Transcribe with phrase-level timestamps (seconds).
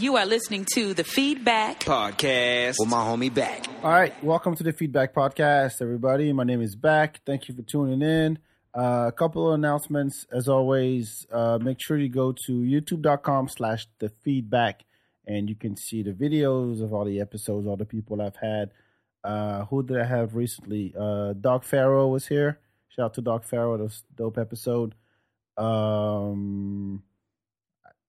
[0.00, 3.66] You are listening to the FeedBak Podcast with my homie Bak.
[3.82, 6.32] All right, welcome to the FeedBak Podcast, everybody.
[6.32, 7.20] My name is Bak.
[7.24, 8.38] Thank you for tuning in.
[8.76, 11.26] Uh, a couple of announcements, as always.
[11.32, 14.80] Uh, make sure you go to youtube.com slash the FeedBak
[15.26, 18.72] and you can see the videos of all the episodes, all the people I've had.
[19.22, 20.92] Uh, who did I have recently?
[20.98, 22.58] Uh, Doc Farrow was here.
[22.88, 23.76] Shout out to Doc Farrow.
[23.78, 24.94] That was a dope episode.
[25.56, 27.04] Um,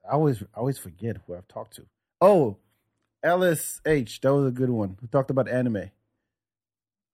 [0.09, 1.85] I always I always forget who I've talked to.
[2.21, 2.57] Oh,
[3.25, 4.97] LSH, That was a good one.
[5.01, 5.89] We talked about anime.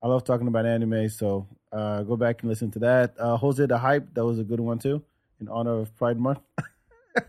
[0.04, 3.14] I love talking about anime, so uh, go back and listen to that.
[3.20, 4.14] Uh, Jose the Hype.
[4.14, 5.04] That was a good one too,
[5.40, 6.40] in honor of Pride Month.
[7.16, 7.26] that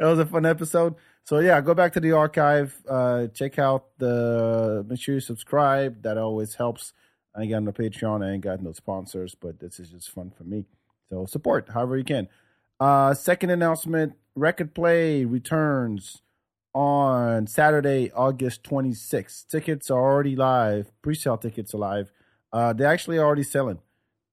[0.00, 0.94] was a fun episode.
[1.24, 2.76] So yeah, go back to the archive.
[2.88, 4.84] Uh, check out the.
[4.88, 6.02] Make sure you subscribe.
[6.02, 6.92] That always helps.
[7.34, 8.24] I ain't got no Patreon.
[8.24, 10.66] I ain't got no sponsors, but this is just fun for me.
[11.10, 12.28] So support however you can.
[12.78, 16.22] Uh, second announcement: Record Play returns
[16.74, 19.46] on Saturday, August 26th.
[19.46, 20.90] Tickets are already live.
[21.02, 22.12] Pre-sale tickets are live.
[22.52, 23.78] Uh, they're actually already selling.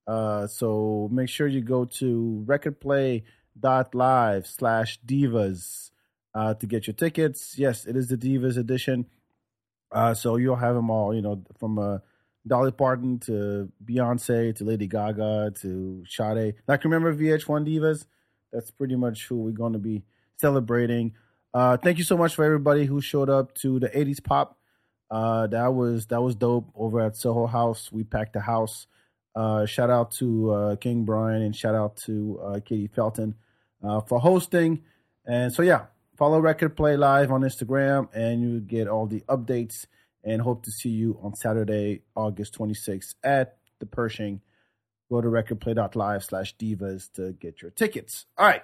[0.07, 5.91] Uh, so make sure you go to recordplay.live slash divas
[6.33, 7.55] uh, to get your tickets.
[7.57, 9.05] Yes, it is the Divas edition.
[9.91, 11.97] Uh, so you'll have them all, you know, from uh,
[12.47, 16.55] Dolly Parton to Beyonce to Lady Gaga to Sade.
[16.67, 18.05] Like, remember VH1 Divas?
[18.51, 20.03] That's pretty much who we're going to be
[20.37, 21.13] celebrating.
[21.53, 24.57] Uh, thank you so much for everybody who showed up to the 80s pop.
[25.09, 27.91] Uh, that was that was dope over at Soho House.
[27.91, 28.85] We packed the house.
[29.35, 33.35] Uh, shout out to uh, King Brian and shout out to uh, Katie Felton
[33.83, 34.83] uh, for hosting.
[35.25, 35.85] And so yeah,
[36.17, 39.85] follow Record Play Live on Instagram and you get all the updates.
[40.21, 44.41] And hope to see you on Saturday, August 26th at the Pershing.
[45.11, 48.25] Go to recordplay.live slash divas to get your tickets.
[48.37, 48.63] All right.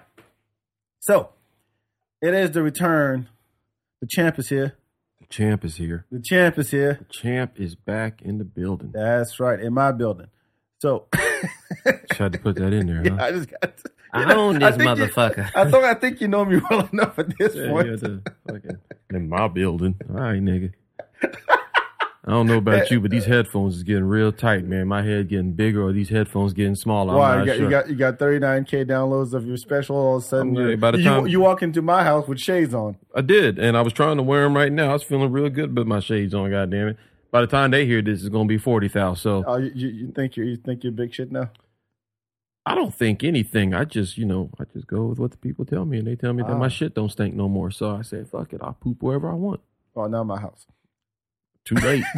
[1.00, 1.30] So
[2.22, 3.28] it is the return.
[4.00, 4.76] The champ is here.
[5.20, 6.06] The champ is here.
[6.12, 6.98] The champ is here.
[7.00, 8.92] The champ is back in the building.
[8.94, 10.28] That's right, in my building.
[10.80, 11.06] So
[12.16, 13.24] had to put that in there, yeah.
[13.24, 13.76] I just got.
[13.78, 15.50] To, I own this you- motherfucker.
[15.54, 17.86] I thought I think you know me well enough at this Yeah, point.
[17.88, 18.78] you to fucking-
[19.10, 19.96] in my building.
[20.08, 20.72] All right, nigga.
[22.28, 24.88] I don't know about you, but these headphones is getting real tight, man.
[24.88, 27.14] My head getting bigger, or these headphones getting smaller.
[27.16, 27.64] Why not you got, sure.
[27.64, 29.96] you got you got 39k downloads of your special?
[29.96, 32.40] All of a sudden, yeah, by the you, time- you walk into my house with
[32.40, 32.96] shades on.
[33.14, 34.90] I did, and I was trying to wear them right now.
[34.90, 36.50] I was feeling real good but my shades on.
[36.50, 36.96] God damn it!
[37.30, 39.22] By the time they hear this, it's gonna be forty thousand.
[39.22, 41.50] So Oh, you, you, you think you you think you're big shit now?
[42.68, 43.72] I don't think anything.
[43.72, 46.16] I just, you know, I just go with what the people tell me, and they
[46.16, 46.58] tell me that Ah.
[46.58, 47.70] my shit don't stink no more.
[47.70, 49.60] So I said, fuck it, I'll poop wherever I want.
[49.94, 50.66] Oh, not my house.
[51.66, 52.04] Too late.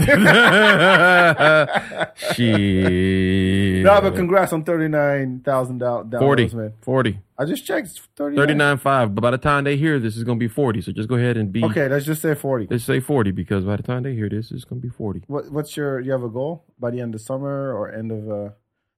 [2.35, 3.83] Shit.
[3.85, 6.73] No, but congrats on 39,000 down, downloads, 40, man.
[6.83, 7.89] 40, I just checked.
[7.89, 8.37] It's 39.
[8.47, 9.15] 39, 5.
[9.15, 10.83] But by the time they hear this, it's going to be 40.
[10.83, 12.67] So just go ahead and be, Okay, let's just say 40.
[12.71, 15.23] let's say 40 because by the time they hear this, it's going to be 40.
[15.27, 15.99] What, what's your?
[16.01, 18.31] You have a goal by the end of summer or end of?
[18.31, 18.51] uh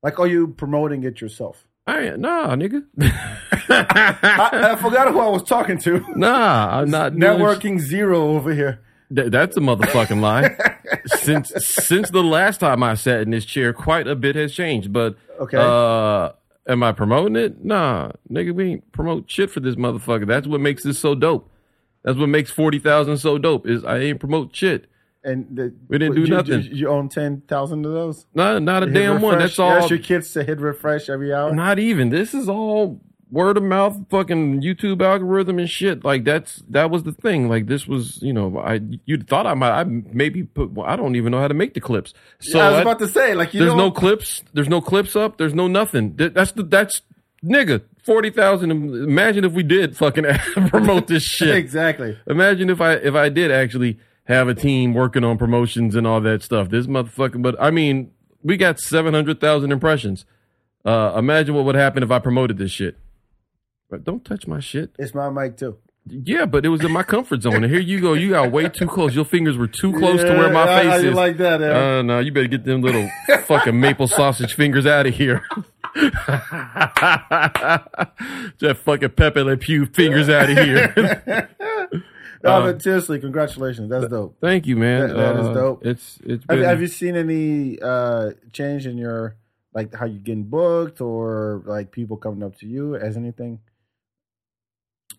[0.03, 1.67] Like, are you promoting it yourself?
[1.87, 2.85] I ain't, nah, nigga.
[3.69, 6.05] I, I forgot who I was talking to.
[6.17, 8.81] nah, I'm not Networking zero over here.
[9.15, 10.57] Th- that's a motherfucking lie.
[11.07, 14.93] since since the last time I sat in this chair, quite a bit has changed.
[14.93, 15.57] But Okay.
[15.59, 16.31] uh,
[16.69, 17.65] am I promoting it?
[17.65, 20.27] Nah, nigga, we ain't promote shit for this motherfucker.
[20.27, 21.51] That's what makes this so dope.
[22.05, 23.67] That's what makes forty thousand so dope.
[23.67, 24.87] Is I ain't promote shit.
[25.23, 26.63] And the, We didn't do you, nothing.
[26.63, 28.25] You, you own ten thousand of those.
[28.35, 29.35] Not not a damn one.
[29.35, 29.51] refresh.
[29.51, 29.71] That's You all.
[29.73, 31.53] ask your kids to hit refresh every hour.
[31.53, 32.09] Not even.
[32.09, 36.05] This is all word of mouth, fucking YouTube algorithm and shit.
[36.05, 37.49] Like that's that was the thing.
[37.49, 40.73] Like this was, you know, I you thought I might, I maybe put.
[40.73, 42.13] Well, I don't even know how to make the clips.
[42.41, 44.43] So I was I- about to say, like, you there's no clips.
[44.53, 45.39] There's no clips up.
[45.39, 46.15] There's no nothing.
[46.17, 47.03] That's the that's
[47.45, 48.71] nigga forty thousand.
[48.71, 50.25] Imagine if we did fucking
[50.69, 51.55] promote this shit.
[51.55, 52.19] exactly.
[52.27, 56.21] Imagine if I if I did actually have a team working on promotions and all
[56.21, 56.69] that stuff.
[56.69, 57.41] This motherfucker.
[57.43, 58.11] But I mean,
[58.43, 60.25] we got seven hundred thousand impressions.
[60.85, 62.97] Uh, imagine what would happen if I promoted this shit.
[63.91, 64.95] But don't touch my shit.
[64.99, 65.77] It's my mic too.
[66.07, 67.63] Yeah, but it was in my comfort zone.
[67.63, 68.15] And here you go.
[68.15, 69.15] You got way too close.
[69.15, 71.15] Your fingers were too close to where my Yeah, face how is.
[71.15, 71.63] like that?
[71.63, 73.09] Uh, no, you better get them little
[73.45, 75.45] fucking maple sausage fingers out of here.
[78.61, 80.93] that fucking Pepe Le Pew fingers out of here.
[82.43, 83.91] no, uh, but seriously, congratulations.
[83.91, 84.37] That's dope.
[84.41, 85.09] Thank you, man.
[85.09, 85.87] That- that is Uh, dope.
[85.87, 89.37] It's it's Have, been, have you seen any uh change in your
[89.75, 93.61] like how you getting booked or like people coming up to you as anything?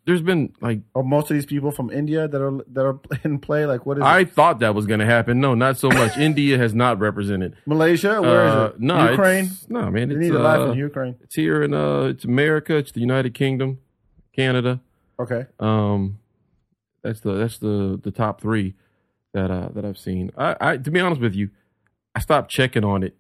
[0.06, 3.66] There's been like most of these people from India that are that are in play?
[3.66, 4.32] Like what is I it?
[4.32, 5.40] thought that was going to happen.
[5.40, 6.18] No, not so much.
[6.30, 7.56] India has not represented.
[7.66, 8.22] Malaysia?
[8.22, 8.80] Where is Uh, it?
[8.82, 9.50] No, Ukraine?
[9.70, 10.10] No, man.
[10.10, 11.16] They It's need uh, in Ukraine.
[11.22, 12.76] it's here in uh, it's America.
[12.76, 13.80] It's the United Kingdom,
[14.36, 14.80] Canada.
[15.20, 15.46] Okay.
[15.60, 16.18] Um,
[17.04, 18.76] That's the that's the the top three
[19.34, 20.32] that uh that I've seen.
[20.38, 21.50] I, I to be honest with you,
[22.16, 23.16] I stopped checking on it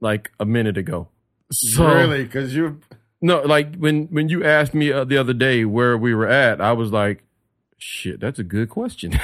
[0.00, 1.08] like a minute ago.
[1.52, 2.24] So really?
[2.24, 2.80] Because you
[3.20, 6.60] no, like when when you asked me uh, the other day where we were at,
[6.60, 7.24] I was like,
[7.78, 9.12] shit, that's a good question.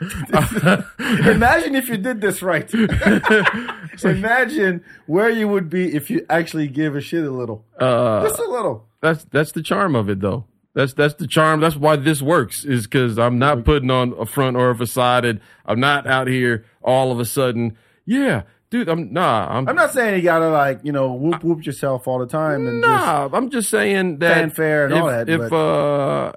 [0.00, 2.72] imagine if you did this right.
[4.04, 8.40] imagine where you would be if you actually gave a shit a little, uh, just
[8.40, 8.88] a little.
[9.00, 10.46] that's that's the charm of it though.
[10.74, 11.60] That's that's the charm.
[11.60, 15.40] That's why this works is because I'm not putting on a front or a facade,
[15.66, 17.76] I'm not out here all of a sudden.
[18.06, 19.46] Yeah, dude, I'm nah.
[19.50, 22.66] I'm, I'm not saying you gotta like you know whoop whoop yourself all the time
[22.66, 23.28] and just nah.
[23.32, 25.28] I'm just saying that fanfare and if, all that.
[25.28, 26.32] If but uh,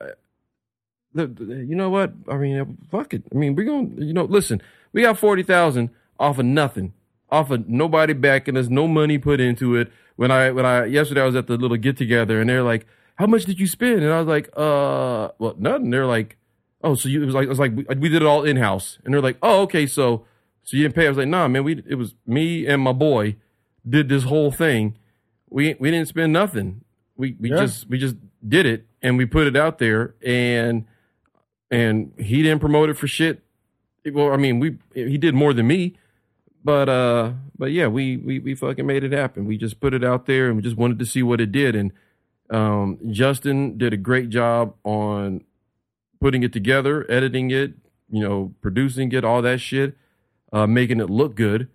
[1.13, 2.13] the, the- you know what?
[2.27, 3.23] I mean, fuck it.
[3.31, 4.61] I mean, we're gonna you know listen.
[4.91, 5.89] We got forty thousand
[6.19, 6.93] off of nothing,
[7.29, 9.91] off of nobody backing us, no money put into it.
[10.15, 12.85] When I when I yesterday I was at the little get together and they're like,
[13.15, 16.37] "How much did you spend?" And I was like, "Uh, well, nothing." They're like,
[16.83, 18.57] "Oh, so you it was like it was like we, we did it all in
[18.57, 20.25] house," and they're like, "Oh, okay, so
[20.63, 22.93] so you didn't pay?" I was like, "Nah, man, we it was me and my
[22.93, 23.35] boy
[23.87, 24.95] did this whole thing.
[25.49, 26.81] We we didn't spend nothing.
[27.15, 27.57] We we Yeah.
[27.61, 28.15] just we just
[28.47, 30.85] did it and we put it out there and
[31.71, 33.41] and he didn't promote it for shit.
[34.11, 35.95] Well, I mean, we he did more than me,
[36.63, 39.45] but uh, but yeah, we we we fucking made it happen.
[39.45, 41.75] We just put it out there and we just wanted to see what it did.
[41.75, 41.91] And
[42.49, 45.43] um, Justin did a great job on
[46.19, 47.73] putting it together, editing it,
[48.09, 49.95] you know, producing it, all that shit,
[50.53, 51.67] uh, making it look good.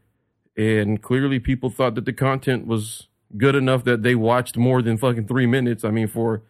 [0.56, 4.96] And clearly, people thought that the content was good enough that they watched more than
[4.96, 5.84] fucking three minutes.
[5.84, 6.42] I mean, for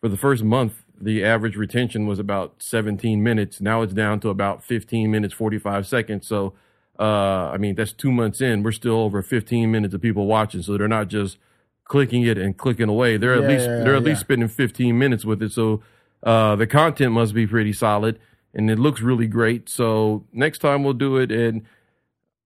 [0.00, 3.60] for the first month, the average retention was about 17 minutes.
[3.60, 6.26] Now it's down to about 15 minutes, 45 seconds.
[6.26, 6.52] So,
[6.98, 8.62] uh, I mean, that's two months in.
[8.62, 10.60] We're still over 15 minutes of people watching.
[10.62, 11.38] So they're not just
[11.84, 13.16] clicking it and clicking away.
[13.16, 14.08] They're Yeah, at least yeah, they're at yeah.
[14.08, 15.52] least spending 15 minutes with it.
[15.52, 15.82] So,
[16.22, 18.18] uh, the content must be pretty solid
[18.54, 19.68] and it looks really great.
[19.68, 21.62] So next time we'll do it and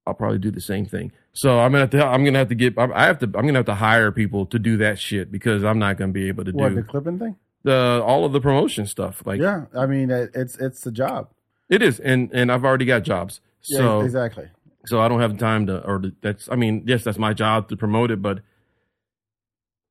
[0.07, 1.13] I'll probably do the same thing.
[1.33, 2.05] So I'm gonna have to.
[2.05, 2.79] I'm gonna have to get.
[2.79, 3.27] I have to.
[3.27, 6.29] I'm gonna have to hire people to do that shit because I'm not gonna be
[6.29, 7.37] able to what do the clipping thing?
[7.63, 9.23] the all of the promotion stuff.
[9.27, 11.29] Like Yeah, I mean it, it's it's the job.
[11.69, 14.49] it is, and and I've already got jobs, Yeah, so exactly.
[14.87, 15.85] so I don't have time to.
[15.87, 16.49] Or to, that's.
[16.51, 18.39] I mean, yes, that's my job to promote it, but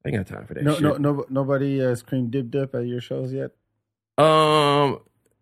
[0.04, 0.64] I ain't got time for that.
[0.64, 0.84] No, shit.
[0.84, 3.52] no, no, nobody uh, screamed dip dip at your shows yet.
[4.18, 5.00] Um,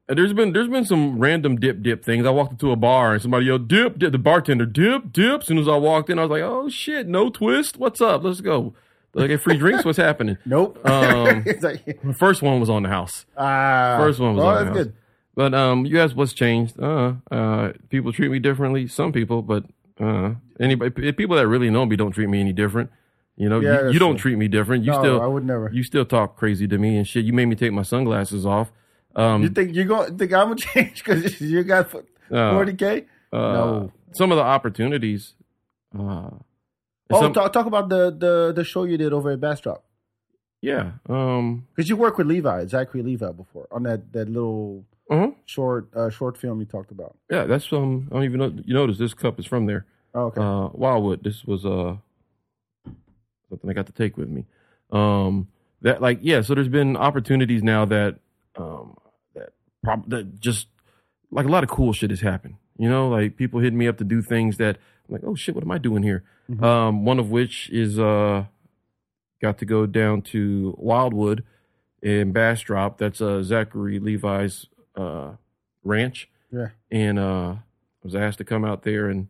[0.08, 2.26] there's been there's been some random dip dip things.
[2.26, 4.12] I walked into a bar and somebody yelled dip dip.
[4.12, 5.42] The bartender dip dip.
[5.42, 7.78] As soon as I walked in, I was like, oh shit, no twist.
[7.78, 8.24] What's up?
[8.24, 8.74] Let's go.
[9.14, 9.86] Like get free drinks.
[9.86, 10.38] What's happening?
[10.46, 10.78] Nope.
[10.86, 13.26] Um, like, The first one was on the house.
[13.38, 14.78] ah, First one was oh, on the house.
[14.78, 14.94] good.
[15.36, 16.80] But um, you asked what's changed.
[16.80, 18.88] Uh, uh, people treat me differently.
[18.88, 19.66] Some people, but
[20.00, 22.90] uh, anybody, people that really know me don't treat me any different.
[23.38, 24.32] You know, Yeah, you, you don't true.
[24.32, 24.84] treat me different.
[24.86, 25.70] You no, still, I would never.
[25.74, 27.26] you still talk crazy to me and shit.
[27.26, 28.72] You made me take my sunglasses off.
[29.16, 30.18] Um, You think you're going?
[30.18, 33.06] Think I'm gonna change because you got uh, forty k?
[33.32, 33.92] uh, No.
[34.14, 35.34] Some of the opportunities.
[35.98, 36.30] Uh,
[37.12, 39.86] Oh, some- talk, talk about the, the the show you did over at Bastrop
[40.66, 40.94] yeah.
[41.08, 45.30] Um, because you worked with Levi, Zachary Levi, before on that that little uh-huh.
[45.46, 47.16] short uh, short film you talked about.
[47.30, 48.08] Yeah, that's um.
[48.12, 48.52] I don't even know.
[48.66, 49.86] You notice this cup is from there.
[50.16, 50.42] Oh, okay.
[50.42, 51.24] uh, Wildwood.
[51.24, 51.98] This was uh
[53.50, 54.46] something I got to take with me.
[54.92, 55.50] Um,
[55.82, 56.42] that like yeah.
[56.42, 58.18] So there's been opportunities now that
[58.56, 59.05] um that
[59.86, 60.68] prob- that just
[61.32, 62.56] like a lot of cool shit has happened.
[62.78, 64.78] You know, like people hitting me up to do things that
[65.08, 66.24] I'm like, oh shit, what am I doing here?
[66.62, 68.46] Um, one of which is uh
[69.42, 71.44] got to go down to Wildwood
[72.02, 72.98] in Bastrop.
[72.98, 74.66] That's uh Zachary Levi's
[74.96, 75.34] uh
[75.84, 76.70] ranch yeah.
[76.92, 77.60] and uh, I
[78.04, 79.28] was asked to come out there and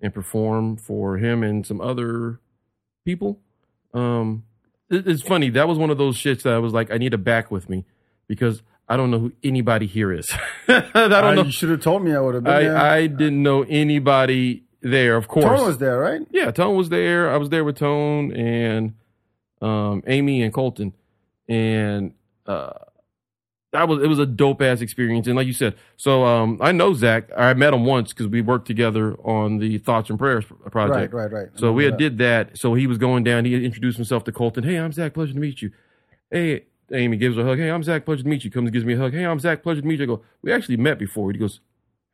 [0.00, 2.40] and perform for him and some other
[3.04, 3.38] people.
[3.94, 4.44] Um,
[4.90, 7.14] it- it's funny that was one of those shits that I was like, I need
[7.14, 7.84] a Bak with me
[8.28, 10.30] because I don't know who anybody here is.
[10.68, 11.44] I don't know.
[11.44, 12.14] You should have told me.
[12.14, 12.76] I would have been there.
[12.76, 15.16] I, I didn't know anybody there.
[15.16, 16.20] Of course, Tone was there, right?
[16.30, 17.30] yeah, Tone was there.
[17.30, 18.92] I was there with Tone and
[19.62, 20.92] um, Amy and Colton,
[21.48, 22.12] and
[22.44, 22.72] uh,
[23.72, 25.26] that was it was a dope ass experience.
[25.26, 27.30] And like you said, so um, I know Zach.
[27.34, 31.14] I met him once because we worked together on the Thoughts and Prayers project.
[31.14, 31.48] Right, right, right.
[31.54, 32.58] So we Remember did that.
[32.58, 33.46] So he was going down.
[33.46, 34.64] He introduced himself to Colton.
[34.64, 35.14] Hey, I'm Zach.
[35.14, 35.72] Pleasure to meet you.
[36.30, 37.58] Hey, Amy gives her a hug.
[37.58, 38.04] Hey, I'm Zach.
[38.04, 38.50] Pleasure to meet you.
[38.50, 39.12] Comes and gives me a hug.
[39.12, 39.62] Hey, I'm Zach.
[39.62, 40.04] Pleasure to meet you.
[40.04, 40.22] I go.
[40.42, 41.30] We actually met before.
[41.32, 41.60] He goes,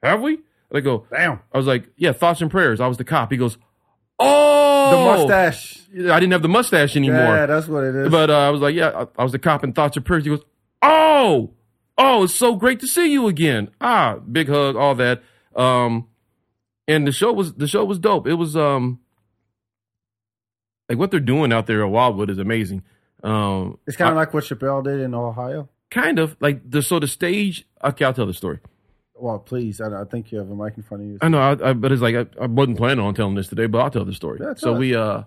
[0.02, 0.38] Have we?
[0.72, 1.06] I go.
[1.10, 1.40] Damn.
[1.52, 2.80] I was like, Yeah, Thoughts and Prayers.
[2.80, 3.30] I was the cop.
[3.32, 3.58] He goes,
[4.18, 5.80] Oh, The mustache.
[5.94, 7.18] I didn't have the mustache anymore.
[7.18, 8.10] Yeah, that's what it is.
[8.10, 10.24] But uh, I was like, yeah, I, I was the cop in Thoughts and Prayers.
[10.24, 10.44] He goes,
[10.82, 11.52] oh,
[11.96, 13.70] oh, it's so great to see you again.
[13.80, 15.22] Ah, big hug, all that.
[15.56, 16.08] Um,
[16.86, 18.26] and the show was the show was dope.
[18.26, 19.00] It was um,
[20.88, 22.82] like what they're doing out there at Wildwood is amazing.
[23.22, 25.68] Um, it's kind of like what Chappelle did in Ohio.
[25.90, 27.66] kind of like the so the stage.
[27.82, 28.58] Okay, I'll tell the story.
[29.14, 29.80] Well, please.
[29.80, 31.18] I, I think you have a mic in front of you.
[31.20, 33.78] I know, I, I, but it's like I, wasn't planning on telling this today, but
[33.78, 34.38] I'll tell the story.
[34.40, 34.78] Yeah, so it.
[34.78, 35.22] we uh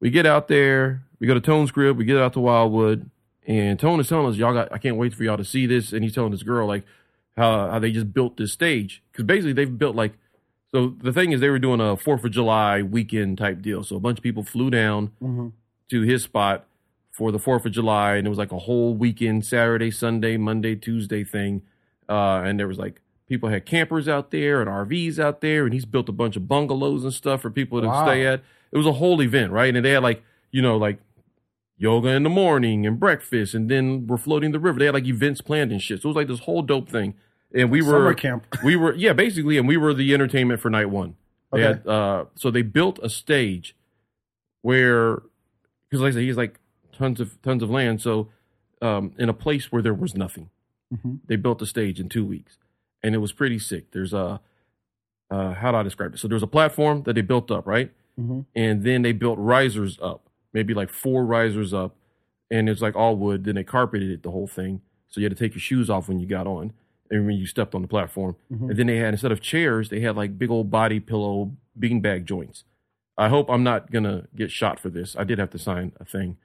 [0.00, 3.10] we get out there, we go to Tone's crib, we get out to Wildwood,
[3.46, 5.92] and Tone is telling us, "Y'all got, I can't wait for y'all to see this."
[5.92, 6.84] And he's telling this girl like
[7.36, 10.12] how how they just built this stage because basically they've built like
[10.70, 13.82] so the thing is they were doing a Fourth of July weekend type deal.
[13.82, 15.48] So a bunch of people flew down Mm-hmm.
[15.90, 16.66] to his spot
[17.18, 20.76] for the Fourth of July, and it was like a whole weekend, Saturday, Sunday, Monday,
[20.76, 21.62] Tuesday thing.
[22.08, 25.74] Uh, and there was like people had campers out there and RVs out there, and
[25.74, 28.04] he's built a bunch of bungalows and stuff for people to Wow.
[28.04, 28.40] stay at.
[28.70, 29.74] It was a whole event, right?
[29.74, 30.22] And they had like
[30.52, 31.00] you know like
[31.76, 34.78] yoga in the morning and breakfast, and then we're floating the river.
[34.78, 36.00] They had like events planned and shit.
[36.02, 37.14] So it was like this whole dope thing.
[37.52, 38.46] And we Summer were camp.
[38.64, 41.16] we were yeah basically, and we were the entertainment for night one.
[41.52, 41.80] They Okay.
[41.80, 43.74] had, uh, so they built a stage
[44.62, 45.22] where
[45.90, 46.60] because like I said, he's like
[46.98, 48.00] tons of tons of land.
[48.02, 48.28] So
[48.82, 50.50] um, in a place where there was nothing,
[50.94, 51.20] Mhm.
[51.26, 52.58] they built a stage in two weeks,
[53.02, 53.90] and it was pretty sick.
[53.92, 54.40] There's a
[55.30, 56.18] uh, how do I describe it?
[56.18, 57.90] So there's a platform that they built up, right?
[58.18, 58.46] Mhm.
[58.56, 61.94] And then they built risers up, maybe like four risers up,
[62.50, 63.44] and it's like all wood.
[63.44, 64.80] Then they carpeted it, the whole thing.
[65.08, 66.72] So you had to take your shoes off when you got on
[67.10, 68.36] and when you stepped on the platform.
[68.50, 68.70] Mhm.
[68.70, 72.24] And then they had instead of chairs, they had like big old body pillow beanbag
[72.24, 72.64] joints.
[73.18, 75.14] I hope I'm not gonna get shot for this.
[75.16, 76.38] I did have to sign a thing.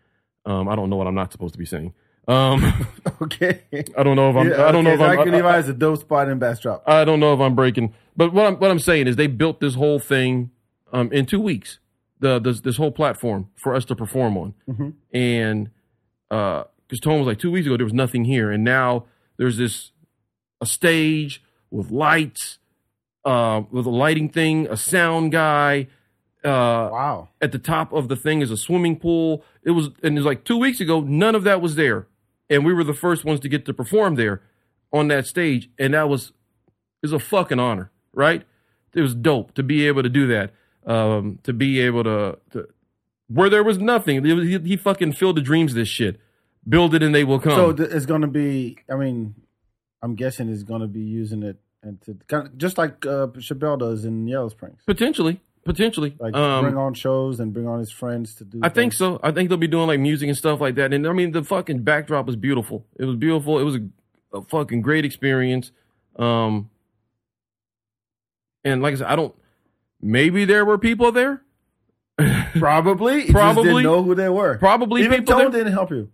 [0.45, 1.93] Um, I don't know what I'm not supposed to be saying.
[2.27, 2.87] Um,
[3.21, 3.61] Okay.
[3.97, 4.49] I don't know if I'm.
[4.49, 5.15] Yeah, I don't know if I'm.
[5.17, 6.83] Zachary I- Levi is a dope spot in Bastrop.
[6.87, 9.59] I don't know if I'm breaking, but what I'm what I'm saying is they built
[9.59, 10.51] this whole thing
[10.91, 11.79] um, in two weeks.
[12.19, 14.93] The this, this whole platform for us to perform on, Mhm.
[15.13, 15.69] and
[16.29, 19.05] because Tone was like two weeks ago there was nothing here, and now
[19.37, 19.91] there's this
[20.61, 22.59] a stage with lights,
[23.25, 25.87] uh, with a lighting thing, a sound guy.
[26.43, 27.29] Uh, Wow.
[27.41, 29.43] at the top of the thing is a swimming pool.
[29.63, 32.07] It was, and it was like two weeks ago, none of that was there,
[32.49, 34.41] and we were the first ones to get to perform there
[34.91, 36.33] on that stage, and that was
[37.01, 38.43] is a fucking honor, right?
[38.93, 40.51] It was dope to be able to do that,
[40.85, 42.67] um, to be able to, to
[43.27, 44.21] where there was nothing.
[44.21, 45.73] Was- he, he fucking filled the dreams.
[45.73, 46.19] This shit,
[46.67, 47.55] build it and they will come.
[47.55, 48.77] So th- it's going to be.
[48.89, 49.33] I mean,
[50.01, 53.27] I'm guessing it's going to be using it and to kind of, just like uh,
[53.37, 57.79] Chappelle does in Yellow Springs, potentially, potentially, like um, bring on shows and bring on
[57.79, 58.59] his friends to do.
[58.63, 59.19] I think so.
[59.23, 60.93] I think they'll be doing like music and stuff like that.
[60.93, 62.85] And I mean, the fucking backdrop was beautiful.
[62.97, 63.59] It was beautiful.
[63.59, 65.71] It was a, a fucking great experience.
[66.17, 66.69] Um,
[68.63, 69.35] and like I said, I don't.
[70.01, 71.41] Maybe there were people there.
[72.59, 73.63] Probably, he just Probably.
[73.63, 74.57] didn't know who they were.
[74.57, 75.63] Probably Even people Tone there.
[75.63, 76.11] didn't help you.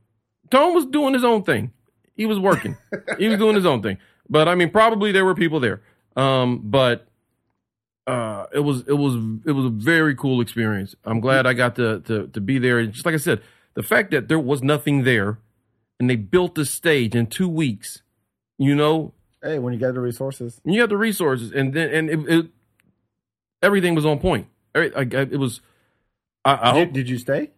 [0.49, 1.71] Tone was doing his own thing.
[2.15, 2.77] He was working.
[3.17, 3.97] he was doing his own thing.
[4.29, 5.81] But I mean, probably there were people there.
[6.15, 7.08] Um, but
[8.09, 10.95] uh, it was it was it was a very cool experience.
[11.05, 12.79] I'm glad I got to to to be there.
[12.79, 13.41] And just like I said,
[13.73, 15.39] the fact that there was nothing there,
[15.99, 18.01] and they built the stage in two weeks.
[18.57, 22.09] You know, Hey, when you got the resources, you got the resources, and then and
[22.09, 22.45] it, it
[23.61, 24.47] everything was on point.
[24.75, 25.61] I, I, it was.
[26.43, 27.51] I, I hope did, did you stay?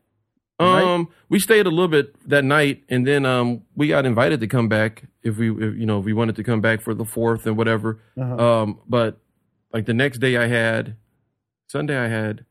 [0.62, 4.48] um, we stayed a little bit that night, and then um, we got invited to
[4.48, 7.06] come back if we, if, you know, if we wanted to come back for the
[7.06, 8.00] fourth and whatever.
[8.20, 8.62] Uh-huh.
[8.62, 9.18] Um, but
[9.74, 10.96] like the next day, I had
[11.68, 12.46] Sunday, I had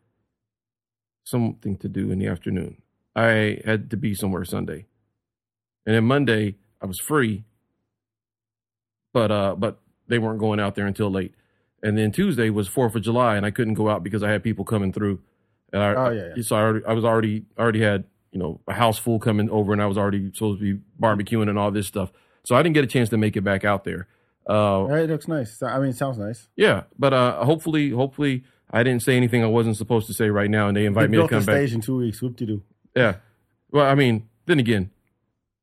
[1.24, 2.82] something to do in the afternoon.
[3.14, 4.86] I had to be somewhere Sunday,
[5.84, 7.44] and then Monday I was free,
[9.12, 11.34] but uh, but they weren't going out there until late.
[11.82, 14.42] And then Tuesday was Fourth of July, and I couldn't go out because I had
[14.42, 15.20] people coming through.
[15.72, 16.42] And I, Oh, yeah, yeah.
[16.42, 19.72] So I, already, I was already already had you know a house full coming over,
[19.72, 22.12] and I was already supposed to be barbecuing and all this stuff.
[22.44, 24.06] So I didn't get a chance to make it back out there.
[24.50, 25.62] Uh, it looks nice.
[25.62, 26.48] I mean, it sounds nice.
[26.56, 30.50] yeah, but uh, hopefully, hopefully, I didn't say anything I wasn't supposed to say right
[30.50, 31.56] now, and they invite They me to come back.
[31.56, 32.20] stage in two weeks.
[32.22, 32.62] Whoop de doo.
[32.96, 33.16] Yeah.
[33.70, 34.90] Well, I mean, then again,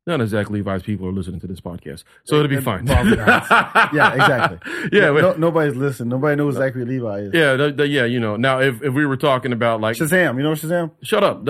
[0.06, 2.88] none of Zach Levi's people are listening to this podcast, so it'll be fine.
[3.94, 4.60] Yeah, exactly.
[4.94, 6.10] Yeah, No, but- nobody's listening.
[6.10, 7.34] Nobody knows Zachary Levi is.
[7.34, 8.06] yeah, the, the- yeah.
[8.06, 10.38] You know, now if if we were talking about like, Shazam.
[10.38, 10.92] You know Shazam?
[11.04, 11.42] shut up.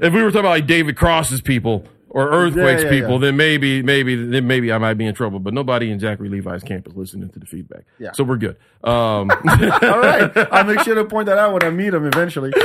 [0.00, 3.18] if we were talking about like David Cross's people or Earthquake's yeah, people, yeah.
[3.18, 5.38] then maybe maybe then maybe I might be in trouble.
[5.38, 7.84] But nobody in Zachary Levi's camp is listening to the FeedBak.
[7.98, 8.12] Yeah.
[8.12, 8.58] So we're good.
[8.84, 10.30] Um, All right.
[10.52, 12.52] I'll make sure to point that out when I meet him eventually.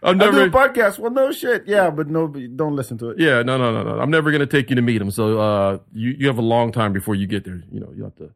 [0.00, 0.44] I'm I do never.
[0.44, 0.98] a podcast.
[0.98, 1.66] Well, no shit.
[1.66, 3.18] Yeah, but no, don't listen to it.
[3.18, 3.98] Yeah, no, no, no, no.
[3.98, 5.10] I'm never gonna take you to meet him.
[5.10, 7.62] So uh, you you have a long time before you get there.
[7.72, 8.30] You know, you have to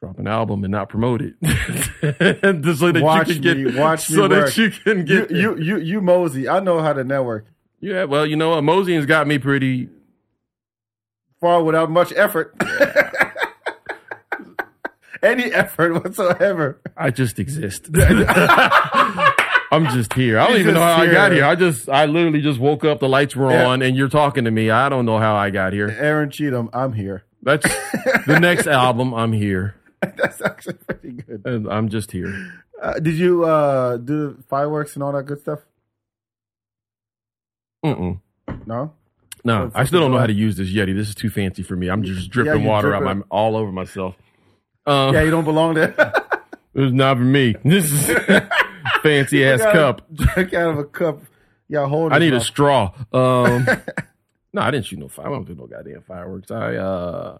[0.00, 4.08] drop an album and not promote it, so that Watch you can me- get watch
[4.08, 4.56] me so that work.
[4.56, 6.48] you can get you, you, you, Mosey.
[6.48, 7.46] I know how to network.
[7.80, 9.88] Yeah, well, you know what, Mosian's got me pretty.
[11.40, 12.54] Far without much effort.
[15.22, 16.80] Any effort whatsoever.
[16.96, 17.90] I just exist.
[19.72, 20.38] I'm just here.
[20.38, 21.42] I don't He's even know how I got here.
[21.42, 21.50] here.
[21.50, 23.00] I just, I literally just woke up.
[23.00, 24.70] The lights were on, and you're talking to me.
[24.70, 25.88] I don't know how I got here.
[25.90, 27.24] Aaron Cheatham, I'm here.
[27.42, 27.66] That's
[28.26, 29.12] the next album.
[29.14, 29.74] I'm here,
[30.16, 31.42] That's actually pretty good.
[31.44, 32.52] and I'm just here.
[32.80, 35.60] Uh, did you uh, do the fireworks and all that good stuff?
[37.84, 38.20] Mm-mm.
[38.66, 38.92] No.
[39.44, 40.94] No, For- I still don't know how to use this Yeti.
[40.94, 41.88] This is too fancy for me.
[41.88, 44.14] I'm just dripping you water drip out my all over myself.
[44.86, 45.94] Um, Yeah, you don't belong there.
[46.72, 47.56] This is not for me.
[47.64, 48.16] This is
[49.02, 50.02] fancy ass cup.
[50.14, 51.20] Drink out of a cup.
[51.68, 52.12] Yeah, hold.
[52.12, 52.92] I need a straw.
[53.12, 53.66] Um,
[54.52, 55.26] no, I didn't shoot no fire.
[55.26, 56.50] I don't do no goddamn fireworks.
[56.52, 57.38] I uh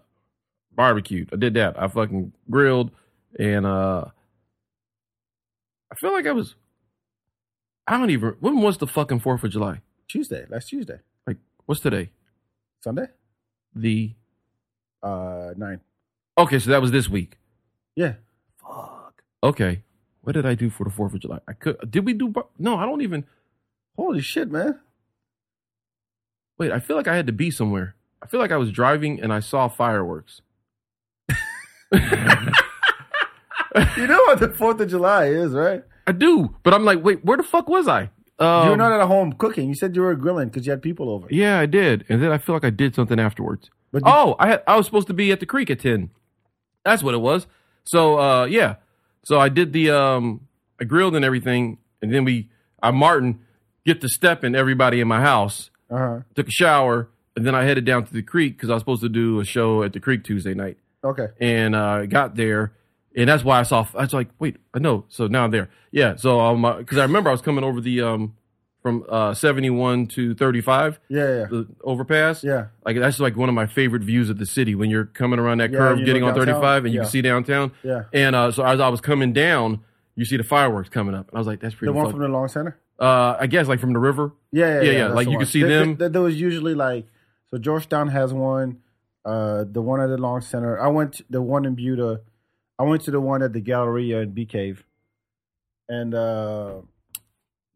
[0.75, 1.29] barbecued.
[1.33, 1.81] I did that.
[1.81, 2.91] I fucking grilled
[3.39, 4.05] and uh
[5.91, 6.55] I feel like I was
[7.87, 9.81] I don't even when was the fucking fourth of July?
[10.07, 10.45] Tuesday.
[10.49, 10.99] Last Tuesday.
[11.27, 12.09] Like what's today?
[12.81, 13.07] Sunday.
[13.75, 14.13] The
[15.03, 15.79] Uh, nine.
[16.37, 17.37] Okay, so that was this week.
[17.95, 18.13] Yeah.
[18.61, 19.23] Fuck.
[19.43, 19.83] Okay.
[20.21, 21.39] What did I do for the fourth of July?
[21.47, 23.25] I could did we do bar- no, I don't even
[23.97, 24.79] Holy shit, man.
[26.57, 27.95] wait, I feel like I had to be somewhere.
[28.21, 30.41] I feel like I was driving and I saw fireworks.
[33.97, 35.83] You know what the Fourth of July is, right?
[36.05, 38.09] I do, but I'm like, wait, where the fuck was I?
[38.37, 39.69] Um, you were not at home cooking.
[39.69, 41.27] You said you were grilling because you had people over.
[41.29, 43.69] Yeah, I did, and then I feel like I did something afterwards.
[43.93, 46.09] But you- oh, I had I was supposed to be at the creek at ten.
[46.83, 47.47] That's what it was.
[47.85, 48.75] So uh, yeah,
[49.23, 50.47] so I did the um,
[50.79, 52.49] I grilled and everything, and then we
[52.83, 53.39] I Martin
[53.85, 56.19] get to stepping everybody in my house, Uh huh.
[56.35, 59.01] took a shower, and then I headed down to the creek because I was supposed
[59.03, 60.77] to do a show at the creek Tuesday night.
[61.03, 61.27] Okay.
[61.39, 62.73] and uh, got there,
[63.15, 63.85] and that's why I saw.
[63.95, 65.05] I was like, wait, I know.
[65.09, 65.69] So now I'm there.
[65.91, 66.15] Yeah.
[66.15, 68.35] So um, because I remember I was coming over the um
[68.81, 72.43] from uh 71 to 35, Yeah, yeah, the overpass.
[72.43, 72.67] yeah.
[72.85, 75.59] Like that's like one of my favorite views of the city when you're coming around
[75.59, 76.55] that Yeah, curve, getting on downtown.
[76.55, 77.03] 35, and you Yeah.
[77.03, 77.71] can see downtown.
[77.83, 78.03] Yeah.
[78.11, 79.81] And uh, so as I was coming down,
[80.15, 81.91] you see the fireworks coming up, and I was like, that's pretty.
[81.91, 82.77] The one fuck- from the Long Center.
[82.99, 84.33] uh, I guess like from the river.
[84.51, 84.97] Yeah, yeah, Yeah, yeah.
[84.97, 85.39] yeah, like you one.
[85.41, 85.95] can see There- them.
[85.97, 87.05] There, there was usually like
[87.51, 88.77] so Georgetown has one.
[89.23, 90.79] Uh, the one at the Long Center.
[90.81, 92.21] I went to the one in Buda.
[92.79, 94.83] I went to the one at the Galleria in Bee Cave,
[95.87, 96.81] and uh,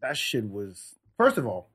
[0.01, 1.69] that shit was first of all.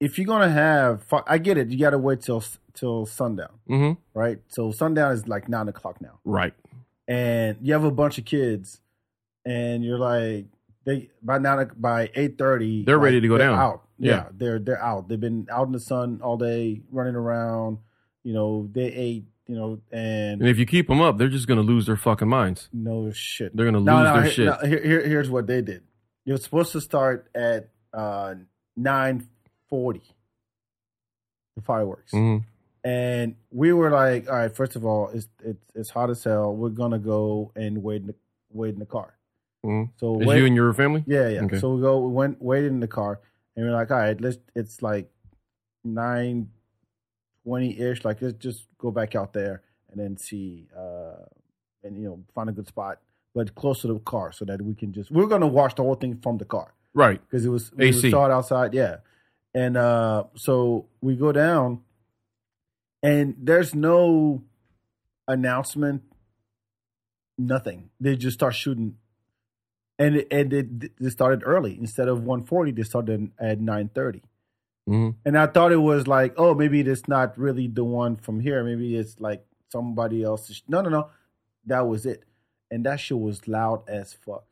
[0.00, 1.68] If you're gonna have, I get it.
[1.68, 2.42] You got to wait till
[2.74, 4.18] till sundown, Mm-hmm.
[4.18, 4.38] right?
[4.48, 6.54] So sundown is like nine o'clock now Right.
[7.06, 8.80] and you have a bunch of kids,
[9.44, 10.46] and you're like,
[10.84, 13.56] they by now by eight thirty, They're ready to go down.
[13.58, 14.10] Out, yeah.
[14.10, 14.24] Yeah.
[14.32, 15.08] they're they're out.
[15.08, 17.78] They've been out in the sun all day, running around.
[18.24, 19.24] You know, they ate.
[19.48, 22.28] You know, and And if you keep them up, they're just gonna lose their fucking
[22.28, 22.68] minds.
[22.72, 23.54] no shit.
[23.56, 24.46] They're gonna lose No, no, their here, shit.
[24.46, 25.82] no, here, here- here's what they did.
[26.26, 28.34] Was supposed to start at uh,
[28.76, 29.26] nine
[29.68, 30.02] forty.
[31.56, 32.12] The fireworks.
[32.12, 32.44] Mhm.
[32.84, 36.54] and we were like, all right, first of all, it's it's, it's hot as hell.
[36.56, 38.14] We're gonna go and wait in the
[38.52, 39.14] wait in the car.
[39.66, 39.90] Mhm.
[39.96, 41.04] So Is wait, you and your family?
[41.06, 41.42] yeah, yeah.
[41.44, 41.58] Okay.
[41.58, 43.20] So we go, we went waited in the car,
[43.56, 44.38] and we're like, all right, let's.
[44.54, 45.10] It's like
[45.84, 46.48] nine
[47.44, 48.04] twenty ish.
[48.04, 51.24] Like let's just go back out there and then see, uh,
[51.84, 53.00] and you know, find a good spot,
[53.34, 55.10] but close to the car so that we can just.
[55.10, 57.20] We're gonna watch the whole thing from the car Right.
[57.20, 58.10] because it was we AC.
[58.10, 58.72] saw it outside.
[58.74, 58.98] Yeah,
[59.54, 61.80] and uh, so we go down,
[63.02, 64.42] and there's no
[65.28, 66.02] announcement,
[67.38, 67.90] nothing.
[68.00, 68.96] They just start shooting,
[70.02, 72.72] and it, and it, they started early instead of one forty.
[72.72, 74.22] They started at nine thirty.
[74.86, 78.40] hmm And I thought it was like, oh, maybe it's not really the one from
[78.40, 78.64] here.
[78.64, 80.62] Maybe it's like somebody else's.
[80.66, 81.08] No, no, no.
[81.66, 82.24] That was it.
[82.70, 84.44] And that shit was loud as fuck.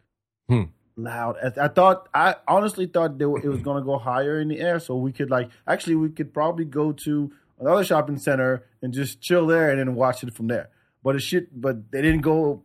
[0.49, 0.65] Hmm.
[0.97, 1.37] Loud.
[1.43, 4.49] As, I thought, I honestly thought they were, it was going to go higher in
[4.49, 4.79] the air.
[4.79, 9.21] So we could, like, actually, we could probably go to another shopping center and just
[9.21, 10.69] chill there and then watch it from there.
[11.03, 12.63] But it shit, but they didn't go,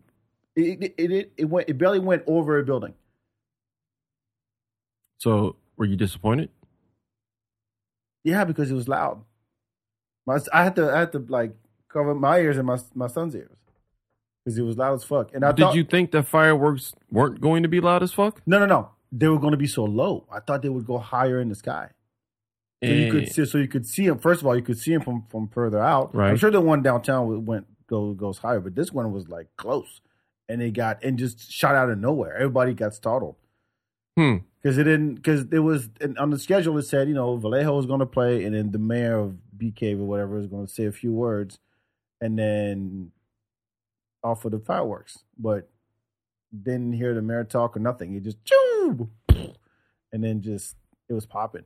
[0.55, 2.93] it, it, it, it, went, it barely went over a building.
[5.17, 6.49] So were you disappointed?
[8.23, 9.23] Yeah, because it was loud.
[10.25, 11.55] My, I had to, I had to like
[11.89, 13.55] cover my ears and my my son's ears
[14.43, 15.33] because it was loud as fuck.
[15.33, 18.41] And I Did thought, you think that fireworks weren't going to be loud as fuck?
[18.45, 18.89] No, no, no.
[19.11, 20.27] They were going to be so low.
[20.31, 21.89] I thought they would go higher in the sky.
[22.83, 23.31] So you could eh.
[23.31, 24.19] see, so you could see them.
[24.19, 26.13] First of all, you could see them from from further out.
[26.15, 30.01] I'm sure the one downtown went go goes higher, but this one was like close,
[30.47, 32.35] and they got and just shot out of nowhere.
[32.35, 33.35] Everybody got startled.
[34.17, 34.37] Hmm.
[34.61, 37.75] because it didn't because it was and on the schedule it said you know Vallejo
[37.75, 40.65] was going to play and then the mayor of Bee Cave or whatever is going
[40.65, 41.59] to say a few words
[42.21, 43.11] and then
[44.23, 45.69] off offer the fireworks, but
[46.51, 48.13] didn't hear the mayor talk or nothing.
[48.13, 50.75] He just choo, and then just
[51.09, 51.65] it was popping.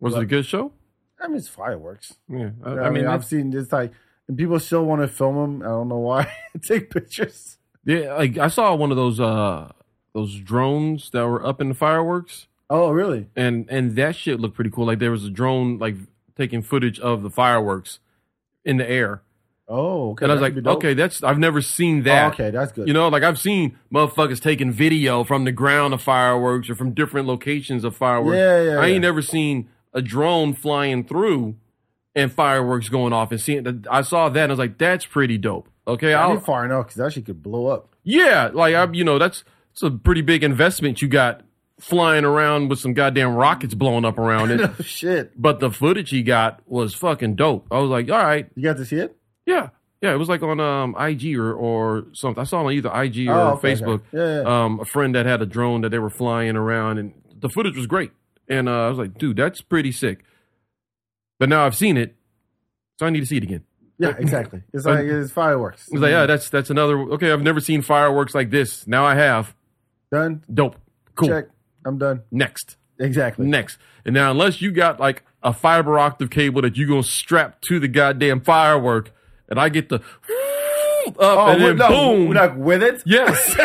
[0.00, 0.72] Was it a good show?
[1.20, 2.14] I mean, it's fireworks.
[2.28, 2.50] Yeah.
[2.64, 3.92] I, I, I mean, I've seen this like
[4.28, 5.62] and people still want to film them.
[5.62, 6.30] I don't know why.
[6.62, 7.57] Take pictures.
[7.88, 8.14] Yeah.
[8.14, 9.72] Like I saw one of those uh
[10.14, 13.26] those drones that were up in the fireworks, Oh, really?
[13.34, 14.86] and and that shit looked pretty cool.
[14.86, 15.96] Like there was a drone like
[16.36, 17.98] taking footage of the fireworks
[18.64, 19.22] in the air,
[19.68, 20.24] Oh, okay.
[20.24, 20.76] and I was like, could be dope.
[20.78, 22.32] okay, that's I've never seen Oh, that.
[22.34, 22.86] okay, that's good.
[22.88, 26.92] You know, like I've seen motherfuckers taking video from the ground of fireworks or from
[26.92, 28.36] different locations of fireworks.
[28.36, 28.98] Yeah, yeah, I ain't yeah.
[29.00, 31.56] never seen a drone flying through
[32.14, 33.84] and fireworks going off and seeing.
[33.90, 35.68] I saw that and I was like, that's pretty dope.
[35.88, 37.94] Okay, I I'll, need far enough because that shit could blow up.
[38.04, 41.40] yeah, like I, you know, that's it's a pretty big investment you got
[41.80, 44.60] flying around with some goddamn rockets blowing up around it.
[44.78, 45.40] Oh, shit.
[45.40, 47.66] but the footage he got was fucking dope.
[47.70, 49.16] I was like, all right, You got to see it?
[49.46, 49.68] yeah,
[50.02, 50.12] yeah.
[50.12, 52.40] It was like on um IG or or something.
[52.40, 53.82] I saw it on either IG or Oh, okay, okay.
[53.82, 54.02] Facebook.
[54.12, 54.64] Yeah, yeah.
[54.64, 57.76] Um, a friend that had a drone that they were flying around, and the footage
[57.76, 58.10] was great.
[58.48, 60.24] And uh, I was like, dude, that's pretty sick.
[61.38, 62.16] But now I've seen it,
[62.98, 63.62] so I need to see it again.
[63.98, 64.62] Yeah, exactly.
[64.72, 65.88] It's like it's fireworks.
[65.90, 66.98] I was like, yeah, that's that's another.
[67.14, 68.86] Okay, I've never seen fireworks like this.
[68.86, 69.54] Now I have.
[70.12, 70.44] Done.
[70.52, 70.76] Dope.
[71.16, 71.28] Cool.
[71.28, 71.46] Check.
[71.84, 72.22] I'm done.
[72.30, 72.76] Next.
[73.00, 73.46] Exactly.
[73.46, 73.78] Next.
[74.04, 77.78] And now, unless you got like a fiber optic cable that you're gonna strap to
[77.80, 79.10] the goddamn firework,
[79.48, 79.96] and I get the
[81.06, 82.30] up Oh, and then boom.
[82.32, 83.02] like with it.
[83.06, 83.54] Yes,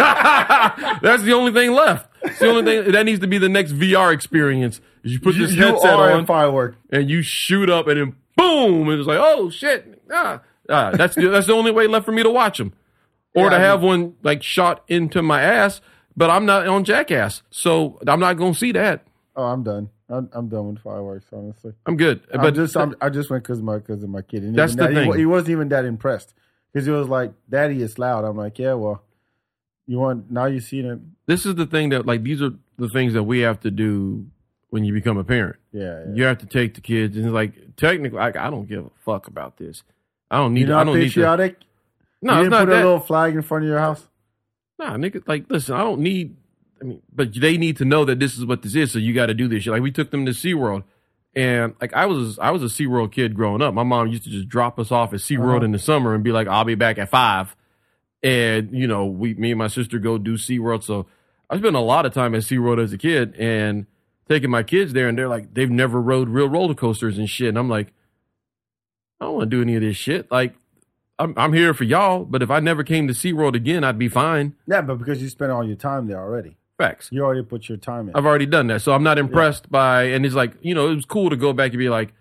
[1.02, 2.10] that's the only thing left.
[2.24, 4.80] It's the only thing that needs to be the next VR experience.
[5.04, 6.76] Is you put this you headset a on firework.
[6.90, 11.16] and you shoot up, and then boom, and it's like, oh shit, ah, ah that's
[11.16, 12.74] the, that's the only way left for me to watch them,
[13.36, 15.82] or Yeah, to I have one like shot into my ass.
[16.16, 19.04] But I'm not on Jackass, so I'm not gonna see that.
[19.36, 19.90] Oh, I'm done.
[20.10, 21.26] I'm, I'm done with fireworks.
[21.34, 22.22] Honestly, I'm good.
[22.32, 24.44] but But just I'm, I just went because my because of my kid.
[24.44, 25.14] And That's the that, he thing.
[25.18, 26.34] He, wasn't even that impressed
[26.72, 29.02] because he was like, "Daddy, it's loud." I'm like, "Yeah, well,
[29.88, 32.90] you want now you see it." this is the thing that like these are the
[32.90, 34.28] things that we have to do
[34.70, 35.56] when you become a parent.
[35.72, 36.14] Yeah, yeah.
[36.14, 38.92] You have to take the kids and it's like technically, like I don't give a
[39.04, 39.84] fuck about this.
[40.34, 40.68] I don't need.
[40.68, 41.10] You're I not don't need to.
[41.10, 41.58] patriotic.
[42.22, 44.08] No, you didn't put a little flag in front of your house.
[44.80, 46.36] Nah, nigga, like, listen, I don't need,
[46.82, 49.14] I mean, but they need to know that this is what this is, so you
[49.14, 49.72] got to do this shit.
[49.72, 50.84] Like, we took them to SeaWorld,
[51.36, 53.74] and, like, I was, I was a SeaWorld kid growing up.
[53.74, 55.66] My mom used to just drop us off at SeaWorld Uh-huh.
[55.66, 57.56] in the summer and be like, I'll be back at five.
[58.24, 60.84] And, you know, we, me and my sister go do SeaWorld.
[60.84, 61.08] So
[61.50, 63.86] I spent a lot of time at SeaWorld as a kid and
[64.30, 67.50] taking my kids there, and they're like, they've never rode real roller coasters and shit.
[67.50, 67.94] And I'm like,
[69.24, 70.30] I don't want to do any of this shit.
[70.30, 70.54] Like,
[71.18, 74.10] I'm, I'm here for y'all, but if I never came to SeaWorld again, I'd be
[74.10, 74.56] fine.
[74.68, 77.08] Yeah, but because you spent all your time there already, Facts.
[77.12, 78.16] you already put your time in.
[78.16, 78.82] I've already done that.
[78.82, 81.54] So I'm not impressed by, and it's like, you know, it was cool to go
[81.54, 82.14] back and be like,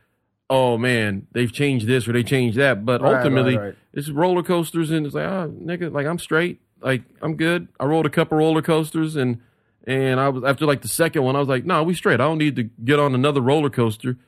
[0.48, 2.84] oh man, they've changed this or they changed that.
[2.84, 3.74] But Right, ultimately, right, right.
[3.94, 6.60] it's roller coasters and it's like, ah, nigga, like I'm straight.
[6.80, 7.68] Like I'm good.
[7.80, 9.40] I rolled a couple roller coasters and,
[9.86, 12.20] and I was, after like the second one, I was like, no, we straight.
[12.20, 14.18] I don't need to get on another roller coaster.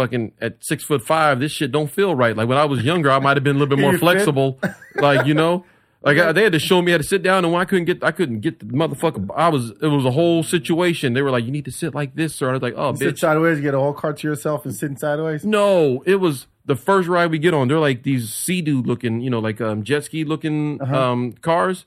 [0.00, 2.34] Fucking at six foot five, this shit don't feel right.
[2.36, 4.58] Like when I was younger, I might have been a little bit more flexible.
[4.96, 5.64] like, you know,
[6.02, 7.84] like I, they had to show me how to sit down, and when I couldn't
[7.84, 9.28] get, I couldn't get the motherfucker.
[9.36, 11.12] I was, it was a whole situation.
[11.12, 13.16] They were like, "You need to sit like this, sir." I was like, "Oh, Sit
[13.16, 15.44] bitch." sideways, get a whole car to yourself, and sitting sideways.
[15.44, 17.68] No, it was the first ride we get on.
[17.68, 21.10] They're like these sea-doo looking, you know, like um, jet ski looking Uh-huh.
[21.12, 21.84] um, cars.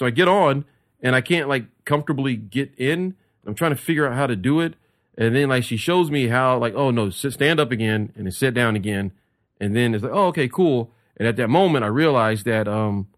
[0.00, 0.64] So I get on,
[1.00, 3.14] and I can't like comfortably get in.
[3.46, 4.74] I'm trying to figure out how to do it,
[5.16, 8.26] and then like she shows me how, like, oh no, sit, stand up again, and
[8.26, 9.12] then sit down again,
[9.60, 10.92] and then it's like, oh okay, cool.
[11.16, 13.08] And at that moment, I realized that um,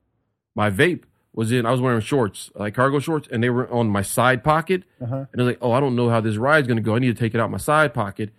[0.55, 1.67] my vape was in.
[1.67, 4.83] I was wearing shorts, like cargo shorts, and they were on my side pocket.
[5.01, 5.27] Uh-huh.
[5.33, 6.97] And I was like, oh, I don't know how this ride's gonna go.
[6.97, 8.31] I need to take it out my side pocket,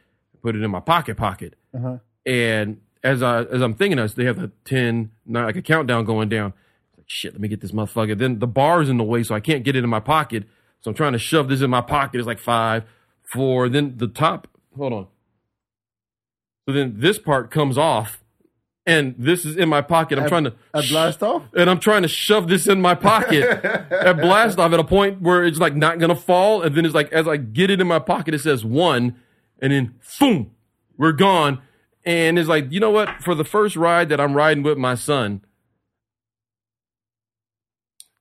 [0.42, 1.56] put it in my pocket pocket.
[1.74, 1.98] Uh-huh.
[2.26, 5.62] And as I as I'm thinking of, this, they have a 10, nine, like a
[5.62, 6.54] countdown going down.
[6.98, 8.18] Like shit, let me get this motherfucker.
[8.18, 10.44] Then the bar's in the way, so I can't get it in my pocket.
[10.82, 12.18] So I'm trying to shove this in my pocket.
[12.20, 12.84] It's like five,
[13.32, 13.70] four.
[13.70, 14.48] Then the top.
[14.76, 15.08] Hold on.
[16.68, 18.22] So then this part comes off,
[18.86, 20.18] and this is in my pocket.
[20.18, 21.44] I'm At- trying to at blast off?
[21.56, 23.44] and I'm trying to shove this in my pocket
[23.92, 26.94] at blast off at a point where it's like not gonna fall, and then it's
[26.96, 29.16] like as I get it in my pocket, it says one,
[29.60, 30.52] and then boom,
[30.98, 31.62] we're gone.
[32.06, 33.22] And it's like, you know what?
[33.22, 35.42] For the first ride that I'm riding with my son,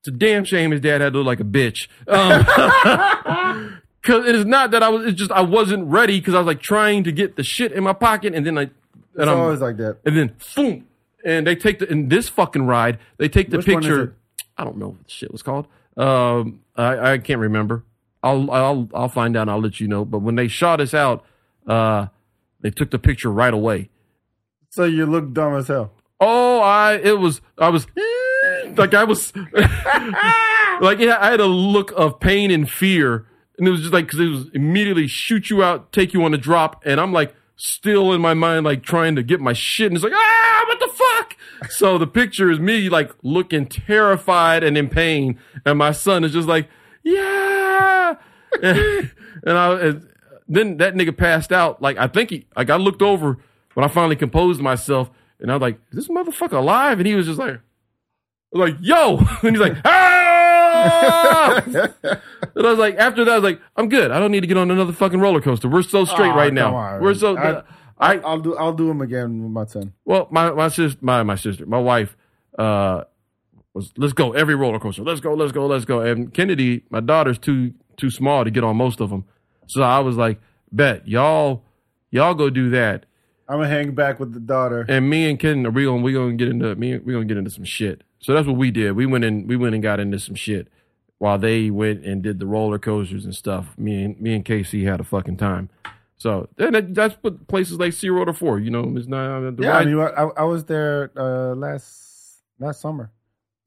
[0.01, 1.89] it's a damn shame his dad had to look like a bitch.
[2.09, 6.39] Um, Cause it is not that I was, it's just I wasn't ready because I
[6.39, 8.71] was like trying to get the shit in my pocket, and then I, and
[9.17, 9.99] It's I'm, always like that.
[10.07, 10.87] and then boom,
[11.25, 12.99] and they take the in this fucking ride.
[13.19, 14.15] They take the Which one is picture.
[14.57, 15.67] I don't know what the shit was called.
[15.97, 17.85] Um, I, I can't remember.
[18.23, 19.43] I'll I'll I'll find out.
[19.43, 20.05] and I'll let you know.
[20.05, 21.25] But when they shot us out,
[21.67, 22.07] uh,
[22.61, 23.91] they took the picture right away.
[24.71, 25.91] So you look dumb as hell.
[26.21, 27.87] Oh, I it was I was
[28.77, 29.33] like I was
[30.81, 33.27] like yeah, I had a look of pain and fear,
[33.59, 36.35] and it was just like because it was immediately shoot you out, take you on
[36.35, 39.87] a drop, and I'm like still in my mind like trying to get my shit,
[39.87, 41.37] and it's like ah, what the fuck?
[41.71, 46.33] So the picture is me like looking terrified and in pain, and my son is
[46.33, 46.69] just like
[47.03, 48.17] yeah.
[48.63, 49.11] and,
[49.45, 50.09] I and
[50.49, 51.81] then that nigga passed out.
[51.81, 53.39] Like I think he like I looked over
[53.75, 57.15] when I finally composed myself, and I was like, "Is this motherfucker alive?" And he
[57.15, 57.61] was just like,
[58.53, 60.06] like yo, and he's like, ah.
[60.87, 64.11] And I was like, after that, I was like, I'm good.
[64.11, 65.69] I don't need to get on another fucking roller coaster.
[65.69, 66.75] We're so straight Aw, right now.
[66.75, 67.37] on, We're so.
[67.37, 67.63] I-
[67.99, 69.95] I, I'll do I'll do them again with my son.
[70.05, 72.15] well, my my sister, my my sister, my wife,
[72.59, 73.05] uh,
[73.73, 75.03] was let's go every roller coaster.
[75.03, 76.01] Let's go, let's go, let's go.
[76.03, 79.25] And Kennedy, my daughter's too too small to get on most of them,
[79.67, 80.39] so I was like,
[80.71, 81.65] bet y'all
[82.11, 83.07] y'all go do that,
[83.49, 84.85] I'm gonna hang back with the daughter.
[84.91, 87.39] and me and Ken, are we gonna we gonna get into me we gonna get
[87.39, 88.03] into some shit.
[88.19, 88.93] So that's what we did.
[88.93, 90.69] We went in we went and got into some shit
[91.19, 93.67] while they went and did the roller coasters and stuff.
[93.79, 95.71] Me and me and Casey had a fucking time.
[96.19, 98.59] So then that's what places like SeaWorld are for.
[98.59, 102.41] You know, it's not uh, the Yeah, I, mean, I, I was there uh, last
[102.59, 103.11] last summer.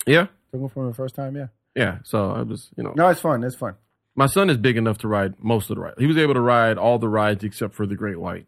[0.06, 0.28] yeah.
[0.52, 1.36] Took him for the first time.
[1.36, 1.48] Yeah.
[1.76, 3.44] Yeah, so I was, you know, No, it's fun.
[3.44, 3.76] It's fun.
[4.16, 5.98] my son is big enough to ride most of the rides.
[6.00, 8.48] He was able to ride all the rides except for the Great White.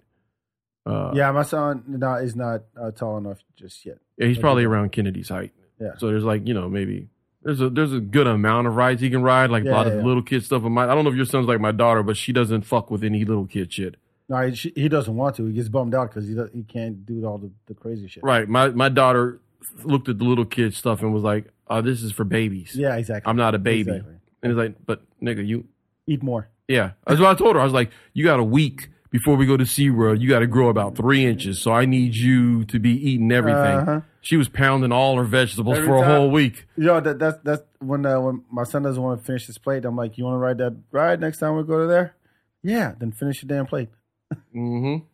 [0.83, 3.99] Uh, yeah, my son no, is not uh, tall enough just yet.
[4.17, 5.51] yeah, he's probably around Kennedy's height.
[5.79, 5.91] Yeah.
[5.99, 7.07] So there's like, you know, maybe
[7.43, 9.93] there's a there's a good amount of rides he can ride, like a lot yeah,
[9.93, 10.05] of yeah.
[10.05, 10.61] little kid stuff.
[10.63, 13.03] My, I don't know if your son's like my daughter, but she doesn't fuck with
[13.03, 13.95] any little kid shit.
[14.29, 15.45] No, he, she- he doesn't want to.
[15.45, 18.23] He gets bummed out because he do- he can't do all the, the crazy shit.
[18.23, 18.47] Right.
[18.47, 19.39] My my daughter
[19.83, 22.75] looked at the little kid stuff and was like, "Oh, this is for babies.
[22.75, 23.29] Yeah, exactly.
[23.29, 24.15] I'm not a baby." Exactly.
[24.43, 25.67] And it's like, "But nigga, you
[26.07, 26.49] Eat more.
[26.67, 27.61] Yeah, that's what I told her.
[27.61, 30.19] I was like, "You got a week before we go to SeaWorld.
[30.21, 31.61] You got to grow about three inches.
[31.61, 34.01] So I need you to be eating everything." Uh-huh.
[34.21, 36.67] She was pounding all her vegetables Every for a time- whole week.
[36.77, 39.85] Know that that's that's when uh, when my son doesn't want to finish his plate.
[39.85, 42.15] I'm like, you want to ride that ride next time we go to there?
[42.63, 43.89] Yeah, then finish your damn plate.
[44.55, 45.05] Mm-hmm.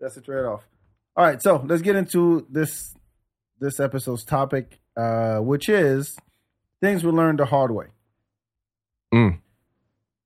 [0.00, 0.62] That's the trade off.
[1.16, 2.94] All right, so let's get into this
[3.60, 6.16] this episode's topic, uh, which is
[6.80, 7.86] things we learned the hard way.
[9.14, 9.38] Mm.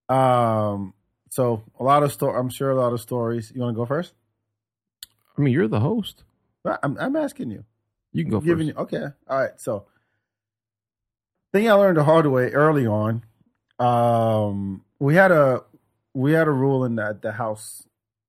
[0.08, 0.94] Um,
[1.30, 3.52] so a lot of sto- I'm sure a lot of stories.
[3.54, 4.14] You want to go first?
[5.36, 6.24] I mean, you're the host.
[6.82, 7.64] I'm I'm asking you.
[8.12, 8.76] You can go giving first.
[8.78, 9.14] you okay.
[9.28, 9.50] All right.
[9.60, 9.86] So
[11.52, 13.22] thing I learned the hard way early on.
[13.78, 15.62] Um, we had a
[16.14, 17.86] we had a rule in the, the house.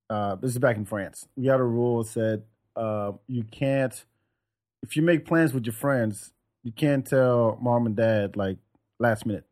[0.09, 1.27] Uh, this is back in France.
[1.35, 2.43] We had a rule that said
[2.75, 4.05] uh, you can't
[4.83, 6.31] if you make plans with your friends,
[6.63, 8.57] you can't tell mom and dad like
[8.99, 9.45] last minute.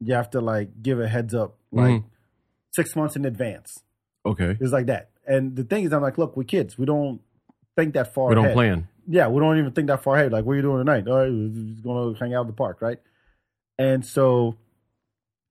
[0.00, 2.04] You have to like give a heads up like Mhm.
[2.72, 3.82] Six months in advance.
[4.24, 4.56] Okay.
[4.60, 5.10] It's like that.
[5.26, 6.76] And the thing is, I'm like, look, we're kids.
[6.76, 7.20] We don't
[7.76, 8.28] think that far.
[8.28, 8.88] We don't ahead plan.
[9.08, 10.32] yeah, we don't even think that far ahead.
[10.32, 11.04] Like, what are you doing tonight?
[11.06, 12.98] Oh, we're just gonna hang out at the park, right?
[13.78, 14.56] And so,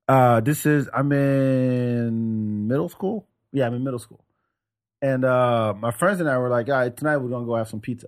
[0.08, 3.28] uh, this is I'm in middle school.
[3.54, 4.24] Yeah, I'm in middle school,
[5.02, 7.68] and uh, my friends and I were like, all right, tonight we're gonna go have
[7.70, 8.08] some pizza.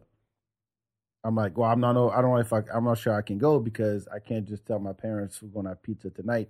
[1.24, 1.92] I'm like, well, I'm not.
[1.92, 2.62] I don't know if I.
[2.74, 5.70] I'm not sure I can go because I can't just tell my parents we're gonna
[5.70, 6.50] have pizza tonight,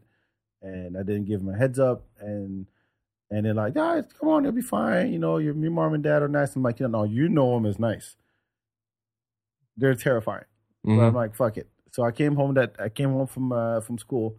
[0.63, 2.65] and I didn't give him a heads up, and
[3.29, 5.13] and they're like, guys, come on, it'll be fine.
[5.13, 6.55] You know, your, your mom and dad are nice.
[6.55, 8.15] I'm like, you know, no, you know them as nice
[9.77, 10.45] they're terrifying.
[10.83, 11.69] But I'm like, fuck it.
[11.91, 14.37] So I came home that I came home from uh, from school,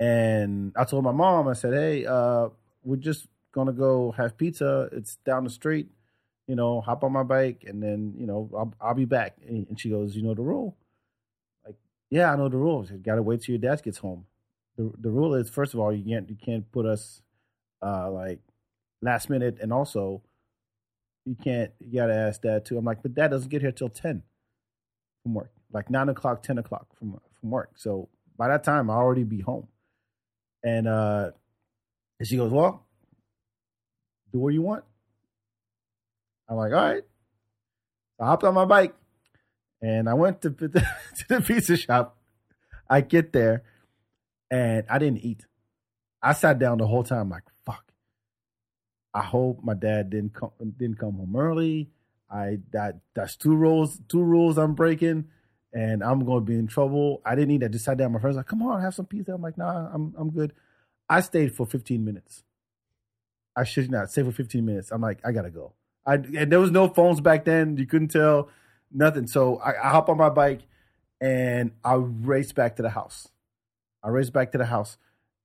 [0.00, 1.46] and I told my mom.
[1.46, 2.48] I said, hey, uh,
[2.82, 4.88] we're just gonna go have pizza.
[4.92, 5.88] It's down the street.
[6.48, 9.36] You know, hop on my bike, and then you know I'll I'll be back.
[9.46, 10.76] And and she goes, you know the rule.
[11.64, 11.76] Like,
[12.10, 12.90] yeah, I know the rules.
[12.90, 14.26] You got to wait till your dad gets home.
[14.76, 17.22] The the rule is first of all you can't you can't put us
[17.82, 18.40] uh, like
[19.02, 20.22] last minute, and also
[21.24, 22.78] you can't you got to ask dad too.
[22.78, 24.22] I'm like, but dad doesn't get here till ten
[25.22, 27.72] from work, like nine o'clock, ten o'clock from from work.
[27.76, 29.68] So by that time, I'll already be home.
[30.62, 31.30] And uh,
[32.18, 32.84] and she goes, "Well,
[34.32, 34.84] do what you want."
[36.48, 37.02] I'm like, "All right."
[38.18, 38.94] I hopped on my bike,
[39.82, 40.68] and I went to to
[41.28, 42.16] the pizza shop.
[42.88, 43.64] I get there,
[44.50, 45.46] and I didn't eat.
[46.22, 47.92] I sat down the whole time, like, "Fuck."
[49.14, 51.90] I hope my dad didn't come didn't come home early.
[52.30, 55.26] I that that's two rules two rules I'm breaking,
[55.72, 57.22] and I'm gonna be in trouble.
[57.24, 57.64] I didn't eat.
[57.64, 58.12] I just sat down.
[58.12, 59.32] My friends like, come on, have some pizza.
[59.34, 60.52] I'm like, nah, I'm I'm good.
[61.08, 62.42] I stayed for 15 minutes.
[63.54, 64.90] I should not stay for 15 minutes.
[64.90, 65.74] I'm like, I gotta go.
[66.04, 67.76] I and there was no phones back then.
[67.76, 68.48] You couldn't tell
[68.92, 69.26] nothing.
[69.26, 70.62] So I, I hop on my bike
[71.20, 73.28] and I race back to the house.
[74.06, 74.96] I race back to the house,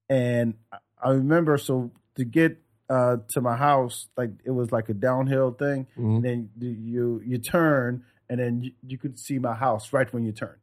[0.10, 4.94] and I- remember so to get uh, to my house, like it was like a
[4.94, 6.16] downhill thing, Mhm.
[6.18, 10.12] and then you you, you turn, and then you, you could see my house right
[10.14, 10.58] when you turn.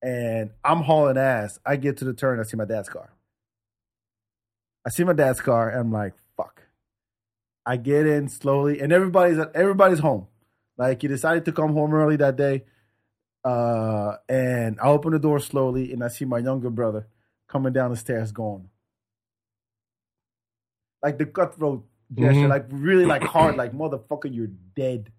[0.00, 1.58] And I'm hauling ass.
[1.66, 3.10] I get to the turn, I see my dad's car.
[4.86, 6.62] I see my dad's car, and I'm like, "Fuck!"
[7.66, 10.28] I get in slowly, and everybody's everybody's home.
[10.78, 12.64] Like he decided to come home early that day,
[13.44, 17.08] uh, and I open the door slowly, and I see my younger brother
[17.48, 18.68] coming down the stairs going.
[21.02, 22.48] Like the cutthroat gesture, Mhm.
[22.48, 25.12] like really like hard, like motherfucker, you're dead.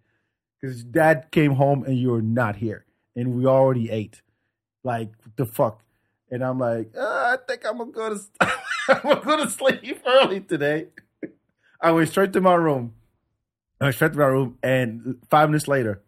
[0.60, 2.86] Because dad came home and you're not here.
[3.15, 4.22] And we already ate.
[4.84, 5.84] Like, the fuck?
[6.32, 8.20] And I'm like, uh, I think I'm gonna go to
[8.89, 10.88] I'm gonna go to sleep early today.
[11.82, 12.94] I went straight to my room.
[13.82, 16.02] I went straight to my room, and five minutes later,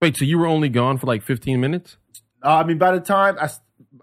[0.00, 1.96] Wait, so you were only gone for like 15 minutes?
[2.42, 3.50] Uh, I mean, by the time I,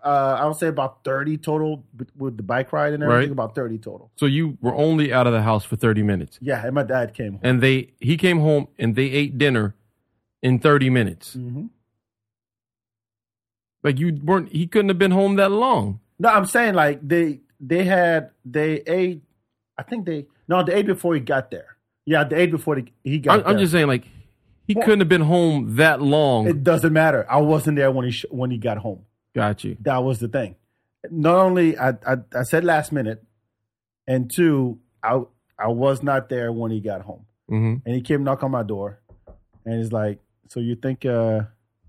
[0.03, 1.83] uh, I would say about thirty total
[2.17, 3.29] with- the bike ride and everything.
[3.29, 3.31] Right.
[3.31, 4.11] About thirty total.
[4.17, 6.37] So you were only out of the house for 30 minutes.
[6.41, 7.41] Yeah, and my dad came home.
[7.43, 9.75] And they he came home and they ate dinner
[10.43, 11.33] in 30 minutes.
[11.33, 11.65] hmm
[13.83, 15.99] Like you weren't he couldn't have been home that long.
[16.19, 19.21] No, I'm saying like they they had they ate.
[19.77, 21.77] I think they no they ate before he got there.
[22.05, 23.47] Yeah, they ate before he, he got I, there.
[23.47, 24.05] I'm just saying like
[24.67, 26.47] he Well- couldn't have been home that long.
[26.47, 27.25] It doesn't matter.
[27.29, 29.01] I wasn't there when he sh- when he got home.
[29.33, 29.77] Got you.
[29.81, 30.55] That was the thing.
[31.11, 33.23] Not only I, I I said last minute,
[34.07, 35.21] and two I
[35.59, 38.63] I was not there when he got home, hmm and he came knock on my
[38.63, 38.99] door,
[39.65, 41.41] and he's like, "So you think uh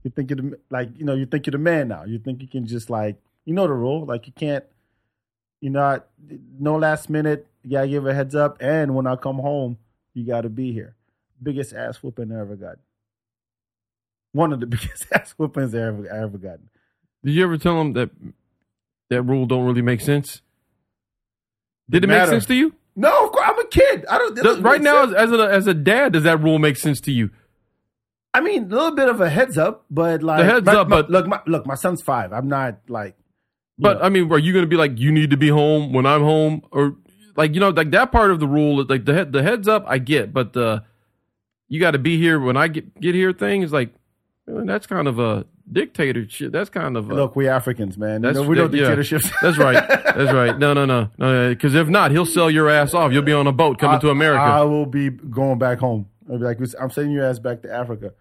[0.03, 2.05] you think you're the, like you know you think you're the man now?
[2.05, 4.65] You think you can just like you know the rule like you can't
[5.61, 6.07] you not
[6.59, 7.47] no last minute.
[7.62, 9.79] You gotta give a heads up, and when I come home,
[10.15, 10.95] you got to be here.
[11.42, 12.77] Biggest ass whooping I ever got.
[14.33, 16.68] One of the biggest ass whoopings I ever I ever gotten.
[17.25, 18.11] Did you ever tell him that
[19.11, 20.42] that rule don't really make sense?
[21.88, 22.75] Did it make sense to you?
[22.96, 24.07] No, of course I'm a kid.
[24.07, 24.35] I don't.
[24.37, 25.22] Does- right now, as, sense.
[25.22, 27.31] as a as a dad, does that rule make sense to you?
[28.35, 30.88] I mean, a little bit of a heads up, but like The heads my- up,
[30.88, 32.33] my- but- look, my, look, my son's five.
[32.33, 33.16] I'm not like,
[33.79, 34.05] But know.
[34.05, 36.22] I mean, are you going to be like, you need to be home when I'm
[36.22, 36.96] home, or
[37.37, 39.99] like you know, like that part of the rule, like the the heads up, I
[39.99, 40.83] get, but the
[41.68, 43.92] you got to be here when I get get here thing is like
[44.46, 46.52] man, that's kind of a dictatorship.
[46.52, 48.22] That's kind of a, look, we Africans, man.
[48.22, 48.83] You That's- know, we don't yeah.
[48.83, 49.31] dictatorships.
[49.42, 49.87] That's right.
[49.88, 50.57] That's right.
[50.59, 51.48] No, no, no, no.
[51.48, 53.12] Because if not, he'll sell your ass off.
[53.12, 54.40] You'll be on a boat coming to America.
[54.42, 56.09] I, I will be going back home.
[56.31, 58.12] I'll be like, I'm sending your ass back to Africa.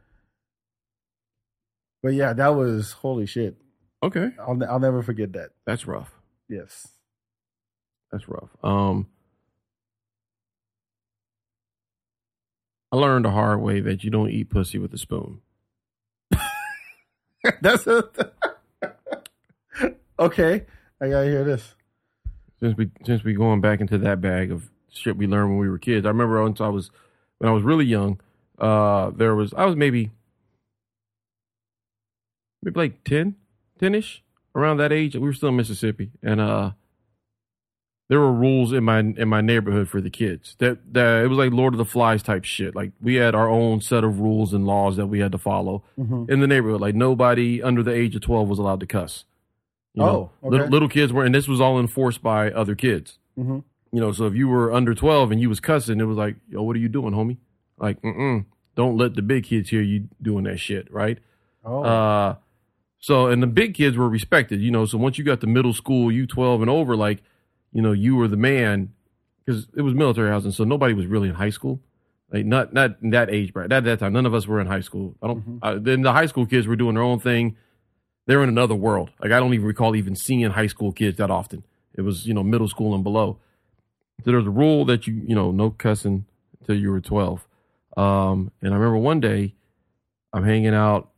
[2.01, 3.57] But yeah, that was holy shit.
[4.03, 5.49] okay, I'll I'll never forget that.
[5.65, 6.11] that's rough.
[6.49, 6.87] Yes.
[8.11, 8.49] That's rough.
[8.63, 9.07] Um,
[12.95, 15.41] I learned the hard way that you don't eat pussy with a spoon.
[17.61, 18.05] That's a,
[20.17, 20.65] okay.
[21.01, 21.75] I gotta hear this.
[22.61, 25.69] since we since we going back into that bag of shit we learned when we
[25.69, 26.05] were kids.
[26.05, 26.89] I remember once I was
[27.39, 28.21] when I was really young.
[28.57, 30.11] Uh, there was I was maybe
[32.63, 33.35] maybe like 10,
[33.77, 34.23] 10-ish
[34.55, 35.15] around that age.
[35.15, 36.71] We were still in Mississippi, and uh,
[38.07, 40.55] there were rules in my in my neighborhood for the kids.
[40.59, 42.75] That that it was like Lord of the Flies type shit.
[42.75, 45.83] Like we had our own set of rules and laws that we had to follow
[45.97, 46.29] Mhm.
[46.29, 46.81] in the neighborhood.
[46.81, 49.25] Like nobody under the age of twelve was allowed to cuss.
[49.93, 50.49] You know, Oh, okay.
[50.57, 53.17] little, little kids were, and this was all enforced by other kids.
[53.39, 53.63] Mhm.
[53.93, 56.35] You know, so if you were under twelve and you was cussing, it was like,
[56.49, 57.37] yo, what are you doing, homie?
[57.77, 61.17] Like, mm don't let the big kids hear you doing that shit, right?
[61.63, 62.35] Oh, Uh,
[62.99, 64.83] so and the big kids were respected, you know.
[64.83, 67.23] So once you got to middle school, you twelve and over, like,
[67.75, 68.93] you know, you were the man
[69.45, 71.81] because it was military housing, so nobody was really in high school.
[72.31, 73.73] Like not not in that age bracket.
[73.73, 75.15] At that time, none of us were in high school.
[75.21, 75.59] I don't.
[75.61, 77.57] uh, then the high school kids were doing their own thing.
[78.27, 79.11] They're in another world.
[79.21, 81.65] Like I don't even recall even seeing high school kids that often.
[81.95, 83.39] It was you know middle school and below.
[84.23, 86.25] So there was a rule that you you know no cussing
[86.61, 87.45] until you were twelve.
[87.97, 89.53] Um, and I remember one day
[90.31, 91.09] I'm hanging out.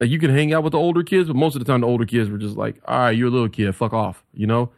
[0.00, 1.88] Like you can hang out with the older kids, but most of the time the
[1.88, 4.70] older kids were just like, "All right, you're a little kid, fuck off," you know.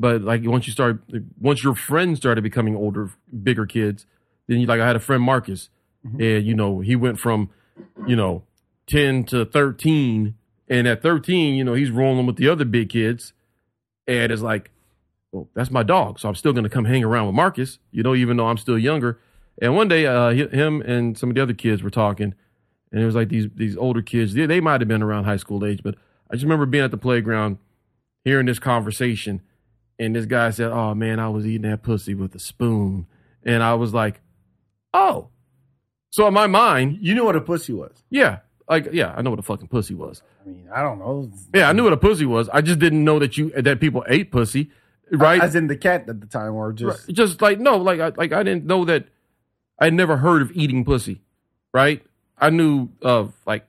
[0.00, 1.02] But like once you start,
[1.38, 3.10] once your friends started becoming older,
[3.42, 4.06] bigger kids,
[4.48, 5.68] then you like I had a friend Marcus,
[6.02, 7.50] and you know he went from,
[8.06, 8.44] you know,
[8.86, 10.36] ten to thirteen,
[10.68, 13.34] and at thirteen, you know he's rolling with the other big kids,
[14.06, 14.70] and it's like,
[15.32, 18.14] well, that's my dog, so I'm still gonna come hang around with Marcus, you know,
[18.14, 19.20] even though I'm still younger.
[19.60, 22.32] And one day, uh, him and some of the other kids were talking,
[22.90, 24.32] and it was like these these older kids.
[24.32, 25.96] They, they might have been around high school age, but
[26.30, 27.58] I just remember being at the playground,
[28.24, 29.42] hearing this conversation,
[30.00, 33.06] and this guy said, "Oh man, I was eating that pussy with a spoon,"
[33.44, 34.20] and I was like,
[34.92, 35.28] "Oh."
[36.10, 38.02] So in my mind, you knew what a pussy was.
[38.10, 38.38] yeah,
[38.68, 40.22] like yeah, I know what a fucking pussy was.
[40.44, 41.30] I mean, I don't know.
[41.54, 42.48] Yeah, I knew what a pussy was.
[42.48, 44.70] I just didn't know that you that people ate pussy,
[45.12, 45.40] right?
[45.40, 47.14] As in the cat at the time, or just Right.
[47.16, 49.06] just like no, like I like I didn't know that.
[49.78, 51.22] I had never heard of eating pussy,
[51.72, 52.02] right?
[52.36, 53.64] I knew of like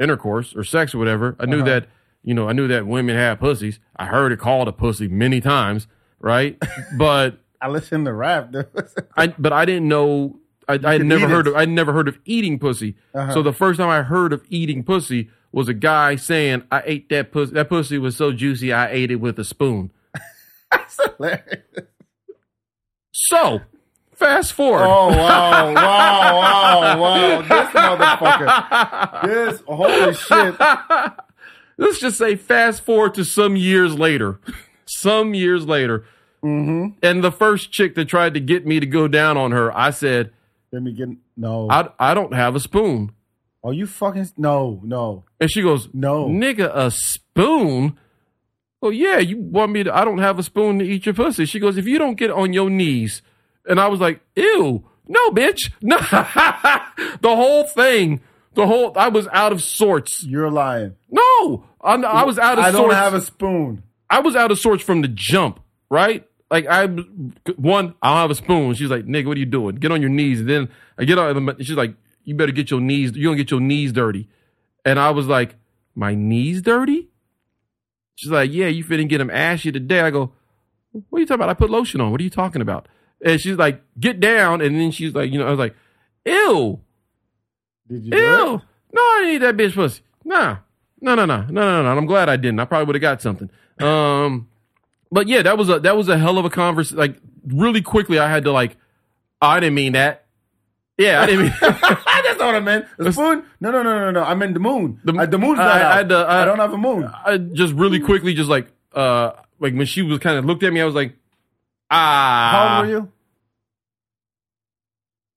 [0.00, 1.36] intercourse or sex or whatever.
[1.38, 1.66] I knew Uh-huh.
[1.66, 1.86] that
[2.22, 3.78] you know I knew that women had pussies.
[3.96, 5.86] I heard it called a pussy many times,
[6.20, 6.60] right?
[6.98, 8.54] but I listened to rap.
[9.16, 11.50] I but I didn't know I, I had never heard it.
[11.50, 12.96] of I never heard of eating pussy.
[13.14, 13.34] Uh-huh.
[13.34, 17.08] So the first time I heard of eating pussy was a guy saying, "I ate
[17.10, 17.52] that pussy.
[17.52, 19.90] That pussy was so juicy, I ate it with a spoon."
[23.14, 23.60] So,
[24.14, 24.84] fast forward.
[24.84, 27.42] Oh wow, wow, wow, wow!
[27.42, 29.22] This motherfucker.
[29.26, 30.56] This holy shit.
[31.82, 34.38] Let's just say fast forward to some years later.
[34.86, 36.04] some years later.
[36.44, 36.98] Mm-hmm.
[37.02, 39.90] And the first chick that tried to get me to go down on her, I
[39.90, 40.32] said,
[40.70, 41.68] Let me get no.
[41.70, 43.12] I, I don't have a spoon.
[43.64, 45.24] Are you fucking no, no.
[45.40, 46.28] And she goes, No.
[46.28, 47.98] Nigga, a spoon?
[48.80, 51.46] Oh, yeah, you want me to, I don't have a spoon to eat your pussy.
[51.46, 53.22] She goes, if you don't get on your knees.
[53.64, 55.70] And I was like, ew, no, bitch.
[55.80, 55.98] No.
[57.20, 58.20] the whole thing,
[58.54, 60.22] the whole, I was out of sorts.
[60.22, 60.94] You're lying.
[61.10, 62.76] No, I'm, I was out of sorts.
[62.76, 63.82] I don't have a spoon.
[64.10, 66.26] I was out of sorts from the jump, right?
[66.50, 68.74] Like I, one, I don't have a spoon.
[68.74, 69.76] She's like, nigga, what are you doing?
[69.76, 70.40] Get on your knees.
[70.40, 71.34] And then I get on.
[71.34, 71.56] Them.
[71.60, 71.94] She's like,
[72.24, 73.12] you better get your knees.
[73.14, 74.28] You're gonna get your knees dirty.
[74.84, 75.54] And I was like,
[75.94, 77.08] my knees dirty?
[78.16, 80.00] She's like, yeah, you finna get them ashy today.
[80.00, 80.32] I go,
[80.92, 81.48] what are you talking about?
[81.48, 82.10] I put lotion on.
[82.10, 82.88] What are you talking about?
[83.24, 84.60] And she's like, get down.
[84.60, 85.74] And then she's like, you know, I was like,
[86.26, 86.80] ew,
[87.88, 88.10] Did you?
[88.12, 88.54] do ew.
[88.54, 88.60] it?
[88.94, 90.02] No, I didn't eat that bitch pussy.
[90.24, 90.58] Nah.
[91.00, 91.88] No, no, no, no, no, no.
[91.88, 92.60] I'm glad I didn't.
[92.60, 93.50] I probably would have got something.
[93.80, 94.48] Um,
[95.10, 96.98] but yeah, that was a that was a hell of a conversation.
[96.98, 97.16] Like
[97.46, 98.76] really quickly, I had to like,
[99.40, 100.26] I didn't mean that.
[100.98, 101.54] Yeah, I didn't mean.
[101.60, 102.86] That's not what I meant.
[102.98, 103.44] A spoon?
[103.60, 104.22] No, no, no, no, no.
[104.22, 105.00] I meant the moon.
[105.04, 105.92] The- The, the moon's I- not I out.
[105.96, 107.04] had to- I- I don't have a moon.
[107.04, 110.72] I just really quickly, just like, uh, like when she was kind of looked at
[110.72, 111.14] me, I was like,
[111.90, 112.50] ah.
[112.52, 113.12] How old were you?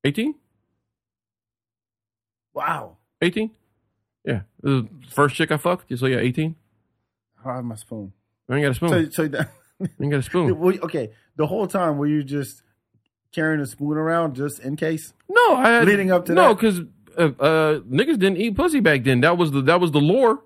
[0.03, 0.35] Eighteen.
[2.55, 2.97] Wow.
[3.21, 3.51] 18?
[4.25, 4.41] Yeah.
[4.63, 5.95] The first chick I fucked.
[5.97, 6.55] So yeah, 18.
[7.45, 8.11] I have my spoon.
[8.49, 8.89] I ain't got a spoon.
[8.89, 9.51] So, so that,
[9.81, 10.51] I ain't got a spoon.
[10.83, 12.63] okay, the whole time were you just
[13.31, 15.13] carrying a spoon around just in case?
[15.29, 16.35] No, I had, Leading up to that.
[16.35, 16.79] no, because
[17.17, 19.21] uh, uh, niggas didn't eat pussy back then.
[19.21, 20.41] That was the that was the lore.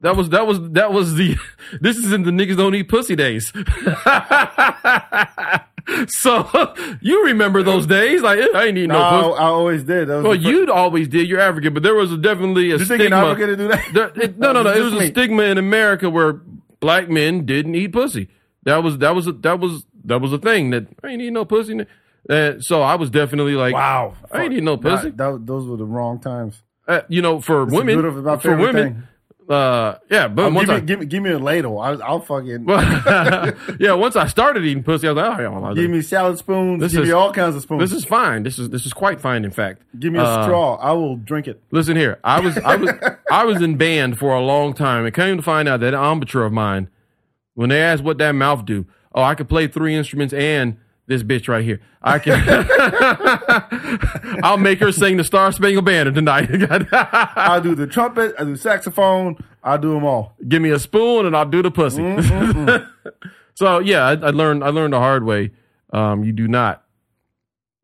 [0.00, 1.36] That was that was that was the.
[1.80, 3.52] This is in the niggas don't eat pussy days.
[6.08, 8.22] so you remember those days?
[8.22, 9.40] Like I ain't eating no, No, pussy.
[9.40, 10.08] I always did.
[10.08, 11.28] Well, the fir- you always did.
[11.28, 13.34] You're African, but there was a, definitely a You think in stigma.
[13.36, 13.84] To do that?
[13.92, 14.72] There- it- no, no, no.
[14.72, 16.40] It was Just a stigma in America where
[16.80, 18.28] black men didn't eat pussy.
[18.64, 21.34] That was that was a, that was that was a thing that I ain't eating
[21.34, 21.84] no pussy.
[22.28, 24.14] Uh, so I was definitely like, Wow.
[24.32, 25.10] I ain't eating no pussy.
[25.10, 26.62] Nah, that, those were the wrong times.
[26.88, 28.00] Uh, you know, for the women,
[28.40, 29.08] for women,
[29.48, 30.28] uh, yeah.
[30.28, 31.78] But Oh, once give, me, I, give me, give me a ladle.
[31.80, 32.66] I, I'll fucking
[33.80, 36.38] yeah, once I started eating pussy, I was like, oh, yeah, well, give me salad
[36.38, 36.80] spoons.
[36.80, 37.80] This give is- me all kinds of spoons.
[37.80, 38.42] this is fine.
[38.42, 39.44] This is this is quite fine.
[39.44, 40.76] In fact, give me a Uh, straw.
[40.76, 41.60] I will drink it.
[41.70, 42.90] Listen here, I was I was
[43.30, 46.44] I was in band for a long time, and came to find out that embouchure
[46.44, 46.88] of mine,
[47.54, 50.76] when they asked what that mouth do, oh, I could play three instruments and
[51.06, 51.80] this bitch right here.
[52.02, 52.42] I can.
[54.44, 56.48] I'll make her sing the Star Spangled Banner tonight.
[56.92, 58.34] I'll do the trumpet.
[58.38, 59.36] I do saxophone.
[59.62, 60.34] I do them all.
[60.46, 62.02] Give me a spoon and I'll do the pussy.
[63.54, 65.52] so yeah, I, I learned I learned the hard way.
[65.92, 66.84] Um, you do not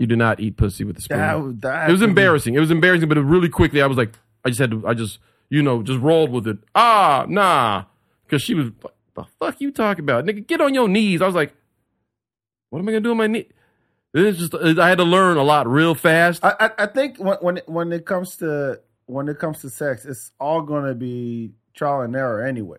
[0.01, 1.19] you do not eat pussy with a spoon.
[1.19, 2.55] That, that it was embarrassing.
[2.55, 4.95] It was embarrassing, but it really quickly I was like, I just had to, I
[4.95, 5.19] just,
[5.51, 6.57] you know, just rolled with it.
[6.75, 7.85] Ah, nah.
[8.29, 8.71] Cause she was,
[9.15, 10.25] the fuck you talking about?
[10.25, 11.21] Nigga, get on your knees.
[11.21, 11.55] I was like,
[12.71, 13.47] what am I gonna do on my knee?
[14.13, 16.45] It's just, I had to learn a lot real fast.
[16.45, 19.71] I, I, I think when when it, when it comes to when it comes to
[19.71, 22.79] sex, it's all gonna be trial and error anyway.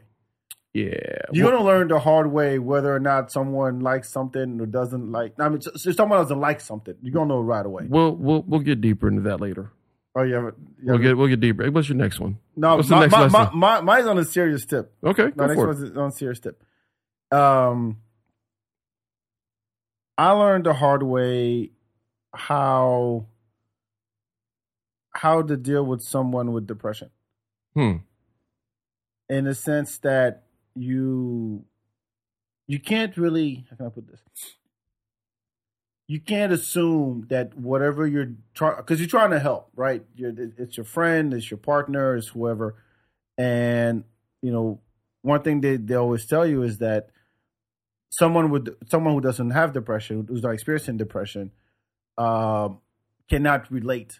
[0.74, 0.90] yeah.
[1.32, 5.12] You're Well, gonna learn the hard way whether or not someone likes something or doesn't
[5.12, 5.34] like.
[5.40, 7.86] I mean, so- so if someone doesn't like something, you're gonna know right away.
[7.88, 9.72] we'll, we'll, we'll get deeper into that later.
[10.14, 10.56] Oh, yeah, haven't.
[10.84, 11.72] We'll get, we'll get deeper.
[11.72, 12.38] What's your next one?
[12.58, 14.94] no, what's my, my, my, my, mine's on a serious tip.
[15.02, 15.78] Okay, My go next for it.
[15.78, 16.62] one's on a serious tip.
[17.32, 17.98] Um,
[20.18, 21.72] I learned the hard way
[22.34, 23.28] how
[25.14, 27.10] how to deal with someone with depression.
[27.74, 27.98] Hmm.
[29.30, 30.44] in the sense that
[30.76, 31.64] you
[32.68, 34.22] you can't really how can I put this?
[36.08, 40.04] You can't assume that whatever you're trying because you're trying to help, right?
[40.16, 42.76] You're, it's your friend, it's your partner, it's whoever,
[43.38, 44.04] and
[44.42, 44.82] you know
[45.22, 47.11] one thing they they always tell you is that
[48.12, 51.52] someone with someone who doesn't have depression, who's not experiencing depression,
[52.18, 52.80] um,
[53.30, 54.20] cannot relate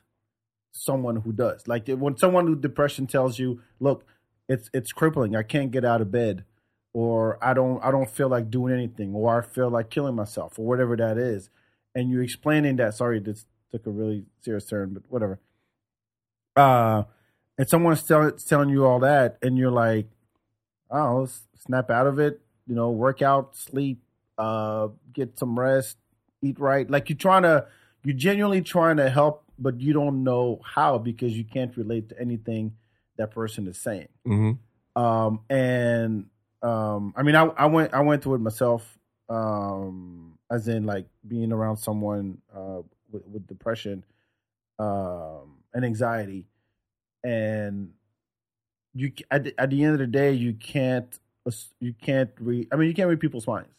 [0.72, 1.68] someone who does.
[1.68, 4.06] Like when someone with depression tells you, "Look,
[4.50, 5.36] it's it's crippling.
[5.36, 6.46] I can't get out of bed,
[6.94, 10.58] or I don't I don't feel like doing anything, or I feel like killing myself,
[10.58, 11.50] or whatever that is,"
[11.94, 12.96] and you're explaining that.
[12.96, 15.40] Sorry, this took a really serious turn, but whatever.
[16.56, 17.04] Uh,
[17.58, 20.08] and someone's tell, telling you all that, and you're like,
[20.90, 21.28] "Oh,
[21.58, 22.42] snap out of it.
[22.72, 24.00] You know, work out, sleep,
[24.38, 25.98] uh, get some rest,
[26.42, 27.68] eat right." Like you're trying to
[28.06, 32.16] you're genuinely trying to help, but you don't know how because you can't relate to
[32.20, 32.72] anything
[33.18, 34.08] that person is saying.
[34.26, 35.02] Mm-hmm.
[35.02, 36.28] Um, and
[36.62, 38.98] um, I mean, I, I went I went through it myself,
[39.28, 44.06] um, as in like being around someone uh, with, with depression
[44.80, 46.48] um, and anxiety,
[47.22, 47.92] and
[48.94, 51.20] you at the, at the end of the day, you can't
[51.80, 52.68] you can't read.
[52.72, 53.76] I mean, you can't read people's minds,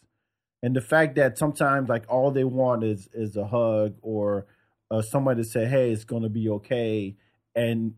[0.63, 4.47] and the fact that sometimes like all they want is is a hug or
[4.91, 7.17] uh, somebody to say, "Hey, it's gonna be okay,"
[7.55, 7.95] and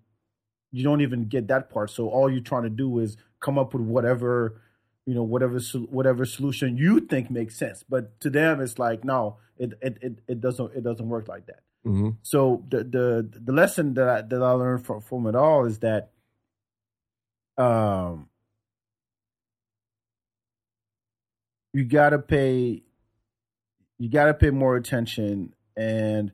[0.71, 1.91] you don't even get that part.
[1.91, 4.61] So all you're trying to do is come up with whatever
[5.07, 5.61] you know whatever
[5.91, 7.85] whatever solution you think makes sense.
[7.89, 11.47] But to them, it's like no, it it it, it doesn't it doesn't work like
[11.47, 11.61] that.
[11.87, 12.11] Mm-hmm.
[12.23, 15.81] So the the the lesson that I, that I learned from from it all is
[15.81, 16.11] that
[17.57, 18.29] um
[21.75, 22.83] you gotta pay
[23.99, 26.33] you gotta pay more attention and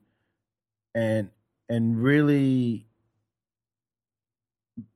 [0.94, 1.30] and
[1.68, 2.86] and really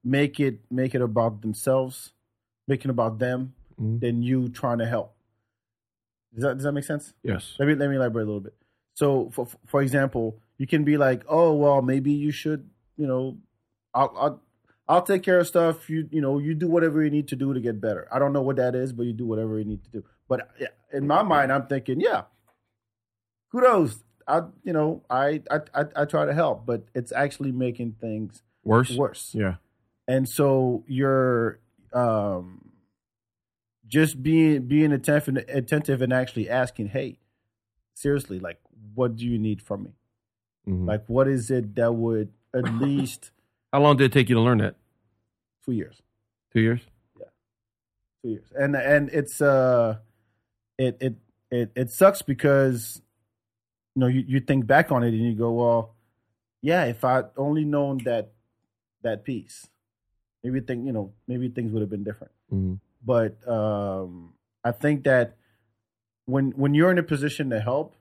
[0.03, 2.12] make it make it about themselves,
[2.68, 4.01] make it about them Mhm.
[4.01, 5.16] than you trying to help.
[6.34, 7.14] Does that does that make sense?
[7.22, 7.57] Yes.
[7.59, 8.55] Let me let me elaborate a little bit.
[8.95, 13.38] So, for for example, you can be like, "Oh, well, maybe you should, you know,
[13.92, 14.42] I'll I'll,
[14.88, 15.88] I'll take care of stuff.
[15.90, 18.09] You you know, you do whatever you need to do to get better.
[18.12, 20.05] I don't know what that is, but you do whatever you need to do.
[20.28, 20.48] But
[20.92, 22.22] in my mind, I'm thinking, yeah,
[23.52, 24.02] kudos.
[24.26, 28.42] I you know, I I I, I try to help, but it's actually making things
[28.64, 28.90] Worse.
[28.96, 29.56] worse Yeah.
[30.08, 31.58] and so you're
[31.92, 32.70] um
[33.86, 37.18] just being being attentive attentive and actually asking hey
[37.92, 38.58] seriously like
[38.94, 39.90] what do you need from me
[40.66, 40.88] Mhm.
[40.88, 43.30] like what is it that would at least
[43.70, 44.76] How long did it take you to learn that?
[45.66, 46.00] two years
[46.50, 46.80] Two years.
[47.20, 47.26] Yeah,
[48.22, 49.98] two years and and it's uh
[50.78, 51.14] it it
[51.50, 53.00] it, it sucks because
[53.94, 55.94] you know you, you think back on it and you go well
[56.62, 58.32] yeah if I'd only known that
[59.02, 59.68] that piece
[60.42, 62.74] maybe think you know maybe things would have been different Mm-hmm.
[63.04, 65.36] but um, I think that
[66.26, 67.96] when when you're in a position to help,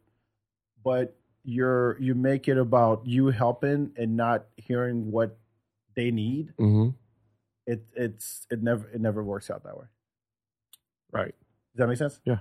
[0.83, 5.37] but you're you make it about you helping and not hearing what
[5.95, 6.89] they need, Mm-hmm.
[7.65, 9.85] it it's it never it never works out that way.
[11.11, 11.33] Right.
[11.73, 12.19] Does that make sense?
[12.25, 12.39] Yeah.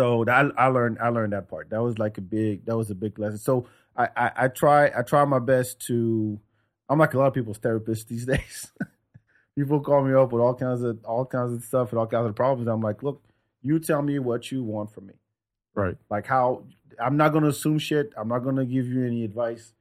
[0.00, 1.68] So that I learned I learned that part.
[1.68, 3.36] That was like a big that was a big lesson.
[3.36, 6.40] So I I, I try I try my best to.
[6.88, 8.72] I'm like a lot of people's therapists these days.
[9.58, 12.26] People call me up with all kinds of all kinds of stuff and all kinds
[12.26, 12.66] of problems.
[12.66, 13.22] I'm like, look,
[13.60, 15.14] you tell me what you want from me.
[15.74, 15.98] Right.
[16.08, 16.64] Like how
[16.98, 18.10] I'm not going to assume shit.
[18.16, 19.74] I'm not going to give you any advice.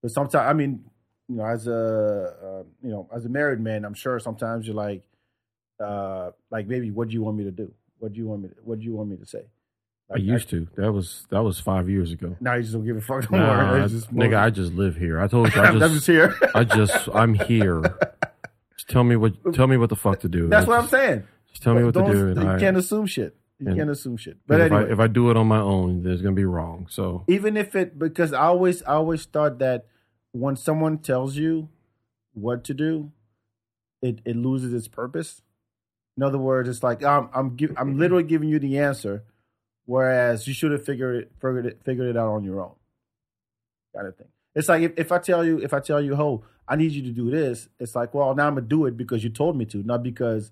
[0.00, 0.86] But sometimes, I mean,
[1.28, 4.74] you know, as a uh, you know, as a married man, I'm sure sometimes you're
[4.74, 5.02] like,
[5.84, 7.74] uh, like, baby, what do you want me to do?
[7.98, 8.48] What do you want me?
[8.48, 9.44] To, what do you want me to say?
[10.08, 10.68] I Like, used to.
[10.76, 12.36] That was that was five years ago.
[12.40, 13.30] Now you just don't give a fuck.
[13.30, 13.80] No Nah, more.
[13.82, 15.20] I- just nigga, I just live here.
[15.20, 15.60] I told you.
[15.60, 16.34] I I'm just, just here.
[16.54, 17.82] I just, I'm here.
[18.76, 20.48] Just tell me what, tell me what the fuck to do.
[20.48, 21.24] That's what I'm saying.
[21.50, 23.34] Just tell me what to and You I- can't assume shit.
[23.58, 24.36] You and- can't assume shit.
[24.46, 26.86] But if, I, if I do it on my own, there's gonna be wrong.
[26.90, 29.86] So even if it because I always I always thought that
[30.32, 31.70] when someone tells you
[32.34, 33.12] what to do,
[34.02, 35.40] it it loses its purpose.
[36.18, 39.24] In other words, it's like um, I'm I'm give, I'm literally giving you the answer,
[39.86, 42.72] whereas you should have figured it figured it figured it out on your own.
[43.94, 44.28] Kind of thing.
[44.54, 47.02] It's like if, if I tell you if I tell you, oh, I need you
[47.02, 49.64] to do this, it's like, well, now I'm gonna do it because you told me
[49.66, 50.50] to, not because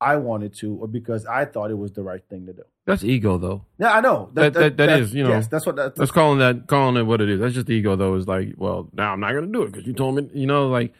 [0.00, 2.62] I wanted to or because I thought it was the right thing to do.
[2.86, 3.64] that's ego, though.
[3.78, 6.38] Yeah, I know That- that- that that's- you know, yes, that's what that, That's calling
[6.40, 7.40] that calling it what it is.
[7.40, 8.14] That's just ego, though.
[8.16, 10.28] Is like, well, now I'm not gonna do it because you told me.
[10.34, 10.92] You know, like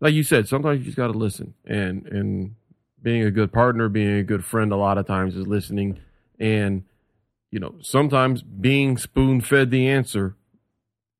[0.00, 2.54] like you said, sometimes you just got to listen, and and
[3.02, 5.98] being a good partner, being a good friend, a lot of times is listening,
[6.38, 6.84] and
[7.50, 10.36] you know, sometimes being spoon fed the answer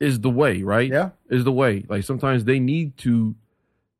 [0.01, 0.91] is the way, right?
[0.91, 1.11] Yeah.
[1.31, 1.85] is the way.
[1.89, 3.35] Like sometimes they need to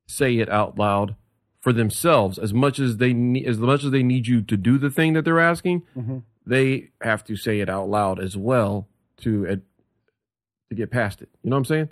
[0.07, 1.15] say it out loud
[1.61, 4.77] for themselves as much as they need, as much as they need you to do
[4.79, 5.83] the thing that they're asking.
[5.97, 6.23] Mhm.
[6.47, 8.89] They have to say it out loud as well
[9.19, 9.47] to
[10.69, 11.29] to get past it.
[11.43, 11.91] You know what I'm saying?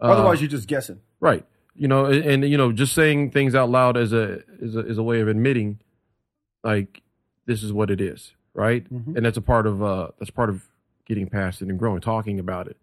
[0.00, 1.00] Uh, Otherwise, you're just guessing.
[1.20, 1.44] right?
[1.76, 4.80] You know, and, and you know, just saying things out loud as a is a
[4.80, 5.78] is a way of admitting,
[6.62, 7.02] like
[7.46, 8.88] this is what it is, right?
[8.92, 9.16] Mhm.
[9.16, 10.64] And that's a part of uh that's part of
[11.06, 12.76] getting past it and growing, talking about it.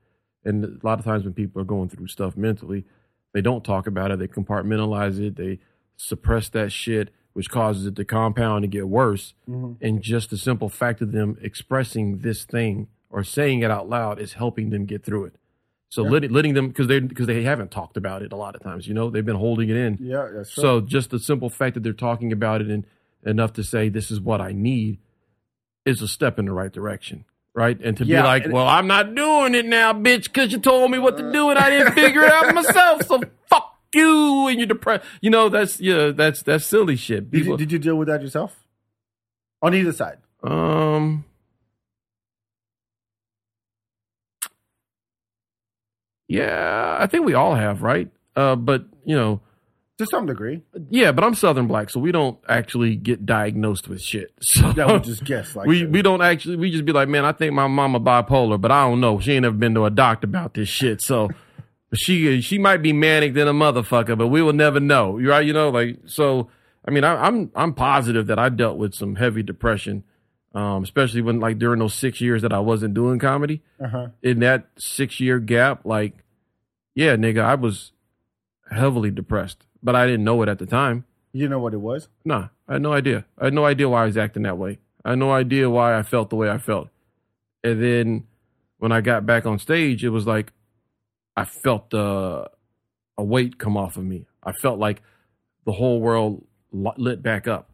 [0.45, 2.85] And a lot of times when people are going through stuff mentally,
[3.33, 4.19] they don't talk about it.
[4.19, 5.35] They compartmentalize it.
[5.35, 5.59] They
[5.97, 9.33] suppress that shit, which causes it to compound and get worse.
[9.49, 9.77] Mhm.
[9.81, 14.19] And just the simple fact of them expressing this thing or saying it out loud
[14.19, 15.35] is helping them get through it.
[15.89, 18.61] So letting, letting them because they because they haven't talked about it a lot of
[18.61, 18.87] times.
[18.87, 19.97] You know, they've been holding it in.
[19.99, 20.61] Yeah, that's true.
[20.61, 22.85] So just the simple fact that they're talking about it and
[23.25, 24.99] enough to say this is what I need
[25.85, 27.25] is a step in the right direction.
[27.53, 27.79] right?
[27.81, 30.89] And to Yeah, be like, well, I'm not doing it now, bitch, because you told
[30.91, 33.05] me what to do and I didn't figure it out myself.
[33.05, 35.05] So fuck you and you're depressed.
[35.21, 37.29] You know, that's yeah, that's that's silly shit.
[37.29, 38.57] Did you, did you deal with that yourself?
[39.61, 40.19] On either side.
[40.43, 41.25] um.
[46.27, 48.09] Yeah, I think we all have, right?
[48.35, 49.41] Uh, but you know,
[50.01, 50.63] To some degree.
[50.89, 54.33] yeah, but I'm Southern black, so we don't actually get diagnosed with shit.
[54.41, 55.91] So That would just guess like we that.
[55.91, 58.87] we don't actually we just be like, man, I think my mama bipolar, but I
[58.87, 59.19] don't know.
[59.19, 61.01] She ain't ever been to a doctor about this shit.
[61.01, 61.29] So
[61.93, 65.19] she she might be manic than a motherfucker, but we will never know.
[65.19, 65.45] Right?
[65.45, 66.49] You know, like so.
[66.83, 70.03] I mean, I, I'm I'm positive that I dealt with some heavy depression,
[70.55, 73.61] um, especially when like during those six years that I wasn't doing comedy.
[73.79, 74.07] Uh-huh.
[74.23, 76.23] In that six year gap, like,
[76.95, 77.91] yeah, nigga, I was
[78.71, 81.05] heavily depressed, but I didn't know it at the time.
[81.33, 82.09] You know what it was?
[82.25, 83.25] Nah, I had no idea.
[83.37, 84.79] I had no idea why I was acting that way.
[85.05, 86.89] I had no idea why I felt the way I felt.
[87.63, 88.27] And then
[88.77, 90.51] when I got back on stage, it was like
[91.35, 92.45] I felt uh,
[93.17, 94.25] a weight come off of me.
[94.43, 95.01] I felt like
[95.65, 97.69] the whole world lit back up.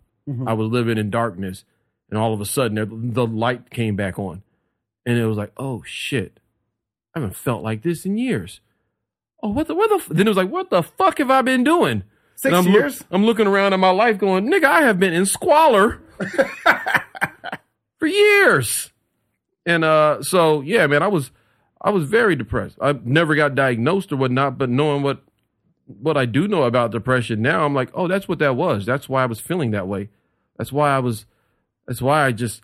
[0.46, 1.64] I was living in darkness,
[2.10, 4.44] and all of a sudden the light came back on,
[5.06, 6.42] and it was like, oh shit,
[7.16, 8.60] I haven't felt like this in years.
[9.44, 9.96] Oh, what the what the?
[9.98, 10.08] F-?
[10.10, 12.04] Then it was like, what the fuck have I been doing?
[12.36, 13.04] Six I'm look- years?
[13.12, 16.02] I'm looking around at my life going, nigga, I have been in squalor
[17.98, 18.92] for years.
[19.66, 21.32] And uh so yeah, man, I was
[21.82, 22.78] I was very depressed.
[22.82, 25.24] I never got diagnosed or whatnot, but knowing what
[25.86, 28.86] what I do know about depression now, I'm like, oh, that's what that was.
[28.86, 30.10] That's why I was feeling that way.
[30.58, 31.26] That's why I was
[31.88, 32.62] that's why I just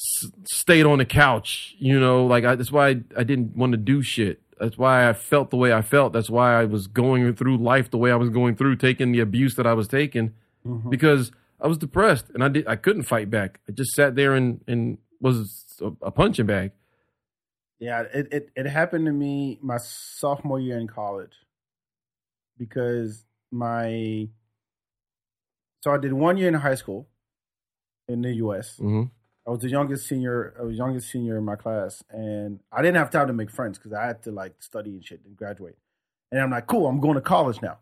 [0.00, 3.72] s- stayed on the couch, you know, like I, that's why I, I didn't want
[3.72, 4.40] to do shit.
[4.60, 6.12] That's why I felt the way I felt.
[6.12, 9.20] That's why I was going through life the way I was going through, taking the
[9.20, 10.34] abuse that I was taking
[10.90, 13.60] because I was depressed and I did I couldn't fight back.
[13.66, 16.72] I just sat there and and was a, a punching bag.
[17.78, 21.32] Yeah, it, it it happened to me my sophomore year in college
[22.58, 24.28] because my
[25.80, 27.08] so I did one year in high school
[28.08, 28.76] in the U.S.
[28.76, 29.04] hmm
[29.50, 30.54] I was the youngest senior.
[30.60, 33.78] I was youngest senior in my class, and I didn't have time to make friends
[33.78, 35.76] because I had to like study and shit and graduate.
[36.30, 37.78] And I'm like, cool, I'm going to college now.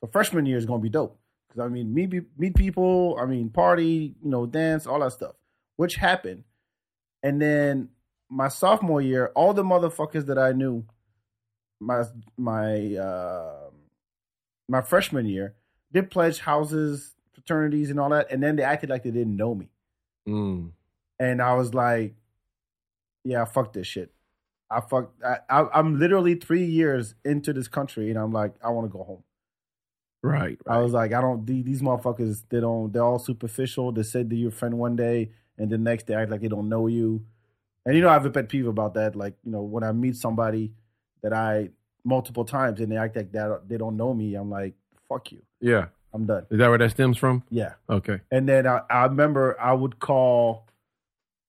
[0.00, 1.16] So freshman year is gonna be dope
[1.46, 3.16] because I mean, meet meet people.
[3.20, 5.36] I mean, party, you know, dance, all that stuff,
[5.76, 6.42] which happened.
[7.22, 7.90] And then
[8.28, 10.84] my sophomore year, all the motherfuckers that I knew,
[11.78, 12.02] my
[12.36, 13.70] my uh,
[14.68, 15.54] my freshman year,
[15.92, 19.54] did pledge houses, fraternities, and all that, and then they acted like they didn't know
[19.54, 19.68] me.
[20.26, 20.72] Mm.
[21.22, 22.14] And I was like,
[23.24, 24.12] "Yeah, fuck this shit.
[24.70, 25.12] I fuck.
[25.24, 28.96] I, I, I'm literally three years into this country, and I'm like, I want to
[28.96, 29.22] go home.
[30.24, 31.44] Right, I was like, I don't.
[31.46, 32.92] These, motherfuckers, they don't.
[32.92, 33.92] They're all superficial.
[33.92, 36.68] They said they're your friend one day, and the next day act like they don't
[36.68, 37.24] know you.
[37.84, 39.16] And you know, I have a pet peeve about that.
[39.16, 40.72] Like, you know, when I meet somebody
[41.22, 41.70] that I
[42.04, 44.74] multiple times and they act like that they don't know me, I'm like,
[45.08, 45.42] fuck you.
[45.60, 45.86] yeah.
[46.14, 46.44] I'm done.
[46.50, 47.42] Is that where that stems from?
[47.50, 47.72] Yeah.
[47.88, 48.20] Okay.
[48.30, 50.66] And then I, I remember I would call,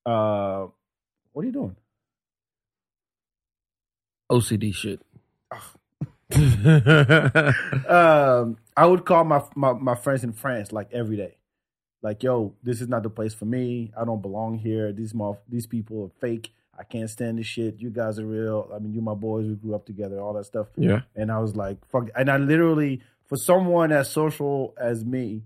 [0.06, 0.68] uh,
[1.32, 1.76] what are you doing?
[4.32, 5.01] OCD shit.
[7.89, 11.38] um, I would call my, my my friends in France like every day,
[12.01, 13.91] like, "Yo, this is not the place for me.
[13.95, 14.91] I don't belong here.
[14.91, 16.51] These moth- these people are fake.
[16.78, 17.80] I can't stand this shit.
[17.80, 18.72] You guys are real.
[18.74, 19.45] I mean, you my boys.
[19.45, 20.20] We grew up together.
[20.20, 21.01] All that stuff." yeah.
[21.16, 25.43] And I was like, "Fuck!" And I literally, for someone as social as me,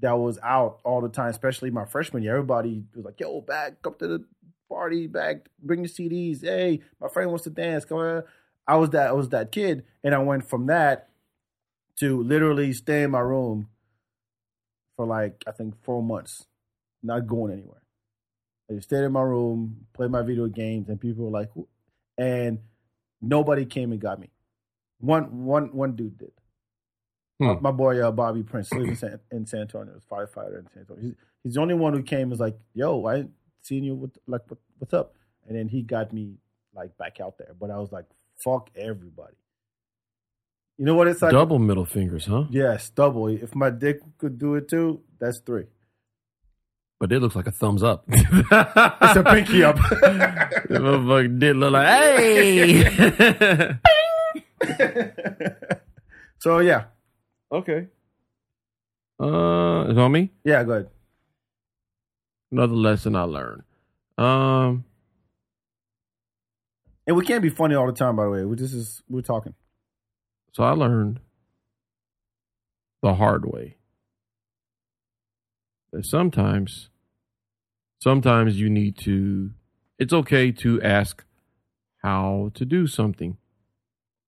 [0.00, 3.82] that was out all the time, especially my freshman year, everybody was like, "Yo, Bak,
[3.82, 4.24] come to the
[4.68, 6.42] party, Bak, bring the CDs.
[6.42, 7.84] Hey, my friend wants to dance.
[7.84, 8.22] Come on."
[8.66, 11.08] I was that I was that kid, and I went from that
[12.00, 13.68] to literally stay in my room
[14.96, 16.46] for like I think four months,
[17.02, 17.82] not going anywhere.
[18.70, 21.68] I just stayed in my room, played my video games, and people were like, "Who-"
[22.18, 22.58] and
[23.22, 24.30] nobody came and got me.
[25.00, 26.32] One one one dude did.
[27.38, 27.54] Hmm.
[27.60, 29.94] My boy uh, Bobby Prince lives in San, in San Antonio.
[29.94, 31.02] Is firefighter in San Antonio.
[31.02, 31.14] He's,
[31.44, 32.30] he's the only one who came.
[32.30, 33.30] Was like, "Yo, I ain't
[33.62, 33.94] seen you.
[33.94, 35.14] What, like, what, what's up?"
[35.46, 36.34] And then he got me
[36.74, 37.54] like back out there.
[37.58, 39.36] But I was like, "Fuck everybody."
[40.78, 41.32] You know what it's like?
[41.32, 42.44] Double middle fingers, huh?
[42.50, 43.26] Yes, double.
[43.26, 45.66] If my dick could do it too, that's three.
[47.00, 48.04] But it looks like a thumbs up.
[48.10, 49.76] It's a pinky up.
[49.76, 51.86] Motherfucker did look like,
[52.18, 53.78] hey.
[56.38, 56.84] so yeah,
[57.52, 57.86] okay.
[59.20, 60.30] Uh, it's on me.
[60.44, 60.62] yeah.
[60.64, 60.88] Go ahead.
[62.52, 63.62] Another lesson I learned.
[64.16, 64.84] Um,
[67.06, 68.16] And we can't be funny all the time.
[68.16, 69.54] By the way, we this is we're talking.
[70.52, 71.20] so I learned
[73.02, 73.76] the hard way
[75.92, 76.90] that sometimes,
[78.00, 79.52] sometimes you need to
[79.98, 81.24] it's okay to ask
[82.02, 83.36] how to do something.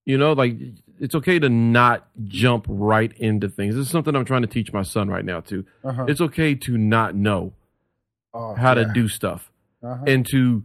[0.07, 0.57] You know, like
[1.01, 3.75] it's okay to not jump right into things.
[3.75, 5.65] This is something I'm trying to teach my son right now too.
[5.83, 6.05] Uh-huh.
[6.07, 7.53] It's okay to not know
[8.33, 9.51] Oh, how to do stuff
[9.83, 10.05] Uh-huh.
[10.07, 10.63] and to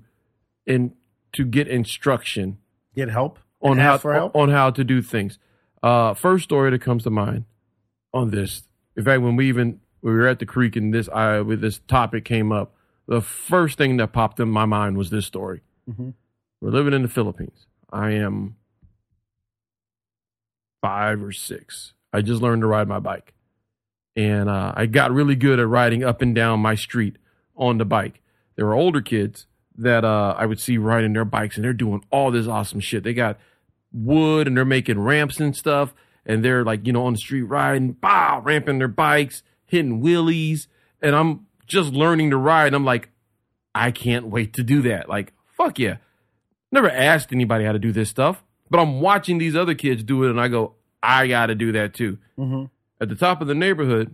[0.68, 0.92] and
[1.34, 2.58] to get instruction
[2.96, 4.36] get help on how for help.
[4.36, 5.40] on how to do things.
[5.82, 7.46] Uh, first story that comes to mind
[8.14, 8.64] on this.
[8.96, 11.80] In fact, when we even we were at the creek and this I with this
[11.88, 12.76] topic came up,
[13.08, 15.62] the first thing that popped in my mind was this story.
[15.90, 16.14] Mhm.
[16.62, 17.66] We're living in the Philippines.
[17.92, 18.56] I am
[20.86, 21.94] five or six.
[22.14, 23.34] I just learned to ride my bike,
[24.16, 27.18] and uh, I got really good at riding up and down my street
[27.56, 28.22] on the bike.
[28.56, 29.48] There were older kids
[29.80, 33.04] that uh, I would see riding their bikes, and they're doing all this awesome shit.
[33.04, 33.40] They got
[33.92, 37.42] wood, and they're making ramps and stuff, and they're like, you know, on the street
[37.42, 40.68] riding, bow, ramping their bikes, hitting wheelies,
[41.02, 42.68] and I'm just learning to ride.
[42.68, 43.10] And I'm like,
[43.74, 45.10] I can't wait to do that.
[45.10, 45.98] Like, fuck yeah.
[46.72, 50.24] Never asked anybody how to do this stuff, but I'm watching these other kids do
[50.24, 52.18] it, and I go, I got to do that too.
[52.38, 52.70] Mhm.
[52.99, 54.13] At the top of the neighborhood,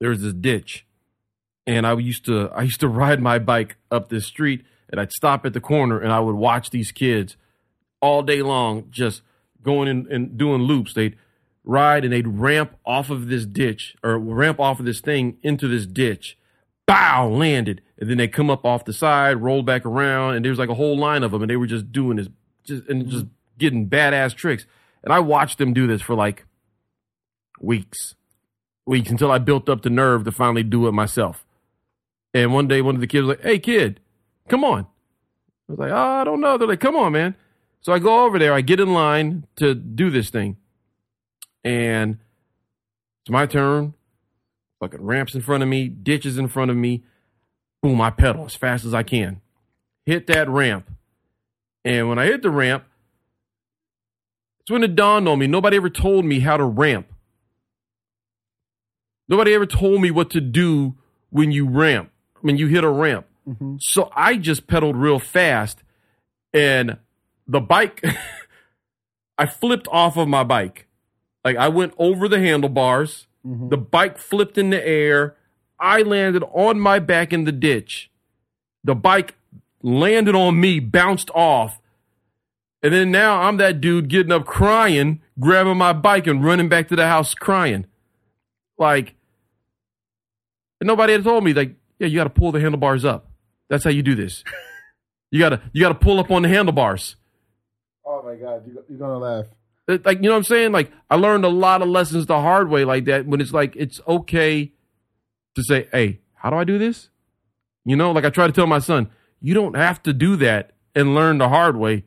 [0.00, 0.86] there's this ditch,
[1.66, 5.12] and I used to I used to ride my bike up this street, and I'd
[5.12, 7.36] stop at the corner, and I would watch these kids
[8.00, 9.22] all day long, just
[9.62, 10.92] going in and doing loops.
[10.94, 11.16] They'd
[11.64, 15.66] ride and they'd ramp off of this ditch or ramp off of this thing into
[15.66, 16.36] this ditch.
[16.86, 20.50] Bow, landed, and then they come up off the side, roll back around, and there
[20.52, 22.28] was like a whole line of them, and they were just doing this,
[22.64, 23.24] just and just
[23.58, 24.66] getting badass tricks.
[25.02, 26.46] And I watched them do this for like
[27.60, 28.14] weeks,
[28.86, 31.44] weeks until I built up the nerve to finally do it myself.
[32.32, 34.00] And one day, one of the kids was like, "Hey, kid,
[34.48, 34.86] come on."
[35.68, 37.36] I was like, "Oh, I don't know." They're like, "Come on, man."
[37.80, 38.52] So I go over there.
[38.52, 40.56] I get in line to do this thing,
[41.62, 42.18] and
[43.22, 43.94] it's my turn.
[44.80, 47.04] Fucking ramps in front of me, ditches in front of me.
[47.82, 48.00] Boom!
[48.00, 49.40] I pedal as fast as I can.
[50.06, 50.90] Hit that ramp,
[51.84, 52.84] and when I hit the ramp,
[54.64, 55.46] it's when it dawned on me.
[55.46, 57.06] Nobody ever told me how to ramp.
[59.28, 60.94] Nobody ever told me what to do
[61.28, 62.10] when you ramp,
[62.40, 63.26] when you hit a ramp.
[63.46, 63.76] Mm-hmm.
[63.80, 65.82] So I just pedaled real fast
[66.54, 66.96] and
[67.46, 68.02] the bike,
[69.38, 70.86] I flipped off of my bike.
[71.44, 73.68] Like I went over the handlebars, mm-hmm.
[73.68, 75.36] the bike flipped in the air.
[75.78, 78.10] I landed on my back in the ditch.
[78.82, 79.34] The bike
[79.82, 81.80] landed on me, bounced off.
[82.84, 86.86] And then now I'm that dude getting up crying, grabbing my bike and running back
[86.88, 87.86] to the house crying.
[88.78, 89.14] Like,
[90.80, 93.30] and nobody had told me, like, yeah, you got to pull the handlebars up.
[93.70, 94.44] That's how you do this.
[95.30, 97.16] You gotta, you gotta pull up on the handlebars.
[98.06, 99.46] Oh my god, you, you're gonna laugh.
[99.88, 100.70] It- Like, you know what I'm saying?
[100.70, 103.74] Like, I learned a lot of lessons the hard way like that when it's like,
[103.74, 104.70] it's okay
[105.56, 107.10] to say, hey, how do I do this?
[107.84, 109.10] You know, like I try to tell my son,
[109.40, 112.04] you don't have to do that and learn the hard way.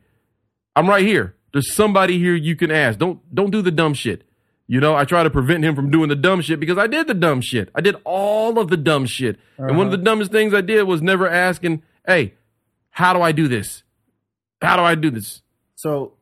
[0.78, 1.34] I'm right here.
[1.52, 2.98] There's somebody here you can ask.
[3.00, 4.22] Don't don't do the dumb shit.
[4.68, 7.08] You know, I try to prevent him from doing the dumb shit because I did
[7.08, 7.70] the dumb shit.
[7.74, 9.38] I did all of the dumb shit.
[9.56, 12.34] And one of the dumbest things I did was never asking, "Hey,
[12.90, 13.82] how do I do this?
[14.62, 15.42] How do I do this?"
[15.74, 16.12] So,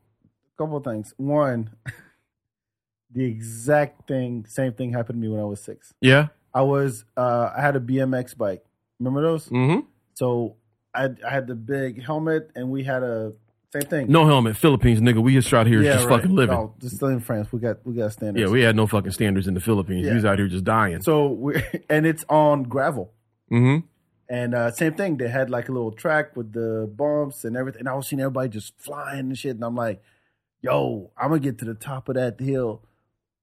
[0.54, 1.12] a couple of things.
[1.18, 1.70] One,
[3.12, 5.92] the exact thing, same thing happened to me when I was six.
[6.00, 6.28] Yeah.
[6.54, 8.64] I was, uh, I had a BMX bike.
[8.98, 9.48] Remember those?
[9.50, 9.84] Mhm.
[10.14, 10.56] So
[10.94, 13.34] I, I had the big helmet, and we had a
[13.72, 14.10] same thing.
[14.10, 15.22] No helmet, Philippines nigga.
[15.22, 16.16] We just out here just right.
[16.16, 16.54] fucking living.
[16.56, 17.52] No, just still in France.
[17.52, 18.40] We got we got standards.
[18.40, 20.04] Yeah, we had no fucking standards in the Philippines.
[20.04, 20.10] Yeah.
[20.10, 21.02] We was out here just dying.
[21.02, 23.12] so we and it's on gravel.
[23.50, 23.84] Mhm.
[24.28, 27.80] And uh, same thing, they had like a little track with the bumps and everything.
[27.80, 29.54] And I was seeing everybody just flying and shit.
[29.54, 30.02] And I'm like,
[30.62, 32.82] yo, I'm gonna get to the top of that hill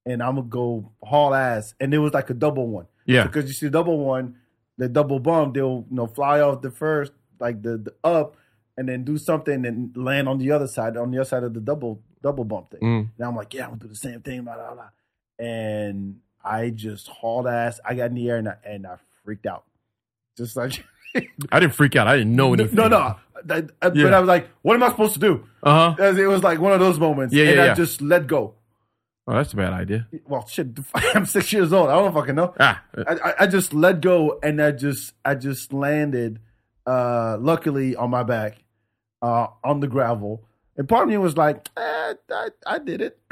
[0.06, 1.74] and I'm gonna go haul ass.
[1.80, 2.88] And it was like a double one.
[3.06, 3.24] Yeah.
[3.24, 4.36] Because you see the double one,
[4.78, 8.36] the double bump, they'll you know fly off the first, like the, the up,
[8.78, 11.54] and then do something and land on the other side, on the other side of
[11.54, 12.80] the double double bump thing.
[12.82, 13.10] Mm.
[13.18, 14.90] And I'm like, yeah, I'm gonna do the same thing, blah blah blah.
[15.40, 17.80] And I just hauled ass.
[17.86, 19.64] I got in the air and I, and I freaked out.
[20.38, 20.84] Just like
[21.52, 22.08] I didn't freak out.
[22.08, 22.76] I didn't know anything.
[22.76, 22.98] no, no.
[22.98, 23.18] I-
[23.50, 25.46] I- But I was like, what am I supposed to do?
[25.62, 26.04] Uh huh.
[26.16, 27.34] It was like one of those moments.
[27.36, 27.74] Yeah, and yeah, I yeah.
[27.76, 28.56] just let go.
[29.28, 30.08] Oh, that's a bad idea.
[30.28, 31.90] Well, shit, I'm six years old.
[31.90, 32.54] I don't fucking know.
[32.60, 36.40] Ah, I, I, I just let go and I just I just landed
[36.86, 38.58] uh luckily on my back
[39.24, 40.44] uh on the gravel.
[40.78, 43.20] And part of me was like, eh, I I did it.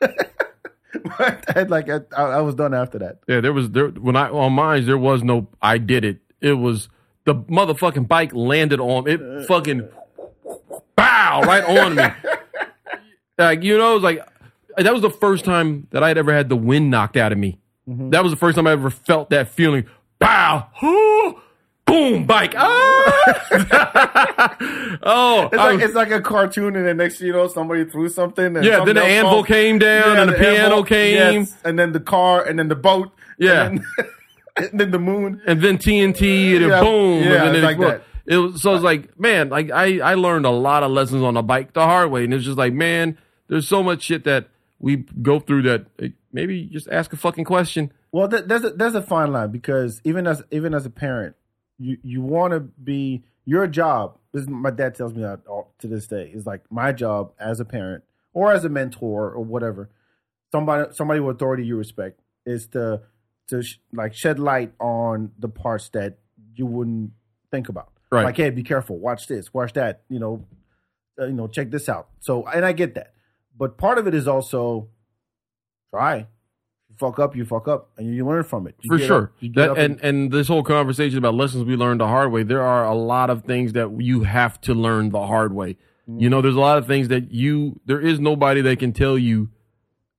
[0.00, 3.20] but I like I, I was done after that.
[3.26, 6.18] Yeah, there was there when I on mine there was no I did it.
[6.40, 6.88] It was
[7.24, 9.88] the motherfucking bike landed on it fucking
[10.96, 12.04] bow right on me.
[13.38, 14.26] like you know, it was like
[14.76, 17.58] that was the first time that I'd ever had the wind knocked out of me.
[17.86, 19.86] That was the first time I ever felt that feeling.
[20.18, 20.68] Bow,
[21.90, 22.54] boom, bike.
[22.56, 23.36] Ah!
[25.02, 28.56] oh, It's like it's like a cartoon, and then next you know, somebody threw something.
[28.56, 28.84] And yeah.
[28.84, 29.46] Then the anvil falls.
[29.46, 32.68] came down, Yeah, and the, piano anvil- came, yes, and then the car, and then
[32.68, 33.10] the boat.
[33.38, 33.66] Yeah.
[33.66, 34.06] and then,
[34.56, 35.40] and then the moon.
[35.46, 38.02] and then TNT, and then Yeah, boom, yeah, and then like that.
[38.26, 41.34] It was, so it's like, man, like I, I learned a lot of lessons on
[41.34, 43.18] the bike the hard way, and it's just like, man,
[43.48, 47.44] there's so much shit that we go through that eh, maybe just ask a fucking
[47.44, 47.92] question.
[48.12, 51.34] Well, th- there's a, there's a fine line because even as even as a parent,
[51.80, 54.18] you you want to be your job.
[54.32, 57.32] This is, my dad tells me that all, to this day is like my job
[57.40, 59.88] as a parent or as a mentor or whatever.
[60.52, 63.02] Somebody somebody with authority you respect is to
[63.48, 66.18] to sh- like shed light on the parts that
[66.54, 67.12] you wouldn't
[67.50, 67.92] think about.
[68.12, 68.24] Right.
[68.24, 68.98] Like, hey, be careful.
[68.98, 69.54] Watch this.
[69.54, 70.02] Watch that.
[70.08, 70.46] You know,
[71.18, 72.08] uh, you know, check this out.
[72.20, 73.14] So, and I get that,
[73.56, 74.88] but part of it is also
[75.90, 76.26] try.
[77.00, 78.74] You fuck up, you fuck up, and you learn from it.
[78.80, 79.32] You For sure.
[79.42, 82.42] up- that up and, and this whole conversation about lessons we learned the hard way,
[82.42, 85.76] there are a lot of things that you have to learn the hard way.
[86.06, 86.30] You mm.
[86.30, 89.48] know, there's a lot of things that you there is nobody that can tell you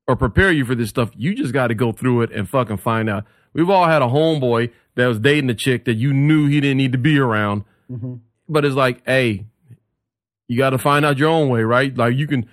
[0.08, 1.12] or prepare you for this stuff.
[1.16, 3.26] You just got to go through it and fucking find out.
[3.54, 6.78] We've all had a homeboy that was dating a chick that you knew he didn't
[6.78, 8.16] need to be around, mm-hmm.
[8.48, 9.46] but it's like, hey,
[10.48, 11.96] you got to find out your own way, right?
[11.96, 12.48] Like you can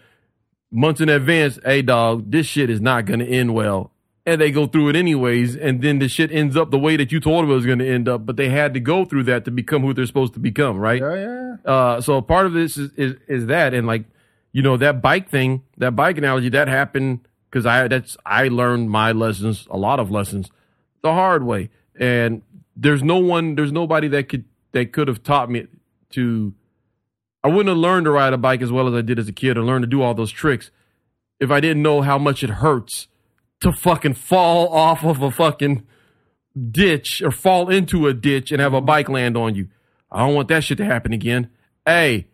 [0.71, 3.93] months in advance, hey dog, this shit is not going to end well.
[4.29, 7.11] And they go through it anyways, and then the shit ends up the way that
[7.11, 9.47] you told it was going to end up, but they had to go through that
[9.47, 11.01] to become who they're supposed to become, right?
[11.01, 11.57] Yeah, yeah.
[11.65, 14.05] Uh, so part of this is, is is that, and like,
[14.53, 18.91] you know, that bike thing, that bike analogy, that happened because I that's I learned
[18.91, 20.51] my lessons, a lot of lessons,
[21.01, 22.43] the hard way, and
[22.77, 25.69] there's no one, there's nobody that could that could have taught me
[26.11, 26.53] to.
[27.43, 29.33] I wouldn't have learned to ride a bike as well as I did as a
[29.33, 30.71] kid, or learn to do all those tricks,
[31.41, 33.09] if I didn't know how much it hurts
[33.61, 35.85] to fucking fall off of a fucking
[36.71, 39.69] ditch or fall into a ditch and have a bike land on you.
[40.11, 41.51] I don't want that shit to happen again.
[41.85, 42.27] Hey,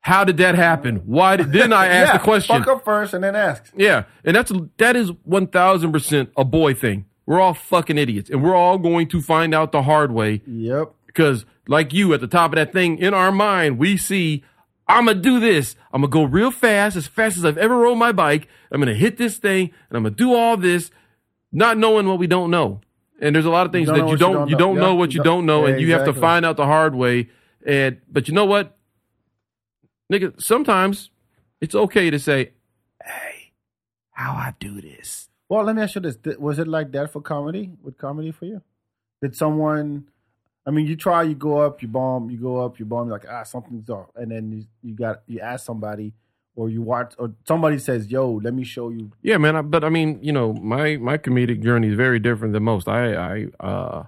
[0.00, 0.96] how did that happen?
[1.06, 2.58] Why did then I ask yeah, the question?
[2.58, 3.64] Fuck up first and then ask.
[3.76, 7.04] Yeah, and that's that is one thousand percent a boy thing.
[7.26, 10.92] We're all fucking idiots, and we're all going to find out the hard way Yep.
[11.06, 14.44] because, like you, at the top of that thing in our mind, we see
[14.88, 15.76] I'm gonna do this.
[15.92, 18.48] I'm gonna go real fast, as fast as I've ever rode my bike.
[18.72, 20.90] I'm gonna hit this thing, and I'm gonna do all this,
[21.52, 22.80] not knowing what we don't know.
[23.20, 24.54] And there's a lot of things don't that know you what you don't don't you
[24.54, 24.58] know.
[24.58, 26.46] don't know Yeah, what you you don't- don't know, yeah, and you have to find
[26.46, 27.28] out the hard way.
[27.66, 28.76] And but you know what,
[30.12, 31.10] nigga, sometimes
[31.60, 32.52] it's okay to say,
[33.04, 33.52] "Hey,
[34.12, 37.20] how I do this." Well, let me ask you this: Was it like that for
[37.20, 37.72] comedy?
[37.82, 38.62] With comedy for you?
[39.20, 40.08] Did someone?
[40.68, 43.16] I mean, you try, you go up, you bomb, you go up, you bomb, you're
[43.16, 46.12] like ah, something's off, and then you, you got you ask somebody,
[46.54, 49.56] or you watch, or somebody says, "Yo, let me show you." Yeah, man.
[49.56, 52.86] I, but I mean, you know, my my comedic journey is very different than most.
[52.86, 54.04] I I uh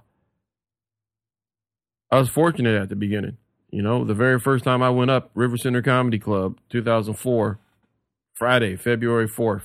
[2.11, 3.37] I was fortunate at the beginning.
[3.71, 7.57] You know, the very first time I went up, River Center Comedy Club, 2004,
[8.35, 9.63] Friday, February 4th,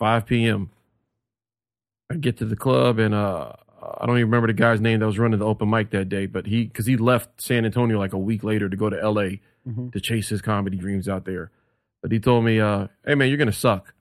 [0.00, 0.70] 5 p.m.
[2.10, 3.52] I get to the club and uh
[4.00, 6.26] I don't even remember the guy's name that was running the open mic that day,
[6.26, 9.40] but he because he left San Antonio like a week later to go to L.A.
[9.92, 11.50] to chase his comedy dreams out there.
[12.02, 13.94] But he told me, uh, "Hey man, you're gonna suck.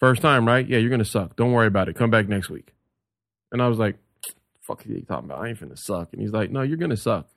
[0.00, 0.66] First time, right?
[0.66, 1.36] Yeah, you're gonna suck.
[1.36, 1.96] Don't worry about it.
[1.96, 2.74] Come back next week."
[3.50, 3.96] And I was like,
[4.60, 5.44] "Fuck, are you talking about?
[5.44, 7.28] I ain't finna suck." And he's like, "No, you're gonna suck.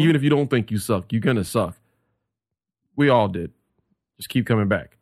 [0.00, 1.76] Even if you don't think you suck, you're gonna suck."
[2.96, 3.52] We all did.
[4.16, 4.96] Just keep coming back.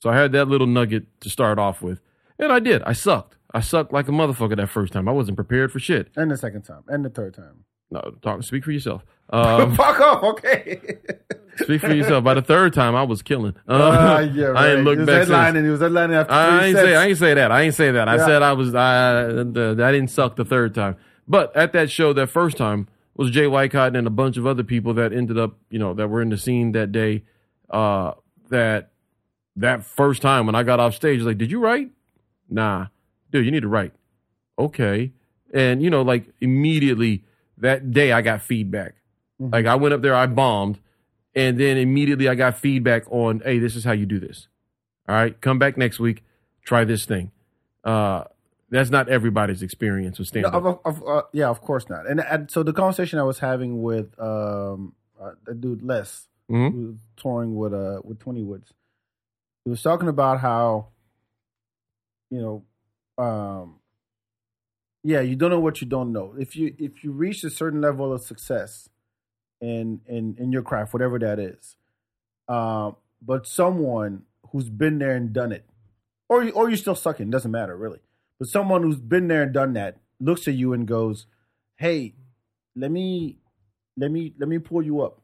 [0.00, 2.00] So I had that little nugget to start off with,
[2.38, 2.82] and I did.
[2.82, 3.36] I sucked.
[3.54, 5.08] I sucked like a motherfucker that first time.
[5.08, 6.08] I wasn't prepared for shit.
[6.16, 7.64] And the second time, and the third time.
[7.90, 8.42] No, talk.
[8.42, 9.04] Speak for yourself.
[9.30, 10.80] Um, Fuck off, okay.
[11.58, 12.24] speak for yourself.
[12.24, 13.54] By the third time, I was killing.
[13.68, 14.64] Uh, Ah, yeah, right.
[14.70, 15.26] I ain't look back.
[15.26, 15.28] since.
[15.28, 15.64] headlining.
[15.64, 16.88] He was headlining after three I ain't sets.
[16.88, 17.52] say I ain't say that.
[17.52, 18.08] I ain't say that.
[18.08, 20.96] I said I was I the, I didn't suck the third time.
[21.26, 24.64] But at that show, that first time was Jay Whitecotton and a bunch of other
[24.64, 27.24] people that ended up, you know, that were in the scene that day.
[27.68, 28.12] Uh,
[28.48, 28.92] that
[29.56, 31.90] that first time when I got off stage, like, did you write?
[32.48, 32.86] Nah,
[33.30, 33.92] dude, you need to write.
[34.58, 35.12] Okay,
[35.52, 37.24] and you know, like immediately
[37.58, 38.94] that day, I got feedback.
[39.38, 40.80] Like I went up there, I bombed,
[41.34, 44.48] and then immediately I got feedback on, hey, this is how you do this.
[45.08, 46.24] All right, come back next week,
[46.64, 47.30] try this thing.
[47.84, 48.24] Uh,
[48.70, 52.06] that's not everybody's experience with stand No, of, of, uh, yeah, of course not.
[52.06, 56.72] And, and so the conversation I was having with um, uh, the dude Les, Mhm.
[56.72, 58.72] who was touring with uh with Tony Woods,
[59.64, 60.88] he was talking about how,
[62.30, 62.64] you know,
[63.18, 63.80] um,
[65.02, 66.34] yeah, you don't know what you don't know.
[66.38, 68.88] If you if you reach a certain level of success
[69.60, 71.76] in in in your craft, whatever that is,
[72.48, 75.64] um, but someone who's been there and done it,
[76.28, 78.00] or you, or you're still sucking, doesn't matter really.
[78.38, 81.26] But someone who's been there and done that looks at you and goes,
[81.76, 82.14] "Hey,
[82.76, 83.38] let me
[83.96, 85.20] let me let me pull you up.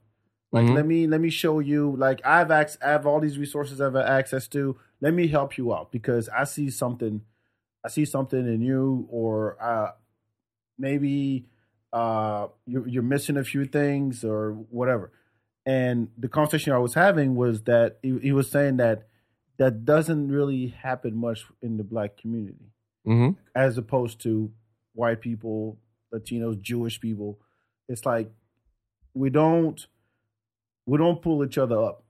[0.53, 0.75] Like Mhm.
[0.75, 1.97] let me let me show you.
[1.97, 4.79] Like I have ac- I have all these resources I have access to.
[5.01, 7.23] Let me help you out because I see something.
[7.85, 9.93] I see something in you, or uh,
[10.79, 11.47] maybe
[11.93, 15.13] uh, you're, you're missing a few things or whatever.
[15.67, 19.07] And the conversation I was having was that he, he was saying that
[19.59, 22.73] that doesn't really happen much in the black community
[23.05, 24.51] hmm as opposed to
[24.95, 25.79] white people,
[26.13, 27.39] Latinos, Jewish people.
[27.89, 28.31] It's like
[29.13, 29.87] we don't
[30.87, 32.05] we don't pull each other up.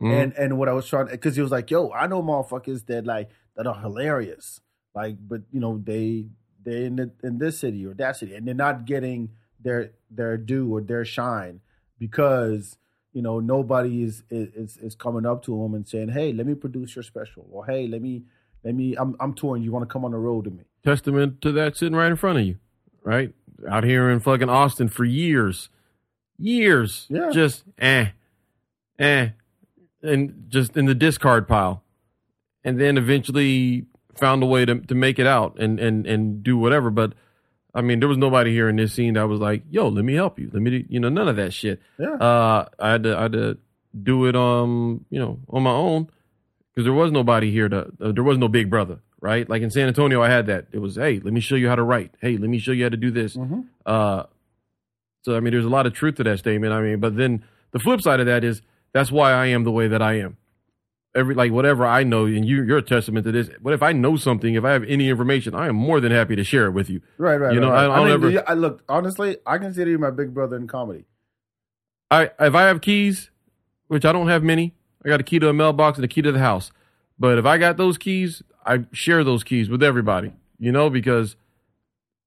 [0.00, 0.12] Mm-hmm.
[0.12, 3.06] And and what I was trying because he was like, "Yo, I know motherfuckers that
[3.06, 4.60] like that are hilarious,
[4.94, 6.26] like, but you know they
[6.62, 9.30] they in the, in this city or that city, and they're not getting
[9.60, 11.60] their their due or their shine
[11.98, 12.76] because
[13.12, 16.54] you know nobody is is is coming up to them and saying, "Hey, let me
[16.54, 18.22] produce your special," or "Hey, let me
[18.64, 19.62] let me I'm I'm touring.
[19.62, 22.16] You want to come on the road with me?" Testament to that sitting right in
[22.16, 22.56] front of you,
[23.02, 23.32] right?
[23.68, 25.68] Out here in fucking Austin for years,
[26.38, 27.30] years, Yeah.
[27.30, 28.08] just eh,
[28.98, 29.28] eh,
[30.02, 31.83] and just in the discard pile,
[32.64, 33.86] and then eventually
[34.16, 36.90] found a way to to make it out and and and do whatever.
[36.90, 37.12] But
[37.74, 40.14] I mean, there was nobody here in this scene that was like, "Yo, let me
[40.14, 41.80] help you." Let me, do, you know, none of that shit.
[41.98, 42.14] Yeah.
[42.14, 43.58] Uh, I had to I had to
[44.02, 46.08] do it um, you know, on my own
[46.72, 49.70] because there was nobody here to uh, there was no big brother right like in
[49.70, 52.10] san antonio i had that it was hey let me show you how to write
[52.20, 53.64] hey let me show you how to do this Mhm.
[53.86, 54.24] uh
[55.22, 57.42] so i mean there's a lot of truth to that statement i mean but then
[57.70, 58.60] the flip side of that is
[58.92, 60.36] that's why i am the way that i am
[61.14, 63.92] every like whatever i know and you you're a testament to this But if i
[63.92, 66.72] know something if i have any information i am more than happy to share it
[66.72, 67.54] with you Right, right.
[67.54, 67.94] You know, right, I- right.
[67.94, 69.36] I don't mean, ever- I look honestly.
[69.46, 71.04] I consider you my big brother in comedy.
[72.10, 73.30] I if I have keys,
[73.88, 76.22] which I don't have many, I got a key to a mailbox and a key
[76.22, 76.70] to the house.
[77.18, 80.32] But if I got those keys, I share those keys with everybody.
[80.58, 81.36] You know, because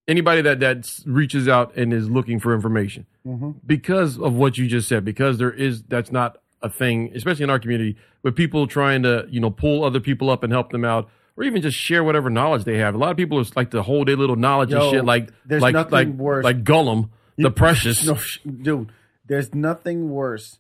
[0.08, 3.52] anybody that that reaches out and is looking for information, mm-hmm.
[3.66, 7.50] because of what you just said, because there is that's not a thing, especially in
[7.50, 10.86] our community, with people trying to you know pull other people up and help them
[10.86, 11.10] out.
[11.36, 12.96] Or even just share whatever knowledge they have.
[12.96, 15.30] A lot of people just like to hold their little knowledge Yo, and shit, like
[15.46, 16.44] there's like nothing like worse.
[16.44, 18.04] like Gollum, the precious.
[18.08, 18.92] No, sh- dude.
[19.24, 20.58] There's nothing worse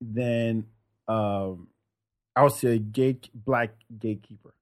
[0.00, 0.66] than
[1.06, 1.68] um,
[2.34, 4.54] I would say a gate black gatekeeper.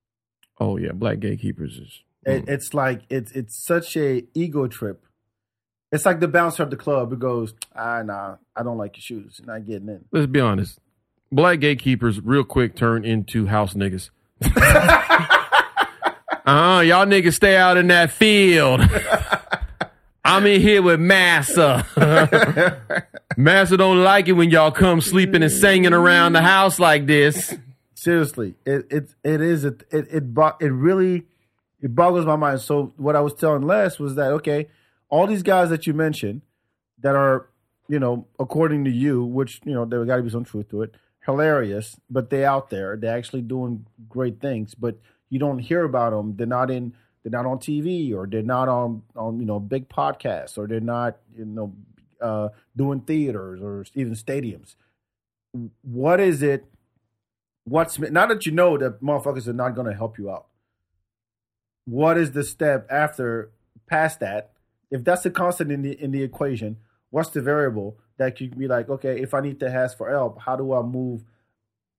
[0.60, 2.02] Oh yeah, black gatekeepers is.
[2.26, 5.05] It, it's like it's it's such a ego trip.
[5.92, 9.02] It's like the bouncer at the club who goes, ah, nah, I don't like your
[9.02, 9.40] shoes.
[9.40, 10.04] You're not getting in.
[10.10, 10.78] let's be honest.
[11.30, 14.10] Black gatekeepers real quick turn into house niggas.
[14.44, 14.50] uh
[16.44, 16.80] huh.
[16.80, 18.80] y'all niggas stay out in that field.
[20.24, 21.86] I'm in here with Massa.
[23.36, 27.54] Massa don't like it when y'all come sleeping and singing around the house like this.
[27.94, 30.24] Seriously, it it it is a, it it
[30.60, 31.26] it really
[31.80, 32.60] it boggles my mind.
[32.60, 34.66] So what I was telling Les was that okay,
[35.08, 36.42] all these guys that you mentioned
[37.00, 37.48] that are
[37.88, 40.82] you know according to you, which you know there got to be some truth to
[40.82, 40.94] it,
[41.24, 44.98] hilarious, but they out there, they're actually doing great things, but
[45.28, 46.36] you don't hear about them.
[46.36, 46.94] They're not in.
[47.22, 50.80] They're not on TV, or they're not on on you know big podcasts, or they're
[50.80, 51.74] not you know
[52.20, 54.76] uh, doing theaters or even stadiums.
[55.82, 56.66] What is it?
[57.66, 60.46] what's now that you know that motherfuckers are not going to help you out
[61.84, 63.50] what is the step after
[63.86, 64.52] past that
[64.90, 66.76] if that's the constant in the in the equation
[67.10, 70.10] what's the variable that you can be like okay if i need to ask for
[70.10, 71.24] help how do i move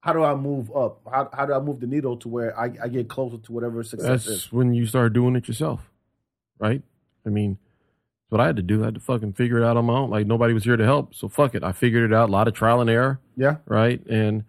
[0.01, 2.71] how do i move up how, how do i move the needle to where i,
[2.81, 5.89] I get closer to whatever success That's is when you start doing it yourself.
[6.59, 6.81] Right?
[7.25, 7.59] I mean,
[8.23, 8.81] that's what I had to do.
[8.81, 10.09] I had to fucking figure it out on my own.
[10.09, 11.13] Like nobody was here to help.
[11.13, 11.63] So fuck it.
[11.63, 12.29] I figured it out.
[12.29, 13.19] A lot of trial and error.
[13.35, 14.03] yeah right?
[14.07, 14.45] And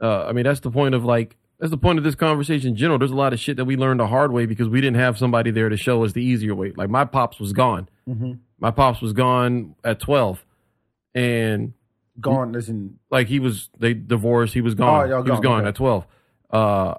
[0.00, 2.76] uh, I mean, that's the point of like that's the point of this conversation in
[2.76, 2.98] general.
[2.98, 5.18] There's a lot of shit that we learned the hard way because we didn't have
[5.18, 6.72] somebody there to show us the easier way.
[6.74, 7.88] Like my pops was gone.
[8.58, 10.44] My pops was gone at 12,
[11.14, 11.74] and
[12.18, 14.54] gone isn't like he was they divorced.
[14.54, 15.12] He was gone.
[15.12, 15.68] Oh, he was gone, okay.
[15.68, 16.06] at 12.
[16.50, 16.94] Uh,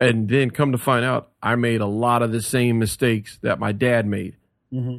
[0.00, 3.60] and then come to find out, I made a lot of the same mistakes that
[3.60, 4.36] my dad made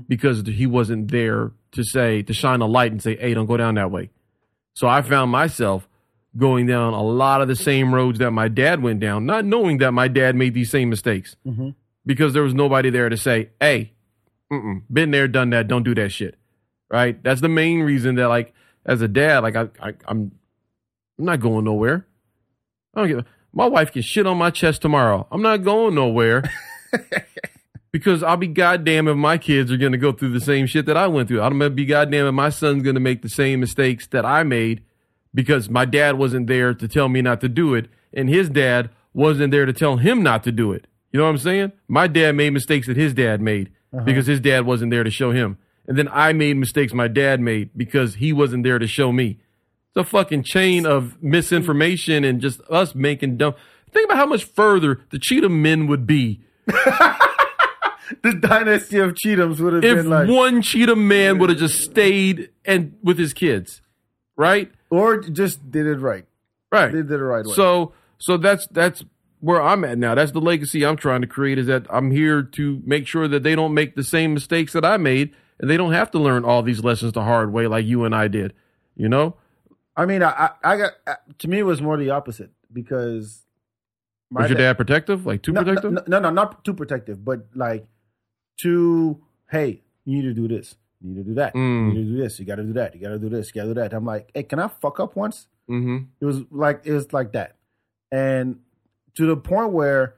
[0.08, 3.58] because he wasn't there to say to shine a light and say, "Hey, don't go
[3.58, 4.10] down that way."
[4.74, 5.88] So I found myself
[6.38, 9.78] going down a lot of the same roads that my dad went down, not knowing
[9.80, 11.70] that my dad made these same mistakes mm-hmm.
[12.06, 13.94] because there was nobody there to say, "Hey,
[14.52, 15.68] mm-mm, been there, done that.
[15.68, 16.38] Don't do that shit."
[16.90, 17.22] Right?
[17.24, 18.54] That's the main reason that, like,
[18.86, 20.32] as a dad, like, I, I I'm,
[21.18, 22.06] I'm not going nowhere.
[22.94, 23.26] I don't give.
[23.52, 25.28] My wife can shit on my chest tomorrow.
[25.32, 26.44] I'm not going nowhere.
[27.92, 30.88] because I'll be goddamn if my kids are going to go through the same shit
[30.88, 31.42] that I went through.
[31.42, 34.26] I'm going to be goddamn if my son's going to make the same mistakes that
[34.26, 34.84] I made
[35.34, 38.90] because my dad wasn't there to tell me not to do it, and his dad
[39.14, 40.88] wasn't there to tell him not to do it.
[41.12, 41.72] You know what I'm saying?
[41.88, 43.72] My dad made mistakes that his dad made.
[43.94, 44.06] Uh-huh.
[44.06, 45.60] because his dad wasn't there to show him.
[45.88, 49.38] And then I made mistakes my dad made because he wasn't there to show me.
[49.90, 53.54] It's a fucking chain of misinformation and just us making dumb.
[53.92, 56.42] Think about how much further the Cheatham men would be
[58.22, 61.80] The dynasty of Cheathams would have if been like, one Cheatham man would have just
[61.80, 63.82] stayed and with his kids,
[64.36, 64.72] right?
[64.94, 66.26] Or just did it right.
[66.72, 66.92] Right.
[66.92, 67.54] They did it right way.
[67.54, 69.04] So so that's that's
[69.40, 70.14] where I'm at now.
[70.14, 73.42] That's the legacy I'm trying to create is that I'm here to make sure that
[73.42, 76.46] they don't make the same mistakes that I made and they don't have to learn
[76.46, 78.54] all these lessons the hard way like you and I did.
[78.96, 79.36] You know?
[79.98, 83.42] I mean, I, I, got uh, to me it was more the opposite because
[84.30, 85.26] my Was your da- dad protective?
[85.26, 85.92] Like too no, protective?
[85.92, 87.88] No, no, no, not too protective, but like
[88.60, 89.24] too.
[89.50, 90.76] Hey, you need to do this.
[91.04, 91.54] You need to do that.
[91.54, 91.90] Mm.
[91.90, 92.40] You need to do this.
[92.40, 92.96] You got to do that.
[92.96, 93.50] You got to do this.
[93.50, 93.94] You got to do that.
[93.94, 95.48] I'm like, hey, can I fuck up once?
[95.70, 95.98] Mm-hmm.
[96.20, 97.56] It was like it was like that,
[98.12, 98.60] and
[99.16, 100.16] to the point where,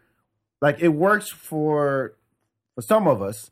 [0.61, 2.15] like, it works for
[2.73, 3.51] for some of us,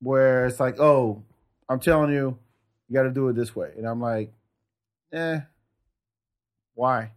[0.00, 1.22] where it's like, oh,
[1.68, 2.38] I'm telling you,
[2.88, 4.32] you got to do it this way, and I'm like,
[5.12, 5.40] eh,
[6.74, 7.12] why?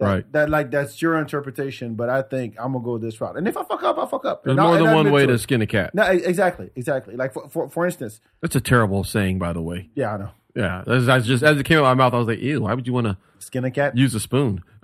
[0.00, 0.32] That, Right.
[0.32, 3.36] That like that's your interpretation, but I think I'm gonna go this route.
[3.36, 4.42] And if I fuck up, I fuck up.
[4.44, 5.94] There's And more and than one way to to skin a cat.
[5.94, 7.16] No, exactly, exactly.
[7.16, 9.90] Like for for, for instance, That's a terrible saying, by the way.
[9.94, 10.30] yeah, I know.
[10.56, 12.62] Yeah, that's, that's just as it came out of my mouth, I was like, "Ew,
[12.62, 13.96] why would you want to Skin a cat.
[13.96, 14.64] use a spoon?"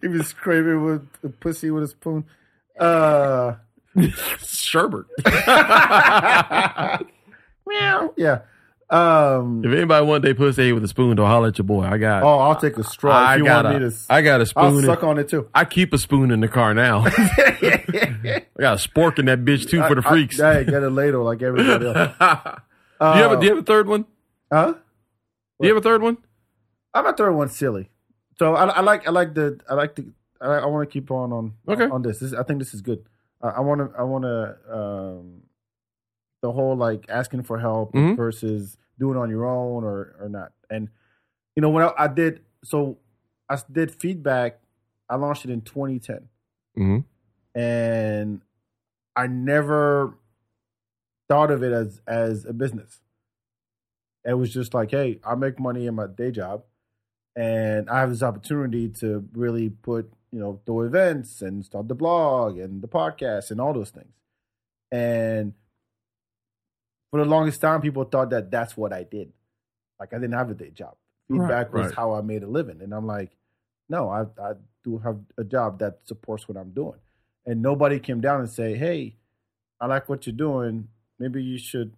[0.00, 2.24] he was scraping with a pussy with a spoon.
[2.78, 3.54] Uh,
[3.96, 5.06] Sherbert.
[8.16, 8.38] Yeah.
[8.88, 9.64] Um.
[9.64, 11.82] If anybody one day pussy with a spoon, don't holler at your boy.
[11.84, 12.22] I got.
[12.22, 13.96] Oh, I'll take a straw I if you got want a, me to.
[14.08, 14.78] I got a I'll spoon.
[14.78, 15.48] in- suck on it too.
[15.54, 17.04] I keep a spoon in the car now.
[17.06, 20.38] I got a spork in that bitch too for the freaks.
[20.40, 21.96] I, get a ladle like everybody else.
[23.00, 24.06] do you have a Do you have a third one?
[24.52, 24.74] Huh?
[25.60, 26.18] Do you have a third one?
[26.94, 27.90] I'm a third one silly.
[28.38, 30.06] So I, I like I like the I like the
[30.40, 31.86] I, I want to keep on on Okay.
[31.86, 32.20] on this.
[32.20, 33.04] this I think this is good.
[33.42, 35.42] I- I want to I want to um
[36.46, 38.16] the whole like asking for help Mhm.
[38.16, 40.52] versus doing it on your own or or not.
[40.70, 40.88] And
[41.56, 42.98] you know when I, I did so
[43.48, 44.52] I did FeedBak.
[45.08, 46.28] I launched it in 2010,
[46.78, 47.58] Mm-hmm.
[47.60, 48.42] and
[49.14, 50.14] I never
[51.28, 53.00] thought of it as as a business.
[54.24, 56.64] It was just like, hey, I make money in my day job,
[57.36, 61.94] and I have this opportunity to really put, you know, do events and start the
[61.94, 64.14] blog and the podcast and all those things.
[64.90, 65.54] And
[67.10, 69.32] for the longest time, people thought that that's what I did.
[69.98, 70.96] Like I didn't have a day job.
[71.30, 71.94] FeedBak was right.
[71.94, 73.32] how I made a living, and I'm like,
[73.88, 74.52] no, I I
[74.84, 77.00] do have a job that supports what I'm doing.
[77.44, 79.16] And nobody came down and say, hey,
[79.80, 80.88] I like what you're doing.
[81.18, 81.92] Maybe you should,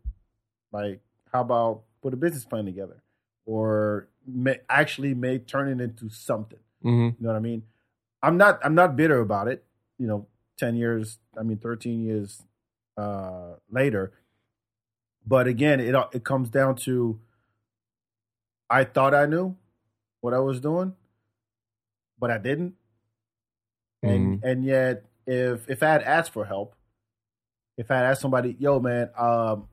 [0.72, 1.00] like,
[1.32, 3.02] how about put a business plan together,
[3.44, 6.60] or ma- actually make turn it into something.
[6.84, 6.90] Mm-hmm.
[6.90, 7.62] You know what I mean?
[8.22, 9.64] I'm not I'm not bitter about it.
[9.98, 10.26] You know,
[10.58, 12.42] ten years, I mean, thirteen years
[12.96, 14.12] uh, later.
[15.28, 17.20] But again, it it comes down to
[18.70, 19.56] I thought I knew
[20.22, 20.94] what I was doing,
[22.18, 22.74] but I didn't.
[24.02, 26.74] And and yet, if if I had asked for help,
[27.76, 29.68] if I had asked somebody, "Yo, man, um,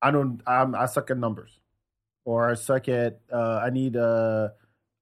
[0.00, 1.58] I don't, I'm, I suck at numbers,
[2.24, 4.50] or I suck at, uh, I need, uh,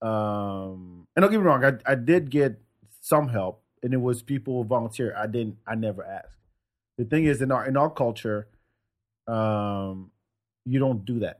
[0.01, 2.61] um, and don't get me wrong, I, I did get
[3.01, 5.15] some help, and it was people volunteer.
[5.17, 6.39] I didn't, I never asked.
[6.99, 8.47] The thing is, in our in our culture,
[9.29, 10.11] um,
[10.64, 11.39] you don't do that.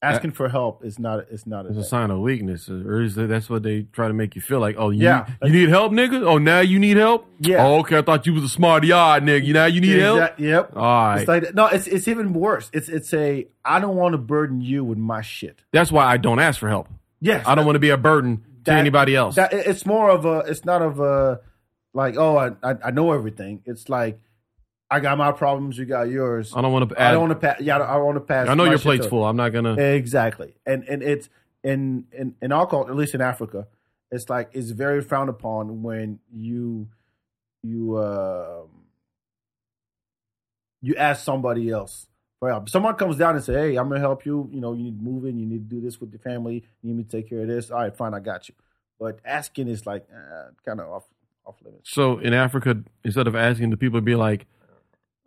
[0.00, 3.16] Asking for help is not, it's not a It's a sign of weakness, or is
[3.16, 4.76] that that's what they try to make you feel like?
[4.78, 5.26] Oh, you Yeah.
[5.42, 6.22] need, you need help, nigga.
[6.24, 7.26] Oh, now you need help.
[7.40, 7.66] Yeah.
[7.66, 7.98] Oh, okay.
[7.98, 9.44] I thought you was a smarty eyed nigga.
[9.44, 10.38] You now you need help.
[10.38, 10.76] Yep.
[10.76, 11.18] All right.
[11.18, 12.70] It's like no, it's it's even worse.
[12.72, 15.62] It's it's a I don't want to burden you with my shit.
[15.72, 16.88] That's why I don't ask for help.
[17.20, 19.34] Yes, I don't want to be a burden to that- anybody else.
[19.34, 20.44] That it's more of a.
[20.46, 21.40] It's not of a
[21.92, 23.62] like oh I I, I know everything.
[23.66, 24.20] It's like
[24.90, 26.52] I got my problems, you got yours.
[26.56, 27.02] I don't want to.
[27.02, 27.60] I don't want to pass.
[27.60, 28.48] Yeah, I don't- want to pass.
[28.48, 29.24] I know your plate's full.
[29.24, 29.74] I'm not gonna.
[29.74, 31.28] Exactly, and and it's
[31.62, 33.66] in in in culture, at least in Africa,
[34.10, 36.88] it's like it's very frowned upon when you
[37.62, 38.68] you um
[40.80, 42.06] you ask somebody else
[42.38, 42.68] for help.
[42.68, 44.48] Someone comes down and say, "Hey, I'm gonna help you.
[44.52, 45.38] You know, you need moving.
[45.38, 46.64] You need to do this with your family.
[46.82, 47.70] You need me to take care of this.
[47.70, 48.54] All right, fine, I got you."
[48.98, 51.04] But asking is like uh, kind of off
[51.44, 51.90] off limits.
[51.90, 54.46] So in Africa, instead of asking the people, to be like,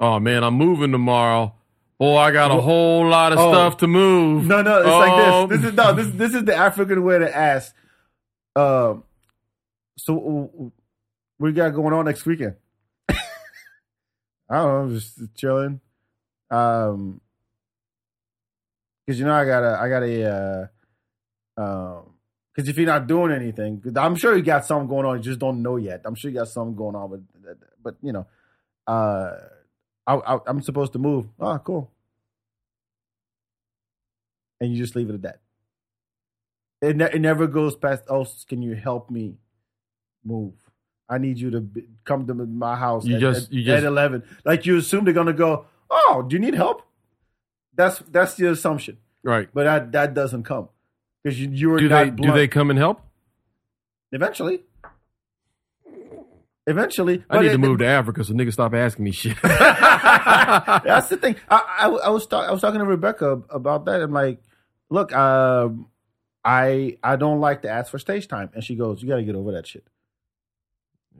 [0.02, 1.56] "Oh man, I'm moving tomorrow.
[1.99, 3.52] Oh, I got a whole lot of oh.
[3.52, 5.61] stuff to move." No, no, it's Um, like this.
[5.61, 7.73] This is no, this this is the African way to ask.
[8.56, 9.03] Um,
[9.98, 10.73] so
[11.38, 12.56] what you got going on next weekend?
[13.10, 13.15] I
[14.49, 15.80] don't know, just chilling.
[16.49, 17.22] Um,
[19.06, 20.69] because you know I got a I got a
[21.57, 22.14] uh, um
[22.53, 25.18] Because if you're not doing anything, I'm sure you got something going on.
[25.18, 26.02] You just don't know yet.
[26.06, 28.26] I'm sure you got something going on, but but you know,
[28.88, 29.32] uh,
[30.07, 31.28] I, I, I'm supposed to move.
[31.40, 31.91] Oh, cool.
[34.60, 35.40] And you just leave it at that.
[36.82, 38.03] It, ne- it never goes past.
[38.10, 39.36] Oh, can you help me
[40.23, 40.53] move?
[41.10, 43.06] I need you to be, come to my house.
[43.06, 44.23] You at, just- at, you just- at eleven.
[44.45, 45.65] Like you assume they're gonna go.
[45.90, 46.84] Oh, do you need help?
[47.76, 49.49] That's that's the assumption, Right.
[49.53, 50.69] but that that doesn't come
[51.23, 53.02] because you you were Do not they do they come and help?
[54.11, 54.61] Eventually.
[56.68, 57.24] Eventually.
[57.30, 59.36] I need it- to move to Africa so niggas stop asking me shit.
[59.44, 61.36] That's the thing.
[61.50, 64.02] I, I, I was talk, I was talking to Rebecca about that.
[64.02, 64.42] I'm like,
[64.90, 65.88] look, um,
[66.44, 69.24] I I don't like to ask for stage time, and she goes, "You got to
[69.24, 69.86] get over that shit."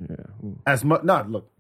[0.10, 0.16] yeah.
[0.66, 1.52] As much, not look,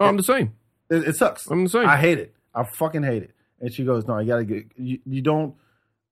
[0.00, 0.54] Oh, I'm the same.
[0.90, 1.46] it, it sucks.
[1.48, 1.86] I'm the same.
[1.88, 2.34] I hate it.
[2.54, 3.30] I fucking hate it.
[3.60, 4.66] And she goes, "No, you got to get.
[4.76, 5.54] You, you don't.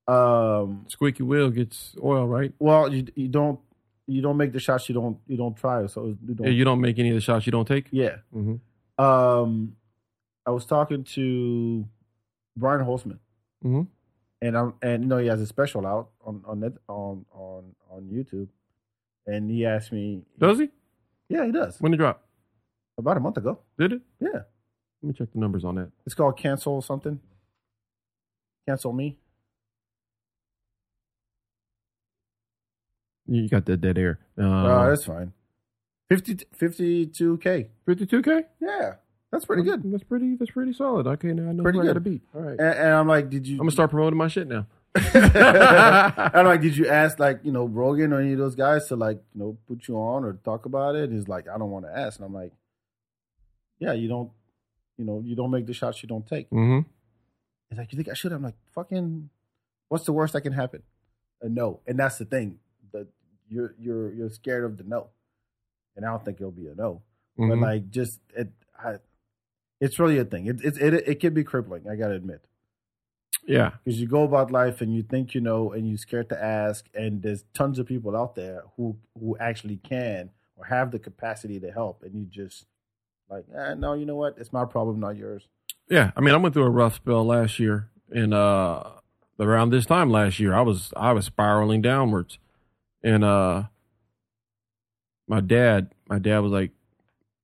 [0.06, 2.52] Um, Squeaky wheel gets oil, right?
[2.58, 3.58] well, you you don't
[4.06, 4.88] you don't make the shots.
[4.88, 5.86] You don't you don't try.
[5.86, 6.46] So you don't.
[6.46, 7.88] Yeah, you don't make any of the shots you don't take.
[7.90, 8.16] yeah.
[8.32, 8.56] hmm
[8.98, 9.76] Um,
[10.46, 11.86] I was talking to
[12.56, 13.18] Brian Holzman,
[13.62, 13.82] hmm
[14.42, 17.74] and I'm and you know he has a special out on on net, on on
[17.90, 18.48] on YouTube,
[19.26, 20.68] and he asked me, Does he?
[21.28, 22.20] yeah, he does When did it drop?
[22.98, 23.58] about a month ago.
[23.78, 24.02] Did it?
[24.20, 24.28] Yeah,
[25.02, 25.90] Let me check the numbers on that.
[26.06, 27.18] it's called cancel something.
[28.68, 29.18] Cancel me.
[33.26, 34.18] You got that dead air.
[34.38, 35.32] Uh, Uh, that's fine.
[36.10, 37.68] 50, 52k.
[37.88, 38.44] 52k.
[38.60, 38.94] Yeah,
[39.32, 39.82] that's pretty good.
[39.90, 40.36] That's pretty.
[40.36, 41.06] That's pretty solid.
[41.06, 42.10] Okay, now I know Pretty who I got to good.
[42.12, 42.22] beat.
[42.34, 42.58] All right.
[42.58, 43.54] And, and I'm like, did you?
[43.54, 44.66] I'm gonna start promoting my shit now.
[44.96, 48.96] I'm like, did you ask like you know Rogan or any of those guys to
[48.96, 51.10] like you know put you on or talk about it?
[51.10, 52.52] He's like, I don't want to ask, and I'm like,
[53.78, 54.30] yeah, you don't,
[54.98, 56.48] you know, you don't make the shots you don't take.
[56.50, 56.80] Mm-hmm.
[57.70, 58.32] He's like, you think I should?
[58.32, 59.30] I'm like, fucking,
[59.88, 60.82] what's the worst that can happen?
[61.42, 62.58] A no, and that's the thing.
[63.48, 65.08] You're you're you're scared of the no,
[65.96, 67.02] and I don't think it'll be a no.
[67.36, 67.62] But Mhm.
[67.62, 68.96] like, just it, I,
[69.80, 70.46] it's really a thing.
[70.46, 71.88] It it it, it can be crippling.
[71.88, 72.44] I gotta admit.
[73.46, 73.72] Yeah.
[73.84, 76.86] because you go about life and you think you know and you're scared to ask
[76.94, 81.60] and there's tons of people out there who who actually can or have the capacity
[81.60, 82.64] to help and you just
[83.28, 85.46] like eh, no you know what it's my problem not yours
[85.90, 88.84] Yeah, I mean, I went through a rough spell last year, and uh,
[89.38, 92.38] around this time last year, I was I was spiraling downwards,
[93.04, 93.64] and uh,
[95.28, 96.72] my dad, my dad was like,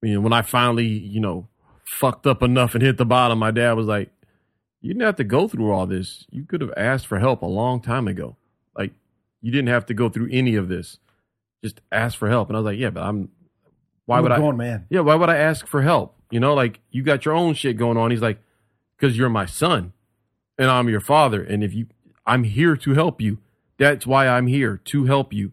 [0.03, 1.47] you know, when I finally, you know,
[1.85, 4.11] fucked up enough and hit the bottom, my dad was like,
[4.81, 6.25] you didn't have to go through all this.
[6.31, 8.37] You could have asked for help a long time ago.
[8.77, 8.93] Like,
[9.43, 10.99] you didn't have to go through any of this.
[11.63, 12.49] Just ask for help.
[12.49, 13.29] And I was like, yeah, but I'm.
[14.07, 14.53] Why I'm would a I?
[14.53, 16.17] man Yeah, why would I ask for help?
[16.31, 18.11] You know, like you got your own shit going on.
[18.11, 18.39] He's like,
[18.97, 19.93] because you're my son
[20.59, 21.43] and I'm your father.
[21.43, 21.87] And if you,
[22.27, 23.39] I'm here to help you.
[23.81, 25.51] That's why I'm here to help you.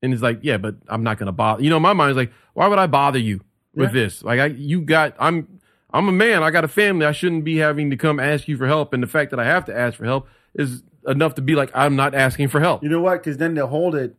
[0.00, 1.62] And it's like, yeah, but I'm not going to bother.
[1.62, 3.40] You know, my mind's like, why would I bother you
[3.74, 4.02] with Yeah.
[4.02, 4.22] this?
[4.22, 5.60] Like, I, you got, I'm,
[5.92, 6.42] I'm a man.
[6.42, 7.04] I got a family.
[7.04, 8.92] I shouldn't be having to come ask you for help.
[8.94, 11.70] And the fact that I have to ask for help is enough to be like,
[11.74, 12.82] I'm not asking for help.
[12.82, 14.16] you know what because then they'll hold it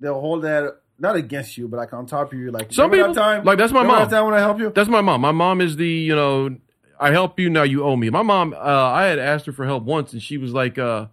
[0.00, 3.12] they'll hold that not against you but like on top of you like Some people-
[3.14, 3.98] that time like, that's my mom.
[4.08, 5.20] that time when I helped you That's my mom.
[5.20, 6.56] My mom is the, you know,
[6.98, 8.08] I help you, now you owe me.
[8.10, 11.06] My mom, uh, I had asked her for help once and she was like, uh,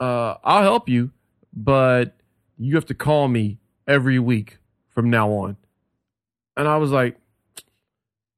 [0.00, 1.10] uh, I'll help you,
[1.52, 2.14] but
[2.58, 4.58] you have to call me every week
[4.88, 5.56] from now on.
[6.56, 7.16] And I was like,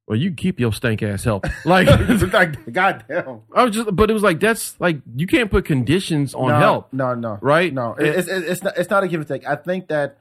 [0.07, 1.45] well, you keep your stank ass help.
[1.65, 1.87] Like,
[2.33, 6.33] like goddamn I was just, but it was like, that's like, you can't put conditions
[6.33, 6.93] on no, help.
[6.93, 7.73] no no Right?
[7.73, 10.17] no It- it's, it's it's not it's not a give and take I think that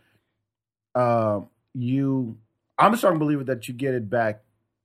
[0.94, 2.36] um you
[2.78, 4.42] I'm a strong believer that you get it back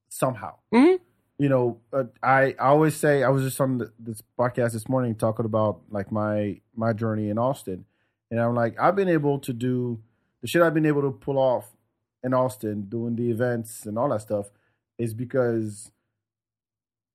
[0.10, 1.00] somehow Mhm.
[1.38, 4.88] You know, uh, I, I always say I was just on the, this podcast this
[4.88, 7.86] morning talking about like my my journey in Austin,
[8.32, 10.00] and I'm like I've been able to do
[10.42, 11.76] the shit I've been able to pull off
[12.24, 14.50] in Austin, doing the events and all that stuff,
[14.98, 15.92] is because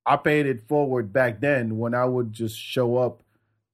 [0.06, 3.22] I paid it forward back then when I would just show up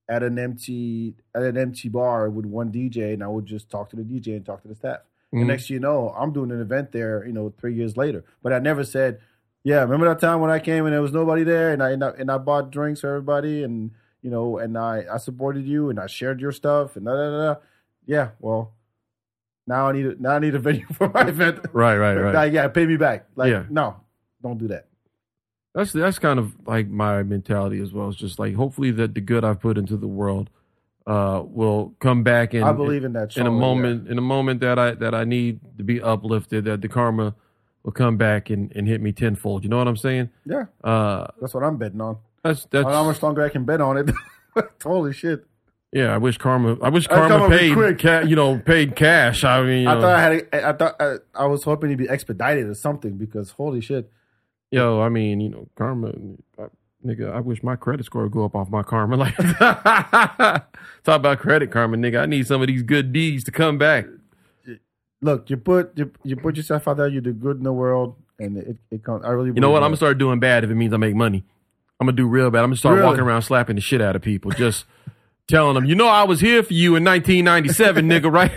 [0.09, 3.91] at an empty at an empty bar with one DJ, and I would just talk
[3.91, 5.01] to the DJ and talk to the staff.
[5.33, 5.39] Mhm.
[5.41, 8.25] And next thing you know, I'm doing an event there, you know, three years later.
[8.43, 9.19] But I never said,
[9.67, 12.05] yeah, remember that time when I came and there was nobody there and I and
[12.05, 13.91] I, and I bought drinks for everybody and
[14.23, 17.31] you know, and I, I supported you and I shared your stuff and da da
[17.31, 17.55] da.
[17.55, 17.61] da.
[18.07, 18.75] Yeah, well,
[19.67, 21.59] now I need a, now I need a venue for my event.
[21.73, 22.33] Right, right, right.
[22.33, 23.27] Like, yeah, pay me back.
[23.35, 23.65] Like, Yeah.
[23.69, 23.97] no,
[24.41, 24.87] don't do that.
[25.75, 28.09] That's that's kind of like my mentality as well.
[28.09, 30.49] It's just like hopefully that the good I've put into the world
[31.09, 33.37] uh, will come back and I believe in that.
[33.37, 36.83] in a moment in a moment that I that I need to be uplifted, that
[36.83, 37.35] the karma
[37.87, 39.63] will come back and, and hit me tenfold.
[39.65, 40.29] You know what I'm saying?
[40.45, 42.19] Yeah, Uh, that's what I'm betting on.
[42.43, 44.11] that's that's How much longer I can bet on it?
[44.83, 45.47] Holy shit!
[45.93, 46.77] Yeah, I wish karma.
[46.83, 47.73] I wish karma karma paid.
[47.75, 47.99] quick.
[48.01, 49.45] Ca- you know, paid cash.
[49.45, 50.49] I mean, you I know, thought I had.
[50.53, 54.11] I thought I, I was hoping to be expedited or something because holy shit.
[54.71, 56.13] yo, I mean, you know, karma.
[56.59, 56.65] I,
[57.05, 59.17] nigga, I wish my credit score would go up off my karma.
[59.17, 59.37] Like,
[61.05, 62.21] talk about credit karma, nigga.
[62.21, 64.07] I need some of these good deeds to come back.
[65.23, 67.09] Look, you put you, you put yourself out there.
[67.09, 69.25] You do good in the world, and it it comes.
[69.25, 69.51] I really.
[69.55, 69.83] You know what?
[69.83, 71.45] I'm gonna start doing bad if it means I make money.
[71.99, 72.61] I'm gonna do real bad.
[72.61, 73.07] I'm gonna start Really?
[73.07, 74.85] walking around slapping the shit out of people, just
[75.49, 78.55] telling them, you know, I was here for you in 1997, nigga, right?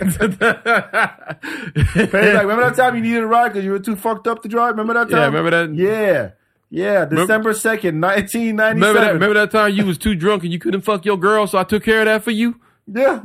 [2.12, 4.48] like, remember that time you needed a ride because you were too fucked up to
[4.48, 4.72] drive?
[4.72, 5.18] Remember that time?
[5.18, 5.74] Yeah, remember that?
[5.74, 6.30] Yeah,
[6.68, 7.04] yeah.
[7.06, 9.12] December second, nineteen ninety remember that?
[9.14, 11.64] Remember that time you was too drunk and you couldn't fuck your girl, so I
[11.64, 12.60] took care of that for you.
[12.86, 13.22] Yeah.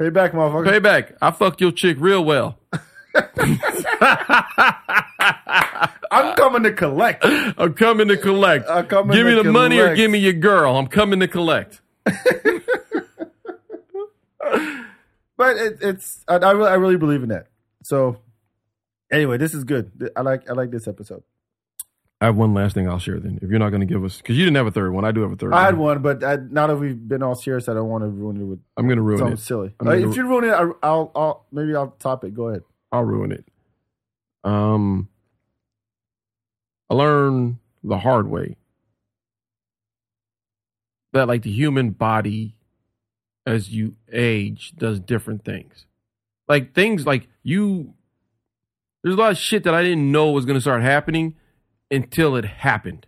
[0.00, 0.64] Pay back, motherfucker.
[0.64, 1.12] Pay back.
[1.20, 2.58] I fucked your chick real well.
[6.10, 7.22] I'm coming to collect.
[7.24, 8.66] I'm coming to collect.
[8.68, 10.76] I'm coming give me to the money or give me your girl.
[10.76, 11.82] I'm coming to collect.
[15.40, 17.46] But it, it's I, I really I really believe in that.
[17.82, 18.18] So
[19.10, 20.10] anyway, this is good.
[20.14, 21.22] I like I like this episode.
[22.22, 23.38] I have one last thing I'll share then.
[23.40, 25.10] If you're not going to give us, because you didn't have a third one, I
[25.10, 25.54] do have a third.
[25.54, 26.02] I had one.
[26.02, 28.44] one, but I, now that we've been all serious, I don't want to ruin it
[28.44, 29.40] with I'm going to ruin something it.
[29.40, 29.74] silly.
[29.80, 32.34] I'm Uh, gonna if you ruin it, I, I'll, I'll maybe I'll top it.
[32.34, 32.62] Go ahead.
[32.92, 33.44] I'll ruin it.
[34.44, 35.08] Um,
[36.90, 38.56] I learned the hard way
[41.12, 42.54] that like the human body,
[43.46, 45.86] as you age, does different things.
[46.48, 47.94] Like things like you.
[49.02, 51.36] There's a lot of shit that I didn't know was going to start happening
[51.90, 53.06] until it happened.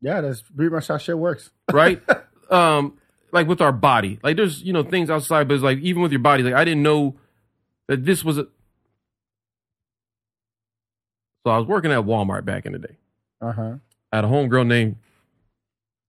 [0.00, 1.50] Yeah, that's pretty much how shit works.
[1.72, 2.02] right?
[2.50, 2.98] um,
[3.32, 6.12] like with our body, like there's you know things outside, but it's like even with
[6.12, 7.16] your body, like I didn't know
[7.88, 8.46] that this was a.
[11.44, 12.96] So I was working at Walmart back in the day.
[13.40, 13.74] Uh huh.
[14.12, 14.96] I had a homegirl named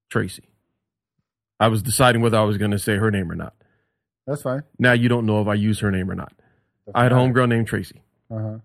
[0.09, 0.43] Tracy.
[1.59, 3.53] I was deciding whether I was going to say her name or not.
[4.25, 4.63] That's fine.
[4.79, 6.33] Now you don't know if I use her name or not.
[6.93, 8.01] I had a homegirl named Tracy.
[8.29, 8.57] Uh huh.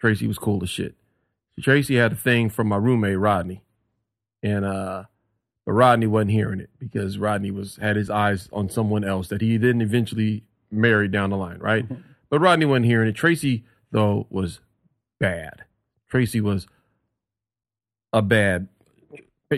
[0.00, 0.94] Tracy was cool as shit.
[1.62, 3.62] Tracy had a thing from my roommate Rodney,
[4.42, 5.04] and uh,
[5.66, 9.40] but Rodney wasn't hearing it because Rodney was had his eyes on someone else that
[9.40, 11.86] he then eventually married down the line, right?
[12.28, 13.12] but Rodney wasn't hearing it.
[13.14, 14.60] Tracy though was
[15.18, 15.64] bad.
[16.08, 16.66] Tracy was
[18.12, 18.68] a bad.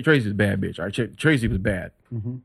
[0.02, 0.78] Tracy's a bad bitch.
[0.78, 1.92] All right, Tracy was bad.
[2.12, 2.40] Mhm.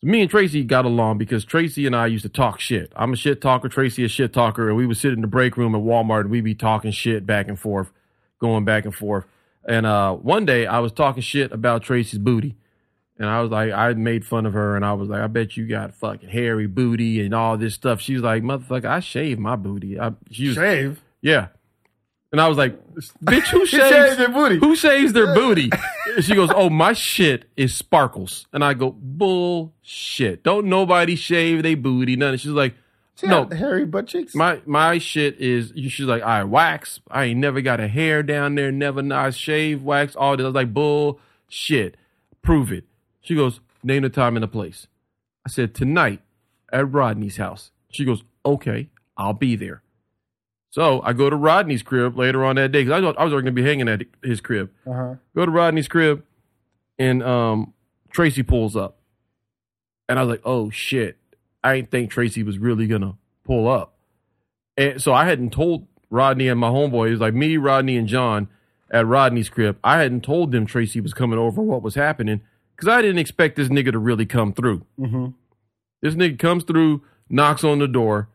[0.00, 2.92] So me and Tracy got along because Tracy and I used to talk shit.
[2.96, 5.56] I'm a shit talker, Tracy a shit talker, and we would sit in the break
[5.56, 7.92] room at Walmart and we'd be talking shit back and forth,
[8.40, 9.24] going back and forth.
[9.64, 12.56] And uh, one day I was talking shit about Tracy's booty.
[13.18, 15.54] And I was like, I made fun of her and I was like, I bet
[15.54, 18.00] you got fucking hairy booty and all this stuff.
[18.00, 20.00] She was like, motherfucker, I shave my booty.
[20.00, 21.02] I, she was, Shave.
[21.20, 21.48] yeah.
[22.32, 22.78] And I was like,
[23.22, 24.58] bitch, who shaves their booty.
[24.58, 25.68] Who shaves their booty?
[26.14, 28.46] And she goes, oh, my shit is sparkles.
[28.52, 30.42] And I go, bullshit.
[30.42, 32.16] Don't nobody shave their booty.
[32.16, 32.38] None.
[32.38, 32.74] She's like,
[33.20, 34.34] She no, hairy butt cheeks.
[34.34, 35.72] my my shit is.
[35.74, 37.00] you She's like, I wax.
[37.10, 38.72] I ain't never got a hair down there.
[38.72, 40.44] Never nice shave, wax, all this.
[40.44, 41.98] I was like, bullshit.
[42.42, 42.84] Prove it.
[43.20, 44.86] She goes, name the time and the place.
[45.44, 46.22] I said, tonight
[46.72, 47.72] at Rodney's house.
[47.90, 48.88] She goes, okay,
[49.18, 49.82] I'll be there.
[50.70, 53.32] So I go to Rodney's crib later on that day because I, thought I was
[53.32, 54.70] going to be hanging at his crib.
[54.86, 55.14] Uh huh.
[55.34, 56.24] Go to Rodney's crib,
[56.98, 57.74] and um,
[58.12, 58.98] Tracy pulls up,
[60.08, 61.18] and I was like, "Oh shit!"
[61.62, 63.94] I didn't think Tracy was really gonna pull up,
[64.76, 68.48] and so I hadn't told Rodney and my homeboys, like me, Rodney, and John,
[68.90, 69.78] at Rodney's crib.
[69.84, 72.40] I hadn't told them Tracy was coming over, what was happening,
[72.74, 74.84] because I didn't expect this nigga to really come through.
[74.98, 75.26] Mm-hmm.
[76.02, 78.28] This nigga comes through, knocks on the door.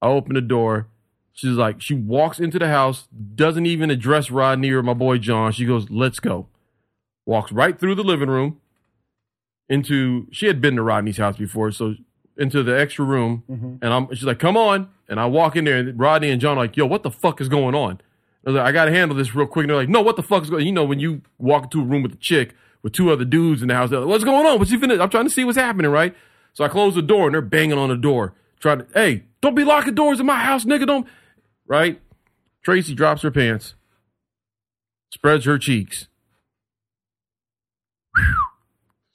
[0.00, 0.88] I open the door.
[1.34, 5.52] She's like, she walks into the house, doesn't even address Rodney or my boy John.
[5.52, 6.48] She goes, let's go.
[7.24, 8.60] Walks right through the living room
[9.68, 11.94] into, she had been to Rodney's house before, so
[12.36, 13.44] into the extra room.
[13.50, 13.76] Mm-hmm.
[13.82, 14.88] And I'm, she's like, come on.
[15.08, 17.40] And I walk in there, and Rodney and John are like, yo, what the fuck
[17.40, 18.00] is going on?
[18.44, 19.64] I was like, I got to handle this real quick.
[19.64, 20.66] And they're like, no, what the fuck is going on?
[20.66, 23.62] You know, when you walk into a room with a chick with two other dudes
[23.62, 24.58] in the house, they're like, what's going on?
[24.58, 25.00] What's you finna?
[25.00, 26.14] I'm trying to see what's happening, right?
[26.54, 29.54] So I close the door and they're banging on the door, trying to, hey, don't
[29.54, 30.86] be locking doors in my house, nigga.
[30.86, 31.06] Don't,
[31.66, 32.00] right?
[32.64, 33.74] Tracy drops her pants,
[35.12, 36.08] spreads her cheeks.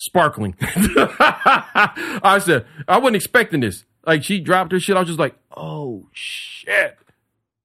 [0.07, 0.55] Sparkling.
[0.61, 3.83] I said, I wasn't expecting this.
[4.05, 4.95] Like, she dropped her shit.
[4.95, 6.97] I was just like, oh, shit.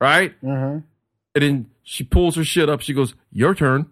[0.00, 0.34] Right?
[0.42, 0.80] Mm-hmm.
[1.34, 2.80] And then she pulls her shit up.
[2.80, 3.86] She goes, Your turn.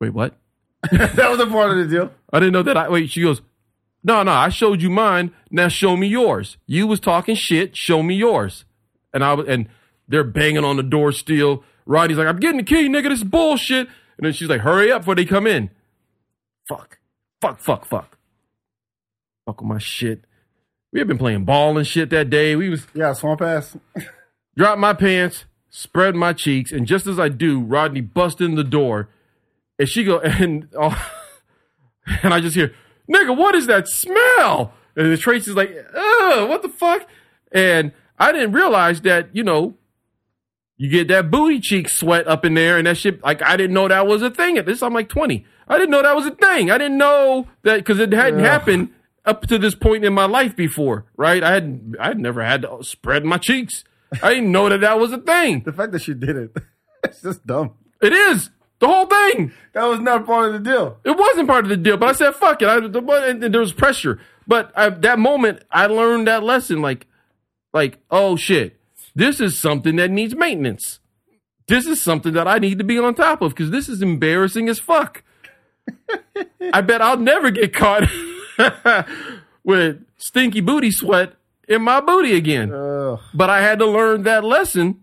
[0.00, 0.36] Wait, what?
[0.92, 2.12] that was a part of the deal.
[2.32, 2.76] I didn't know that.
[2.76, 3.10] I wait.
[3.10, 3.40] She goes,
[4.04, 4.32] No, no.
[4.32, 5.32] I showed you mine.
[5.50, 6.56] Now show me yours.
[6.66, 7.76] You was talking shit.
[7.76, 8.64] Show me yours.
[9.14, 9.68] And I was, and
[10.08, 11.64] they're banging on the door still.
[11.86, 13.08] Rodney's like, I'm getting the key, nigga.
[13.08, 13.86] This is bullshit.
[14.18, 15.70] And then she's like, Hurry up before they come in.
[16.68, 16.98] Fuck,
[17.40, 18.18] fuck, fuck, fuck.
[19.46, 20.24] Fuck with my shit.
[20.92, 22.56] We had been playing ball and shit that day.
[22.56, 23.76] We was Yeah, swamp ass.
[24.56, 28.64] drop my pants, spread my cheeks, and just as I do, Rodney busts in the
[28.64, 29.08] door,
[29.78, 31.10] and she go and oh,
[32.22, 32.74] and I just hear,
[33.10, 37.06] "Nigga, what is that smell?" And the Tracy's like, "Ugh, what the fuck?"
[37.52, 39.74] And I didn't realize that you know,
[40.76, 43.22] you get that booty cheek sweat up in there, and that shit.
[43.22, 44.56] Like I didn't know that was a thing.
[44.58, 45.44] At this, I'm like 20.
[45.68, 46.70] I didn't know that was a thing.
[46.70, 48.46] I didn't know that because it hadn't Ugh.
[48.46, 48.90] happened
[49.24, 51.42] up to this point in my life before, right?
[51.42, 53.84] I had I had never had to spread my cheeks.
[54.22, 55.62] I didn't know that that was a thing.
[55.64, 56.56] the fact that she did it,
[57.04, 57.74] it's just dumb.
[58.00, 59.52] It is the whole thing.
[59.74, 60.98] That was not part of the deal.
[61.04, 62.68] It wasn't part of the deal, but I said fuck it.
[62.68, 66.80] I, the, and there was pressure, but I, that moment I learned that lesson.
[66.80, 67.06] Like,
[67.74, 68.80] like oh shit,
[69.14, 71.00] this is something that needs maintenance.
[71.66, 74.70] This is something that I need to be on top of because this is embarrassing
[74.70, 75.22] as fuck.
[76.72, 78.04] I bet I'll never get caught
[79.64, 81.34] with stinky booty sweat
[81.68, 82.72] in my booty again.
[82.72, 83.20] Ugh.
[83.34, 85.02] But I had to learn that lesson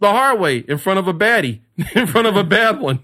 [0.00, 1.60] the hard way in front of a baddie,
[1.94, 3.00] in front of a bad one.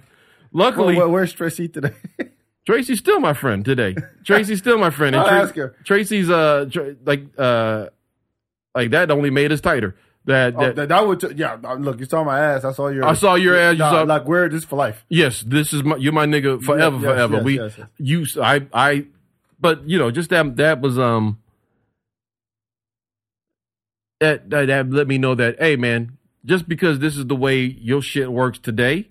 [0.53, 1.93] Luckily, Well, where's Tracy today?
[2.67, 3.97] Tracy's still my friend today.
[4.25, 5.17] Tracy's still my friend.
[5.17, 5.75] I'll ask her.
[5.85, 7.87] Tracy's uh Tra- like uh
[8.75, 9.97] like that only made us tighter.
[10.25, 11.57] That, Oh, that that, that would t- yeah.
[11.65, 12.65] uh, Look, you saw my ass.
[12.65, 13.05] I saw your.
[13.05, 15.05] I saw your ass, you Nah, saw- like we're just for life.
[15.09, 17.35] yes, this is my you're my nigga forever, yes, forever.
[17.37, 17.79] yes, we yes.
[17.99, 19.07] you I I
[19.61, 21.39] but you know just that that was um
[24.21, 27.61] that, that that let me know that hey man just because this is the way
[27.61, 29.09] your shit works today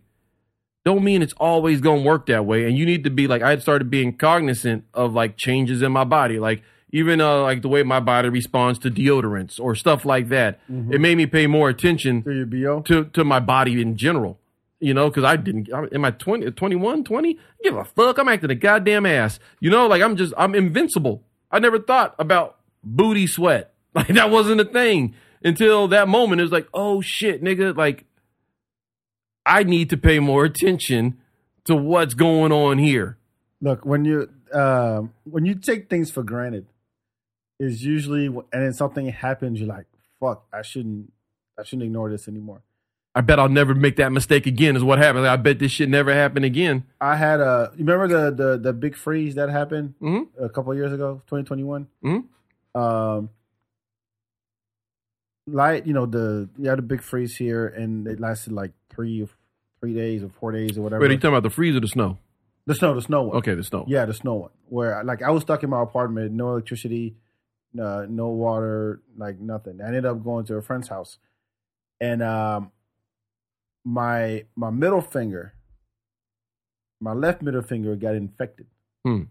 [0.85, 3.57] don't mean it's always gonna work that way and you need to be like i
[3.57, 7.83] started being cognizant of like changes in my body like even uh like the way
[7.83, 10.93] my body responds to deodorants or stuff like that Mm-hmm.
[10.93, 12.81] it made me pay more attention To your bo.
[12.83, 14.37] to to my body in general.
[14.83, 15.69] You know, because I didn't.
[15.71, 17.37] I'm, am I 20, 21, 20?
[17.63, 18.17] Give a fuck.
[18.17, 19.37] I'm acting a goddamn ass.
[19.59, 21.21] You know, like I'm just, I'm invincible.
[21.51, 23.67] I never thought about booty sweat.
[23.93, 25.13] Like that wasn't a thing
[25.43, 26.39] until that moment.
[26.41, 27.77] It was like, oh shit, nigga.
[27.77, 28.05] Like
[29.45, 31.17] I need to pay more attention
[31.65, 33.17] to what's going on here.
[33.61, 36.65] Look, when you um, when you take things for granted,
[37.61, 39.59] is usually and then something happens.
[39.59, 39.85] You're like,
[40.19, 41.11] fuck, I shouldn't,
[41.59, 42.61] I shouldn't ignore this anymore.
[43.13, 44.75] I bet I'll never make that mistake again.
[44.77, 45.25] Is what happened.
[45.25, 46.85] Like, I bet this shit never happen again.
[47.01, 47.71] I had a.
[47.75, 50.27] You remember the the the big freeze that happened Mhm.
[50.39, 51.87] a couple of years ago, 2021.
[52.03, 52.23] Mhm.
[52.73, 53.29] Um,
[55.47, 59.27] light, you know the you had a big freeze here, and it lasted like three
[59.79, 61.01] three days or four days or whatever.
[61.01, 62.17] Wait, are you talking about the freeze or the snow?
[62.67, 63.37] the snow, the snow one.
[63.37, 63.83] Okay, the snow.
[63.87, 64.51] Yeah, the snow one.
[64.69, 67.15] Where like I was stuck in my apartment, no electricity,
[67.79, 69.81] uh, no water, like nothing.
[69.81, 71.17] I ended up going to a friend's house,
[71.99, 72.71] and um,
[73.85, 75.53] my my middle finger,
[76.99, 78.67] my left middle finger got infected.
[79.05, 79.23] Hmm.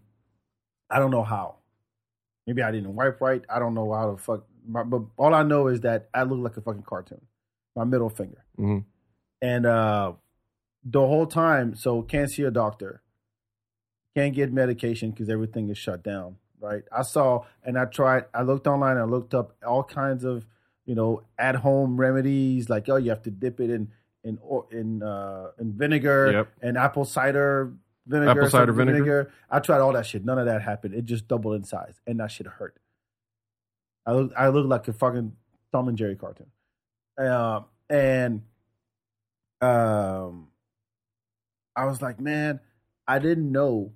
[0.89, 1.55] I don't know how.
[2.47, 3.43] Maybe I didn't wipe right.
[3.49, 4.43] I don't know how the fuck.
[4.67, 7.21] My, but all I know is that I look like a fucking cartoon.
[7.75, 8.83] My middle finger Mhm.
[9.41, 10.13] and uh
[10.83, 13.01] the whole time so can't see a doctor
[14.13, 16.83] can't get medication because everything is shut down right?
[16.91, 20.45] I saw and i tried i looked online i looked up all kinds of
[20.85, 23.91] you know at home remedies like oh you have to dip it in
[24.23, 24.37] in
[24.71, 26.47] in uh in vinegar Yep.
[26.61, 27.73] and apple cider
[28.05, 29.31] vinegar Apple cider some vinegar?
[29.49, 30.23] i tried all that shit.
[30.25, 30.93] None of that happened.
[30.95, 32.77] It just doubled in size and that shit hurt.
[34.05, 35.35] I look i look like a fucking
[35.71, 36.47] tom and jerry cartoon.
[37.17, 38.41] Um and
[39.61, 40.47] um
[41.75, 42.59] I was like, man,
[43.07, 43.93] I didn't know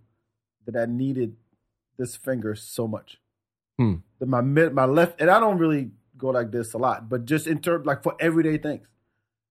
[0.65, 1.35] that I needed
[1.97, 3.19] this finger so much.
[3.77, 3.95] Hmm.
[4.19, 7.25] That my mid, my left, and I don't really go like this a lot, but
[7.25, 8.87] just in terms like for everyday things,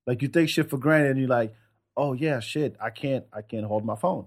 [0.07, 1.55] like you take shit for granted, and you're like,
[1.97, 4.27] oh yeah, shit, I can't, I can't hold my phone,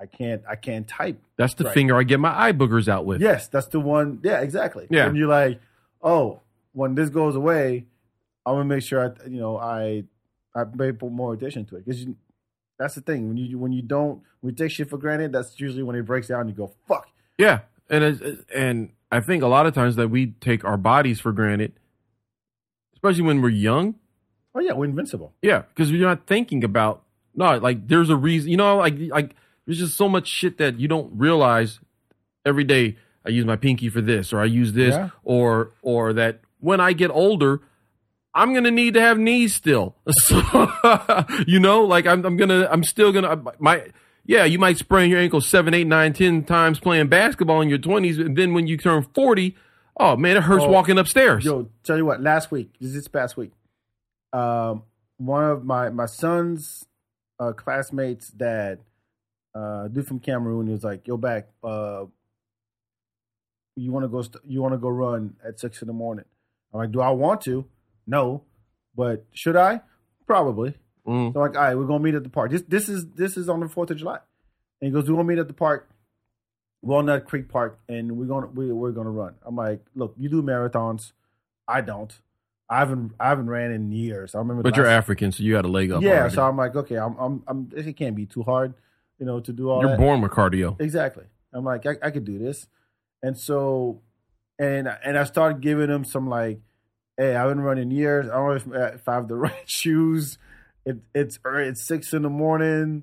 [0.00, 1.22] I can't, I can't type.
[1.38, 1.74] That's the Right.
[1.74, 3.20] finger I get my eye boogers out with.
[3.20, 4.18] Yes, that's the one.
[4.24, 4.88] Yeah, exactly.
[4.90, 5.06] Yeah.
[5.06, 5.60] and you're like,
[6.02, 6.40] oh,
[6.72, 7.86] when this goes away,
[8.44, 10.04] I'm gonna make sure I, you know, I,
[10.54, 12.04] I pay more attention to it because
[12.78, 15.58] that's the thing when you when you don't when you take shit for granted, that's
[15.60, 16.48] usually when it breaks down.
[16.48, 17.08] You go fuck.
[17.38, 17.60] Yeah,
[17.90, 21.72] and and I think a lot of times that we take our bodies for granted,
[22.94, 23.94] especially when we're young.
[24.54, 25.34] Oh yeah, we're invincible.
[25.42, 27.02] Yeah, because you're not thinking about
[27.34, 28.50] no, like there's a reason.
[28.50, 29.34] You know, like like
[29.66, 31.78] there's just so much shit that you don't realize
[32.44, 32.96] every day.
[33.24, 35.10] I use my pinky for this, or I use this, Yeah.
[35.24, 37.60] or or that when I get older,
[38.32, 39.94] I'm gonna need to have knees still.
[40.12, 40.40] So
[41.46, 43.82] you know, like I'm I'm gonna I'm still gonna my
[44.26, 47.78] yeah, you might sprain your ankle seven, eight, nine, ten times playing basketball in your
[47.78, 49.56] twenties, and then when you turn forty,
[49.98, 51.44] oh man, it hurts Oh, walking upstairs.
[51.44, 53.52] Yo, tell you what, last week, this is past week,
[54.32, 54.82] um,
[55.18, 56.84] one of my my son's
[57.38, 58.80] uh, classmates' dad,
[59.54, 62.04] uh, dude from Cameroon, he was like, "Yo, Bak, uh,
[63.76, 66.24] you want to go st- you want to go run at six in the morning.
[66.72, 67.64] I'm like, do I want to?
[68.06, 68.42] No,
[68.94, 69.80] but should I?
[70.26, 70.74] Probably.
[71.06, 71.32] Mm.
[71.32, 72.50] So I'm like, all right, we're gonna meet at the park.
[72.50, 74.18] This this is this is on the Fourth of July,
[74.80, 75.88] and he goes, we're gonna meet at the park,
[76.82, 79.34] Walnut Creek Park, and we're gonna we, we're gonna run.
[79.44, 81.12] I'm like, look, you do marathons,
[81.68, 82.12] I don't.
[82.68, 84.34] I haven't I haven't ran in years.
[84.34, 84.62] I remember.
[84.62, 86.02] But you're last- African, so you had a leg up.
[86.02, 86.34] yeah, already.
[86.34, 87.70] so I'm like, okay, I'm, I'm, I'm.
[87.76, 88.74] It can't be too hard,
[89.18, 89.98] you know, to do all you're that.
[89.98, 90.80] born with cardio.
[90.80, 91.24] Exactly.
[91.52, 92.66] I'm like, I, I could do this,
[93.22, 94.00] and so,
[94.58, 96.58] and and I started giving him some like,
[97.16, 98.26] hey, I've been running years.
[98.28, 100.36] I don't know if, if I have the right shoes.
[100.86, 103.02] It, it's it's six in the morning.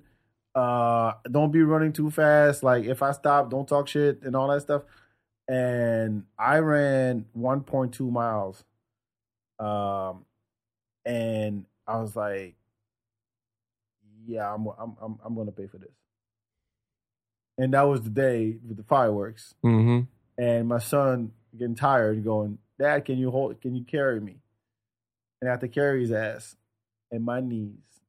[0.56, 2.64] Uh, don't be running too fast.
[2.64, 4.84] Like if I stop, don't talk shit and all that stuff.
[5.48, 8.64] And I ran 1.2 miles.
[9.60, 10.26] Um,
[11.06, 12.56] and I was like,
[14.26, 15.92] yeah, I'm I'm I'm, I'm gonna pay for this.
[17.58, 19.54] And that was the day with the fireworks.
[19.62, 20.02] hmm
[20.38, 23.62] And my son getting tired, going, Dad, can you hold?
[23.62, 24.38] Can you carry me?
[25.42, 26.56] And I had to carry his ass,
[27.14, 28.02] and my knees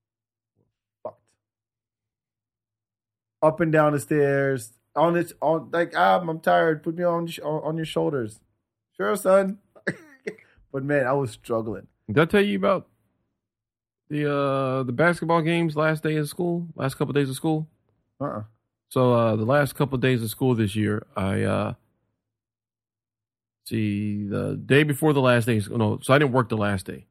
[1.05, 1.21] were fucked.
[3.43, 6.83] Up and down the stairs, on it, on like ah, I'm tired.
[6.83, 8.41] Put me on on your shoulders.
[8.97, 9.59] Sure, son.
[10.73, 11.87] but man, I was struggling.
[12.09, 12.89] Did I tell you about
[14.09, 17.69] the uh the basketball games last day of school, last couple of days of school?
[18.21, 18.25] Uh.
[18.25, 18.43] uh
[18.89, 21.75] So uh the last couple of days of school this year, I uh
[23.67, 25.61] see the day before the last day.
[25.71, 27.07] No, so I didn't work the last day.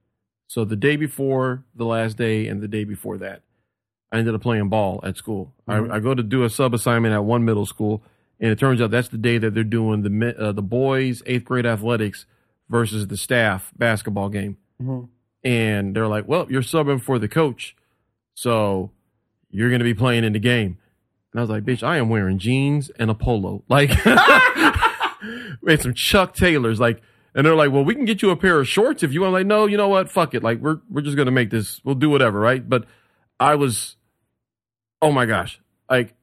[0.54, 3.42] So the day before the last day and the day before that,
[4.12, 5.52] I ended up playing ball at school.
[5.68, 5.90] Mhm.
[5.92, 8.04] I, I go to do a sub assignment at one middle school,
[8.40, 11.46] and it turns out that's the day that they're doing the uh, the boys eighth
[11.46, 12.28] grade athletics
[12.70, 15.10] versus the staff basketball game Mhm.
[15.44, 17.76] and they're like, "Well, you're subbing for the coach,
[18.36, 18.92] so
[19.50, 20.78] you're going to be playing in the game."
[21.32, 25.96] And I was like, "Bitch, I am wearing jeans and a polo, like, and some
[25.96, 27.02] Chuck Taylors, like."
[27.36, 29.30] And they're like, "Well, we can get you a pair of shorts if you want."
[29.30, 30.10] I'm like, no, you know what?
[30.10, 30.44] Fuck it.
[30.44, 31.82] Like, we're we're just going to make this.
[31.84, 32.68] We'll do whatever, right?
[32.68, 32.86] But
[33.40, 33.96] I was,
[35.02, 36.14] oh my gosh, like,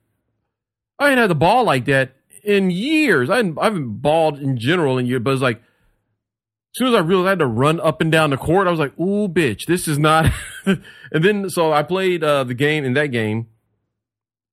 [0.98, 2.14] I ain't had the ball like that
[2.44, 3.28] in years.
[3.28, 7.00] I I haven't balled in general in years, but it's like as soon as I
[7.00, 9.66] realized I had to run up and down the court, I was like, "Ooh, bitch,
[9.66, 10.32] this is not."
[10.64, 13.48] and then so I played uh, the game in that game,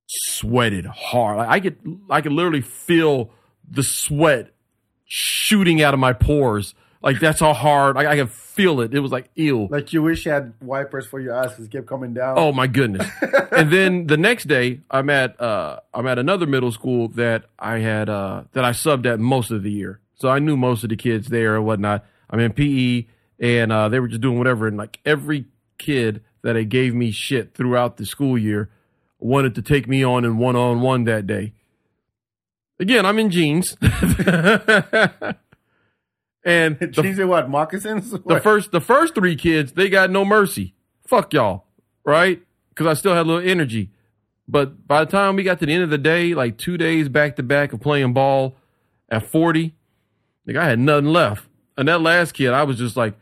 [0.07, 1.37] sweated hard.
[1.37, 1.77] Like, I could
[2.09, 3.29] I could literally feel
[3.69, 4.51] the sweat
[5.07, 6.75] shooting out of my pores.
[7.01, 8.93] Like that's how hard like, I can feel it.
[8.93, 9.67] It was like ew.
[9.69, 12.37] Like you wish you had wipers for your eyes because it kept coming down.
[12.37, 13.07] Oh my goodness!
[13.51, 17.79] and then the next day, I'm at uh, I'm at another middle school that I
[17.79, 20.89] had uh, that I subbed at most of the year, so I knew most of
[20.89, 22.03] the kids there and whatnot.
[22.29, 23.05] I'm in PE,
[23.39, 25.45] and uh, they were just doing whatever, and like every
[25.77, 28.69] kid that they gave me shit throughout the school year
[29.19, 31.53] wanted to take me on in one on one that day.
[32.79, 33.75] Again, I'm in jeans.
[36.47, 37.49] and the Jeans and what?
[37.49, 38.11] Moccasins?
[38.11, 40.73] the first the first three kids they got no mercy
[41.05, 41.65] fuck y'all
[42.03, 43.91] right because i still had a little energy
[44.47, 47.09] but by the time we got to the end of the day like two days
[47.09, 48.55] back to back of playing ball
[49.09, 49.73] at 40
[50.45, 51.47] like i had nothing left
[51.77, 53.13] and that last kid i was just like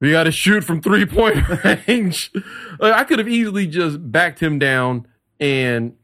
[0.00, 2.30] we got to shoot from three point range
[2.78, 5.06] like, i could have easily just backed him down
[5.40, 5.94] and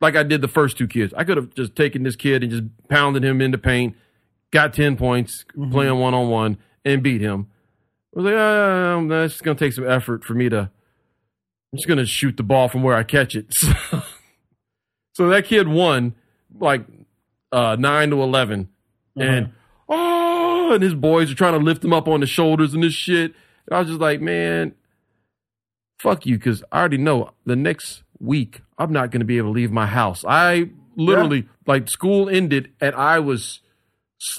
[0.00, 2.52] like i did the first two kids i could have just taken this kid and
[2.52, 3.96] just pounded him into paint
[4.50, 7.48] got 10 points playing one-on-one and beat him
[8.14, 10.70] I was like, um, that's going to take some effort for me to.
[11.72, 13.54] I'm just going to shoot the ball from where I catch it.
[13.90, 14.02] So,
[15.24, 16.14] so that kid won
[16.56, 16.82] like
[17.50, 18.68] uh, nine to 11
[19.16, 19.52] and
[19.88, 22.92] oh, and his boys are trying to lift him up on the shoulders and this
[22.92, 23.34] shit.
[23.66, 24.76] And I was just like, man,
[25.98, 29.48] fuck you, because I already know the next week I'm not going to be able
[29.50, 30.24] to leave my house.
[30.26, 33.60] I literally like school ended and I was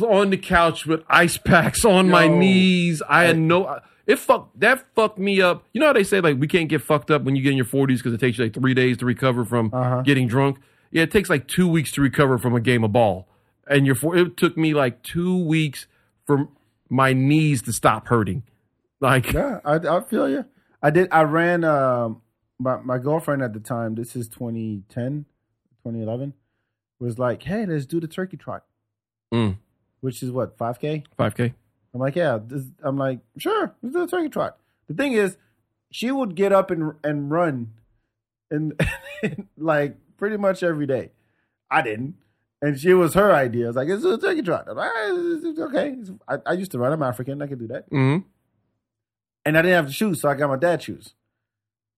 [0.02, 3.02] on the couch with ice packs on my knees.
[3.08, 3.80] I had no.
[4.06, 5.64] It fucked that fucked me up.
[5.74, 7.58] You know how they say like we can't get fucked up when you get in
[7.58, 10.02] your forties because it takes you like three days to recover from Uh-huh.
[10.02, 10.58] getting drunk.
[10.92, 13.28] Yeah, it takes like two weeks to recover from a game of ball,
[13.68, 14.18] and you're for.
[14.18, 15.86] It took me like two weeks
[16.26, 16.48] for
[16.90, 18.42] my knees to stop hurting.
[19.00, 20.46] Like Yeah, I, I feel you.
[20.82, 21.08] I did.
[21.12, 21.64] I ran.
[21.64, 22.22] Um,
[22.60, 23.96] my my girlfriend at the time.
[23.96, 25.26] This is 2010,
[25.84, 26.34] 2011.
[27.00, 28.66] Was like, hey, let's do the turkey trot,
[29.34, 29.58] Mm.
[30.02, 31.04] which is what five k.
[31.18, 31.54] five k.
[31.94, 32.38] I'm like, yeah.
[32.46, 34.58] This, I'm like, sure, let's do the turkey trot.
[34.88, 35.38] The thing is,
[35.92, 37.72] she would get up and and run,
[38.52, 38.80] and
[39.58, 41.12] like pretty much every day.
[41.72, 42.16] I didn't,
[42.62, 43.66] and she was her idea.
[43.66, 44.66] I was like, let's a turkey trot.
[44.68, 45.88] I'm like, "Ah, it's- it's okay.
[45.94, 46.92] It's- I, I used to run.
[46.92, 47.42] I'm African.
[47.42, 47.90] I can do that.
[47.92, 48.26] Mm.
[49.46, 51.14] and I didn't have the shoes, so I got my dad's shoes,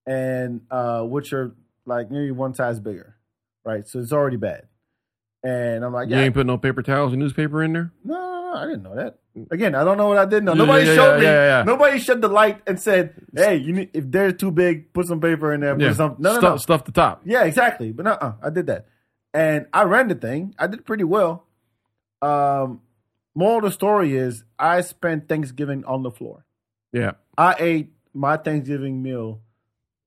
[0.06, 1.54] and uh, which are
[1.86, 3.16] like maybe one size bigger,
[3.66, 3.88] right?
[3.88, 4.68] So it's already bad.
[5.44, 7.92] And I'm like, You yeah, ain't put no paper towels and newspaper in there.
[8.04, 9.18] no, no, no, I didn't know that.
[9.50, 10.54] Again, I don't know what I didn't know.
[10.54, 11.24] Nobody yeah, showed yeah, me.
[11.24, 11.64] yeah, yeah.
[11.64, 15.22] Nobody shed the light and said, "Hey, you need, if they're too big, put some
[15.22, 16.58] paper in there." Put Yeah, some, no, no, stuff, no.
[16.58, 17.22] stuff the top.
[17.24, 17.94] Yeah, exactly.
[17.94, 18.88] But uh, I did that,
[19.34, 20.54] and I ran the thing.
[20.60, 21.46] I did pretty well.
[22.22, 22.82] Um,
[23.34, 26.46] moral of the story is, I spent Thanksgiving on the floor.
[26.92, 29.40] Yeah, I ate my Thanksgiving meal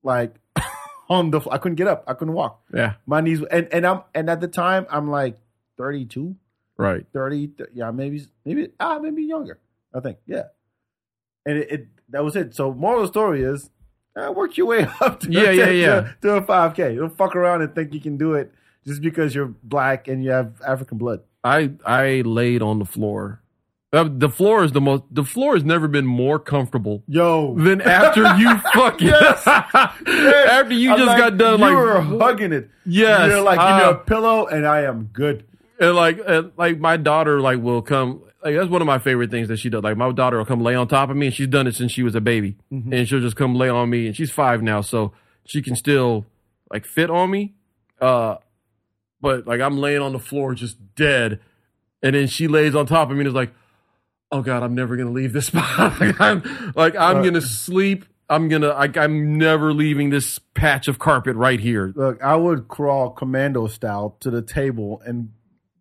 [0.04, 0.36] like
[1.10, 1.40] on the.
[1.40, 1.54] Floor.
[1.54, 2.04] I couldn't get up.
[2.06, 2.60] I couldn't walk.
[2.72, 5.36] yeah, My knees and and I'm and at the time I'm like
[5.78, 6.36] 32,
[6.76, 7.04] right.
[7.12, 7.50] 30.
[7.74, 9.58] yeah, maybe maybe ah maybe younger.
[9.92, 10.44] I think yeah.
[11.46, 12.54] And it, it that was it.
[12.54, 13.70] So moral of the story is,
[14.16, 15.20] uh, work your way up.
[15.20, 16.12] To, Yeah, yeah, to- yeah.
[16.22, 16.94] To, a five k.
[16.94, 18.52] Don't fuck around and think you can do it
[18.86, 21.20] just because you're black and you have African blood.
[21.42, 23.40] I I laid on the floor.
[23.94, 25.04] Uh, the floor is the most.
[25.10, 29.08] The floor has never been more comfortable Yo, than after you fucking.
[29.54, 32.70] after you I'm just like, got done you like you were hugging it.
[32.86, 35.44] Yes, you're like give me uh, a pillow and I am good.
[35.78, 39.30] and like and like my daughter like will come like that's one of my favorite
[39.30, 41.34] things that she does like my daughter will come lay on top of me and
[41.34, 42.92] she's done it since she was a baby Mm-hmm.
[42.92, 45.12] and she'll just come lay on me and she's five now so
[45.46, 46.26] she can still
[46.70, 47.54] like fit on me
[48.00, 48.36] uh
[49.20, 51.40] but like i'm laying on the floor just dead
[52.02, 53.52] and then she lays on top of me and is like
[54.34, 56.42] oh god i'm never gonna leave this spot like i'm
[56.74, 61.60] like i'm gonna sleep i'm gonna like i'm never leaving this patch of carpet right
[61.60, 65.30] here Look, I would crawl commando style to the table and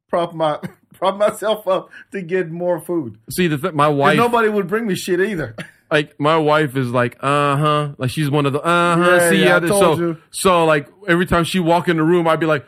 [0.07, 0.59] prop my
[0.93, 3.17] prop myself up to get more food.
[3.29, 5.55] see the th- my wife nobody would bring me shit either.
[5.89, 9.11] like my wife is like, uh huh, like she's one of the uh huh.
[9.11, 10.17] Yeah, see, yeah, I told so you.
[10.29, 12.65] so like every time she walk in the room, I'd be like,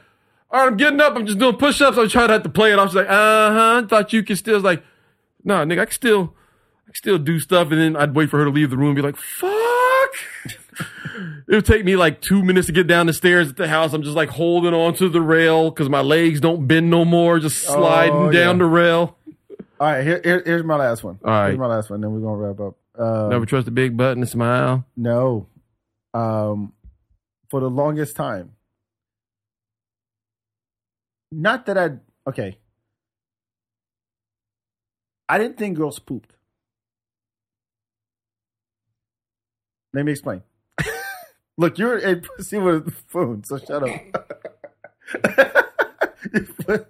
[0.52, 1.98] all right, I'm getting up, I'm just doing push ups.
[1.98, 2.90] I'm trying to have to play it off.
[2.90, 3.88] She's like, uh huh.
[3.88, 4.60] Thought you could still.
[4.60, 4.84] Like,
[5.46, 6.34] nah, nigga, I can still,
[6.84, 7.72] I can still do stuff.
[7.72, 9.52] And then I'd wait for her to leave the room and be like, fuck.
[11.48, 13.94] it would take me like two minutes to get down the stairs at the house.
[13.94, 17.40] I'm just like holding on to the rail because my legs don't bend no more.
[17.40, 19.16] Just sliding Oh, down the rail.
[19.80, 21.20] All right, here, here- here's my last one.
[21.24, 21.48] All right.
[21.48, 22.76] Here's my last one, then we're gonna wrap up.
[22.98, 24.86] Um, Never trust a big butt and a smile.
[24.96, 25.48] No.
[26.14, 26.72] Um
[27.50, 28.52] for the longest time.
[31.32, 31.90] Not that I
[32.30, 32.58] okay.
[35.28, 36.34] I didn't think girls pooped.
[39.94, 40.44] Let me explain.
[41.58, 43.90] Look, you're a pussy with a spoon, so shut up.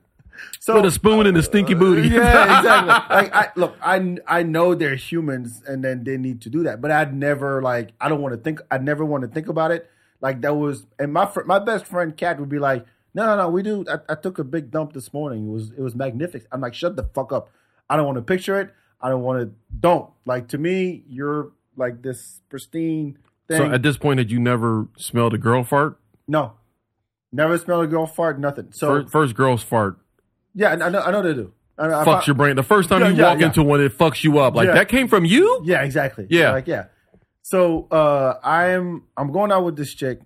[0.60, 2.07] so Put a spoon in the stinky uh, booty.
[2.10, 2.91] yeah, exactly.
[3.16, 6.82] Like, I look, I I know they're humans, and then they need to do that.
[6.82, 8.60] But I'd never like, I don't want to think.
[8.72, 9.90] I never want to think about it.
[10.20, 13.36] Like that was, and my fr- my best friend Kat would be like, "No, no,
[13.38, 13.86] no, we do.
[13.88, 15.48] I, I took a big dump this morning.
[15.48, 17.52] It was it was magnificent." I'm like, "Shut the fuck up.
[17.90, 18.74] I don't want to picture it.
[19.02, 19.56] I don't want to.
[19.80, 21.03] Don't like to me.
[21.07, 23.18] You're like this pristine
[23.48, 23.57] thing.
[23.57, 25.99] So at this point, had you never smelled a girl fart?
[26.28, 26.53] no,
[27.32, 28.40] never smelled a girl fart.
[28.40, 28.72] Nothing.
[28.72, 29.99] So First, first girl's fart
[30.56, 31.02] yeah, I know.
[31.02, 31.52] I know they do.
[31.78, 32.56] I, I, fucks your brain.
[32.56, 33.48] The first time Yeah, you yeah, walk yeah.
[33.48, 34.56] into one, it fucks you up.
[34.56, 35.62] Like that came from you.
[35.66, 36.26] Yeah, exactly.
[36.30, 36.52] Yeah.
[36.52, 36.86] Like yeah.
[37.41, 40.22] So uh I'm I'm going out with this chick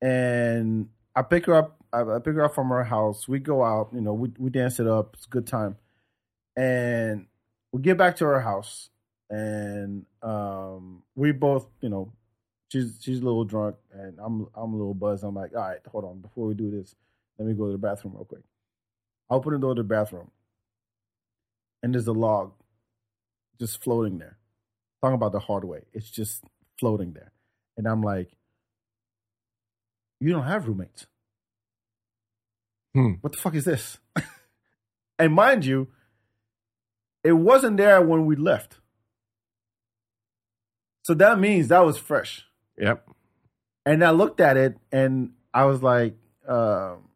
[0.00, 3.26] and I pick her up I, I pick her up from her house.
[3.26, 5.14] We go out, you know, we we dance it up.
[5.14, 5.76] It's a good time.
[6.58, 7.26] And
[7.72, 8.90] we get back to her house
[9.30, 12.12] and um we both, you know,
[12.68, 15.22] she's she's a little drunk and I'm I'm a little buzzed.
[15.22, 16.96] I'm like, all right, hold on, before we do this,
[17.38, 18.42] let me go to the bathroom real quick.
[19.30, 20.32] I open the door to the bathroom
[21.82, 22.52] and there's a log
[23.60, 24.36] just floating there
[25.00, 25.82] talking about the hard way.
[25.92, 26.42] It's just
[26.78, 27.32] floating there.
[27.76, 28.30] And I'm like,
[30.20, 31.06] you don't have roommates.
[32.94, 33.12] Hmm.
[33.20, 33.98] What the fuck is this?
[35.18, 35.88] and mind you,
[37.24, 38.78] it wasn't there when we left.
[41.02, 42.44] So that means that was fresh.
[42.76, 43.08] Yep.
[43.86, 46.14] And I looked at it and I was like,
[46.46, 47.08] um,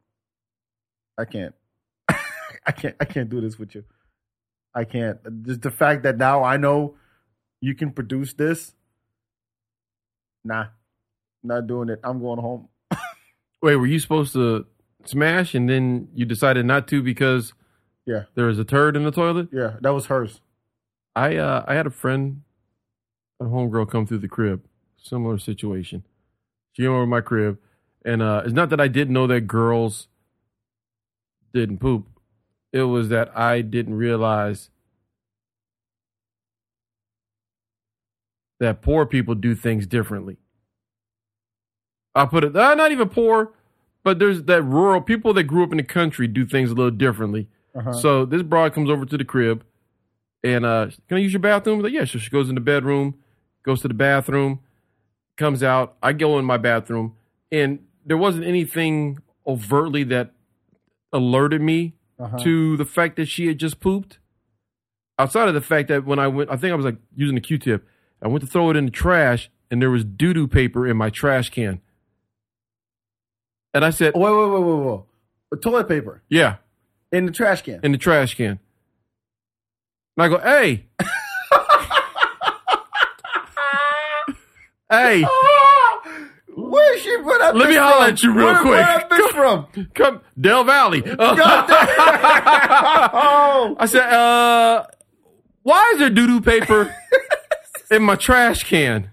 [1.18, 1.54] I can't.
[2.08, 3.84] I can't I can't do this with you.
[4.74, 5.18] I can't.
[5.44, 6.96] Just the fact that now I know
[7.60, 8.74] you can produce this.
[10.44, 10.66] Nah.
[11.42, 12.00] Not doing it.
[12.02, 12.68] I'm going home.
[13.62, 14.66] Wait, were you supposed to
[15.04, 17.52] smash and then you decided not to because
[18.06, 18.24] Yeah.
[18.34, 19.48] there was a turd in the toilet?
[19.52, 20.40] Yeah, that was hers.
[21.14, 22.42] I uh, I had a friend,
[23.40, 24.64] a homegirl, come through the crib.
[24.96, 26.04] Similar situation.
[26.72, 27.58] She came over to my crib,
[28.04, 30.08] and uh, it's not that I didn't know that girls
[31.52, 32.06] didn't poop.
[32.72, 34.70] It was that I didn't realize
[38.60, 40.36] that poor people do things differently.
[42.14, 43.52] I put it, uh, not even poor,
[44.04, 46.90] but there's that rural people that grew up in the country do things a little
[46.90, 47.48] differently.
[47.74, 47.92] Uh-huh.
[47.92, 49.64] So this broad comes over to the crib
[50.44, 51.80] and uh, can I use your bathroom?
[51.80, 52.04] Like, yeah.
[52.04, 53.14] So she goes in the bedroom,
[53.64, 54.60] goes to the bathroom,
[55.36, 55.96] comes out.
[56.02, 57.14] I go in my bathroom,
[57.52, 60.32] and there wasn't anything overtly that
[61.12, 62.38] alerted me Uh-huh.
[62.38, 64.18] to the fact that she had just pooped.
[65.18, 67.40] Outside of the fact that when I went, I think I was like using the
[67.40, 67.86] Q-tip.
[68.20, 70.96] I went to throw it in the trash, and there was doo doo paper in
[70.96, 71.80] my trash can.
[73.74, 75.00] And I said, wait, wait, wait, wait,
[75.50, 75.62] wait.
[75.62, 76.56] Toilet paper "Yeah,
[77.12, 77.80] in the trash can.
[77.82, 78.58] in the trash can."
[80.16, 80.86] And I go, "Hey,
[84.90, 85.24] hey,
[86.54, 87.56] Where she put that?
[87.56, 88.12] Let me holler from?
[88.12, 88.72] at you real Where, quick.
[88.72, 89.66] Where that bitch from?
[89.94, 91.02] come Del Valle."
[93.14, 94.84] Oh, I said, "Uh,
[95.62, 96.94] why is there doo doo paper
[97.90, 99.10] in my trash can?"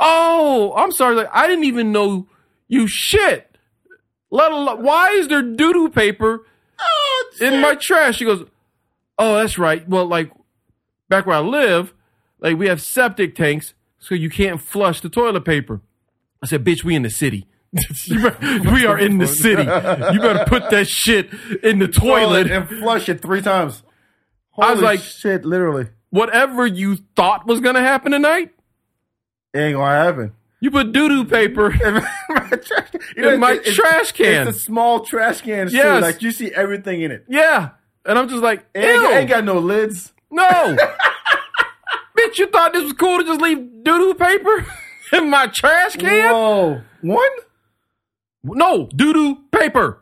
[0.00, 1.16] Oh, I'm sorry.
[1.16, 2.26] Like I didn't even know
[2.68, 3.50] you shit.
[4.30, 6.44] Let alone why is there doo doo paper
[6.80, 8.16] oh in my trash?
[8.16, 8.44] She goes,
[9.18, 9.88] "Oh, that's right.
[9.88, 10.30] Well, like
[11.08, 11.92] back where I live,
[12.40, 15.80] like we have septic tanks, so you can't flush the toilet paper."
[16.42, 17.46] I said, "Bitch, we in the city."
[18.08, 19.62] Better- we are in the city.
[19.62, 21.30] You better put that shit
[21.64, 22.48] in the toilet.
[22.48, 23.82] and flush it three times.
[24.56, 25.88] I was like- shit, literally.
[26.10, 28.52] Whatever you thought was gonna happen tonight,
[29.52, 30.32] It ain't gonna happen.
[30.64, 31.70] You put doo doo paper.
[31.84, 34.48] in my trash, you In my it's- trash can.
[34.48, 35.68] It's a small trash can.
[35.68, 35.76] too.
[36.00, 37.26] Like you see everything in it.
[37.28, 37.70] Yeah,
[38.06, 40.12] and I'm just like, It ain't, ew, ain't got no lids.
[40.30, 40.42] no,
[42.18, 42.38] bitch.
[42.38, 44.66] You thought this was cool to just leave doo doo paper
[45.12, 46.32] in my trash can?
[46.32, 47.30] Whoa, one?
[48.42, 50.00] No, doo doo paper.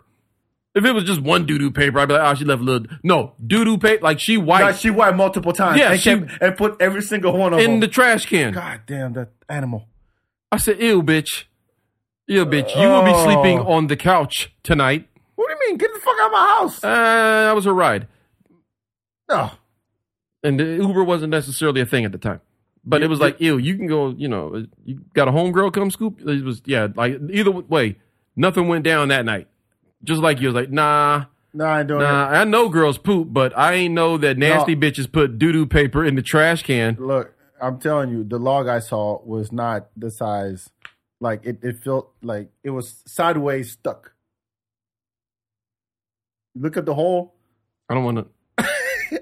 [0.74, 2.64] If it was just one doo doo paper, I'd be like, oh, she left a
[2.64, 2.86] little.
[3.02, 4.02] No, doo doo paper.
[4.02, 5.78] Like she Like wiped she wiped multiple times.
[5.78, 7.74] Yeah, and, she- kept, and put every single one of in them.
[7.74, 8.52] In the trash can.
[8.52, 9.88] God damn that animal.
[10.52, 11.44] I said, ew, bitch.
[12.28, 12.74] Ew, bitch.
[12.80, 13.24] You will be Oh.
[13.24, 15.08] sleeping on the couch tonight.
[15.34, 15.78] What do you mean?
[15.78, 16.84] Get the fuck out of my house.
[16.84, 16.88] Uh,
[17.46, 18.06] that was a ride.
[19.28, 19.50] no.
[20.44, 22.40] and the Uber wasn't necessarily a thing at the time.
[22.84, 25.88] But it was like, ew, you can go, you know, you got a homegirl come
[25.90, 26.20] scoop.
[26.20, 27.96] It was, yeah, like either way,
[28.34, 29.46] nothing went down that night.
[30.02, 33.28] Just like you was like, nah, No, I ain't doing nah, I know girls poop,
[33.30, 36.96] but I ain't know that nasty bitches put doo doo paper in the trash can.
[36.98, 37.32] Look,
[37.62, 40.70] I'm telling you, the log I saw was not the size.
[41.20, 44.12] Like it, it felt like it was sideways stuck.
[46.56, 47.34] Look at the hole.
[47.88, 48.26] I don't want
[48.58, 48.68] to.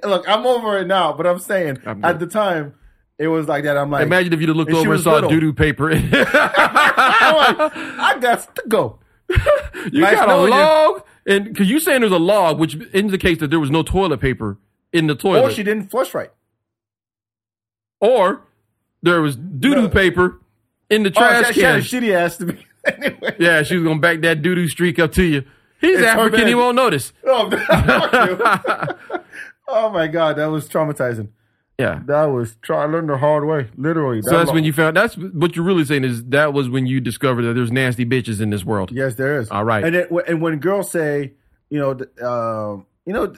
[0.08, 2.74] Look, I'm over it now, but I'm saying I'm at the time
[3.18, 3.76] it was like that.
[3.76, 5.92] I'm like, Imagine if you'd have looked and over and saw doo doo paper.
[5.92, 6.16] I'm like,
[7.76, 8.98] I got to go.
[9.92, 10.58] Nice got a knowing you.
[10.58, 14.20] log, and because you saying there's a log, which indicates that there was no toilet
[14.20, 14.58] paper
[14.92, 16.30] in the toilet, Or she didn't flush right.
[18.00, 18.42] Or
[19.02, 20.40] there was doo doo paper
[20.90, 21.74] in the Oh, trash had can.
[21.76, 22.66] a shitty ass to be.
[22.86, 23.36] anyway.
[23.38, 25.44] Yeah, she was gonna back that doo doo streak up to you.
[25.80, 27.12] He's It's African, he won't notice.
[27.24, 27.48] Oh,
[29.68, 31.28] oh my god, that was traumatizing.
[31.78, 32.00] Yeah.
[32.04, 32.56] That was.
[32.60, 34.20] Try, I learned the hard way, literally.
[34.22, 34.96] So that's when you found.
[34.96, 38.40] That's what you're really saying is that was when you discovered that there's nasty bitches
[38.42, 38.90] in this world.
[38.92, 39.50] Yes, there is.
[39.50, 39.82] All right.
[39.82, 41.32] And it, and when girls say,
[41.70, 41.92] you know,
[42.26, 43.32] um, you know,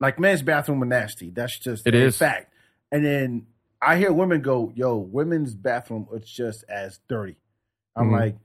[0.00, 1.28] like men's bathroom are nasty.
[1.28, 2.16] That's just It a is.
[2.16, 2.54] fact.
[2.90, 3.46] And then
[3.82, 7.36] I hear women go, "Yo, women's bathroom it's just as dirty."
[7.96, 8.12] I'm Mhm.
[8.12, 8.36] like,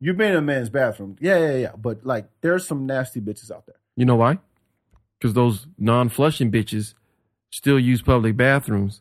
[0.00, 3.50] "You've been in a man's bathroom, yeah, yeah, yeah." But like, there's some nasty bitches
[3.50, 3.76] out there.
[3.96, 4.38] You know why?
[5.18, 6.94] Because those non-flushing bitches
[7.50, 9.00] still use public bathrooms,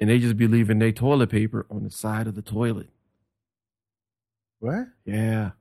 [0.00, 2.88] and they just be leaving their toilet paper on the side of the toilet.
[4.58, 4.88] What?
[5.04, 5.52] Yeah.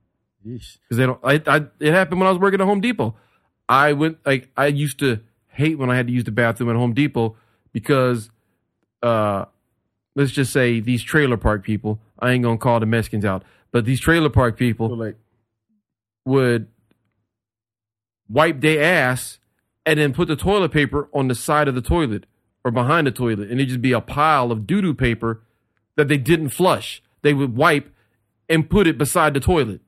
[0.43, 1.19] Because they don't.
[1.23, 3.15] I, I it happened when I was working at Home Depot.
[3.69, 5.19] I went like I used to
[5.49, 7.35] hate when I had to use the bathroom at Home Depot
[7.73, 8.30] because,
[9.01, 9.45] uh,
[10.15, 11.99] let's just say these trailer park people.
[12.19, 15.15] I ain't gonna call the Mexicans out, but these trailer park people like,
[16.25, 16.67] would
[18.29, 19.39] wipe their ass
[19.85, 22.25] and then put the toilet paper on the side of the toilet
[22.63, 25.41] or behind the toilet, and it'd just be a pile of doo doo paper
[25.95, 27.01] that they didn't flush.
[27.21, 27.93] They would wipe
[28.47, 29.81] and put it beside the toilet.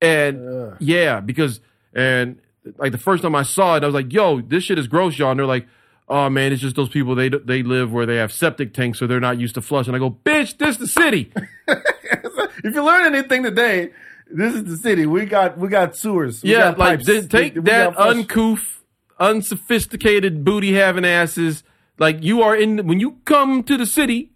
[0.00, 0.76] And Ugh.
[0.80, 1.60] yeah, because
[1.94, 2.40] and
[2.76, 5.18] like the first time I saw it, I was like, "Yo, this shit is gross,
[5.18, 5.66] y'all." And they're like,
[6.12, 9.06] "Oh man, it's just those people they they live where they have septic tanks, so
[9.06, 11.32] they're not used to flushing." I go, "Bitch, this the city."
[11.68, 13.90] if you learn anything today,
[14.30, 15.06] this is the city.
[15.06, 16.42] We got we got sewers.
[16.42, 17.06] We yeah, got like pipes.
[17.06, 18.82] th- take We- we that got uncouth,
[19.18, 21.64] unsophisticated booty having asses.
[21.98, 24.32] Like you are in when you come to the city,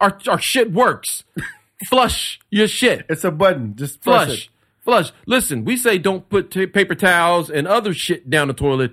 [0.00, 1.24] our our shit works.
[1.88, 3.04] Flush your shit.
[3.08, 3.74] It's a button.
[3.76, 4.26] Just flush.
[4.26, 4.38] Flush.
[4.44, 4.48] it.
[4.84, 5.12] Flush.
[5.26, 8.92] Listen, we say don't put ta paper towels and other shit down the toilet.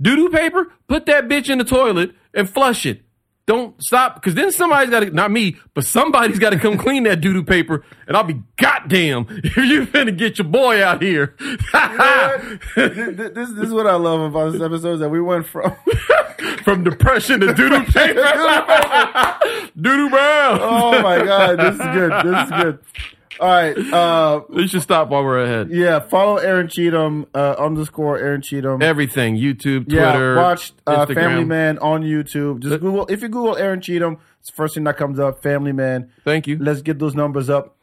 [0.00, 3.02] Doo doo paper, put that bitch in the toilet and flush it.
[3.46, 7.04] Don't stop, because then somebody's got to, not me, but somebody's got to come clean
[7.04, 11.00] that doo doo paper, and I'll be goddamn if you finna get your boy out
[11.00, 11.34] here.
[11.38, 15.74] this, this, this is what I love about this episode is that we went from
[16.62, 18.22] From depression to doo doo paper.
[19.80, 20.58] doo doo brown.
[20.60, 22.78] oh my god this is good this is good
[23.40, 23.76] All right.
[23.76, 25.70] Uh, We should stop while we're ahead.
[25.70, 28.82] yeah, follow Aaron Cheatham uh, underscore Aaron Cheatham.
[28.82, 31.06] Everything YouTube, yeah, Twitter, watch uh.
[31.06, 32.60] Family Man on YouTube.
[32.60, 35.42] Just Google if you Google Aaron Cheatham, it's the first thing that comes up.
[35.42, 36.10] Family Man.
[36.24, 36.58] Thank you.
[36.58, 37.76] Let's get those numbers up.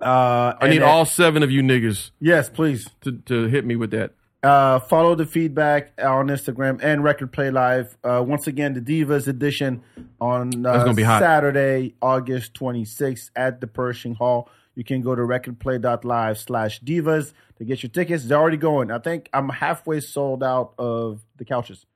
[0.00, 2.88] Uh, I need all seven of you niggas Yes, please.
[3.02, 4.12] to, to hit me with that.
[4.44, 7.96] Uh, follow the FeedBak on Instagram and Record Play Live.
[8.04, 9.82] Uh, once again, the Divas edition
[10.20, 11.22] on uh, gonna be hot.
[11.22, 14.50] Saturday, August 26th at the Pershing Hall.
[14.74, 18.24] You can go to recordplay.live slash divas to get your tickets.
[18.24, 18.90] They're already going.
[18.90, 21.86] I think I'm halfway sold out of the couches.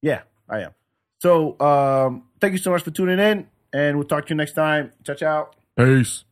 [0.00, 0.72] Yeah, I am.
[1.20, 4.54] So um, thank you so much for tuning in, and we'll talk to you next
[4.54, 4.90] time.
[5.04, 5.50] Ciao, ciao.
[5.76, 6.24] Peace.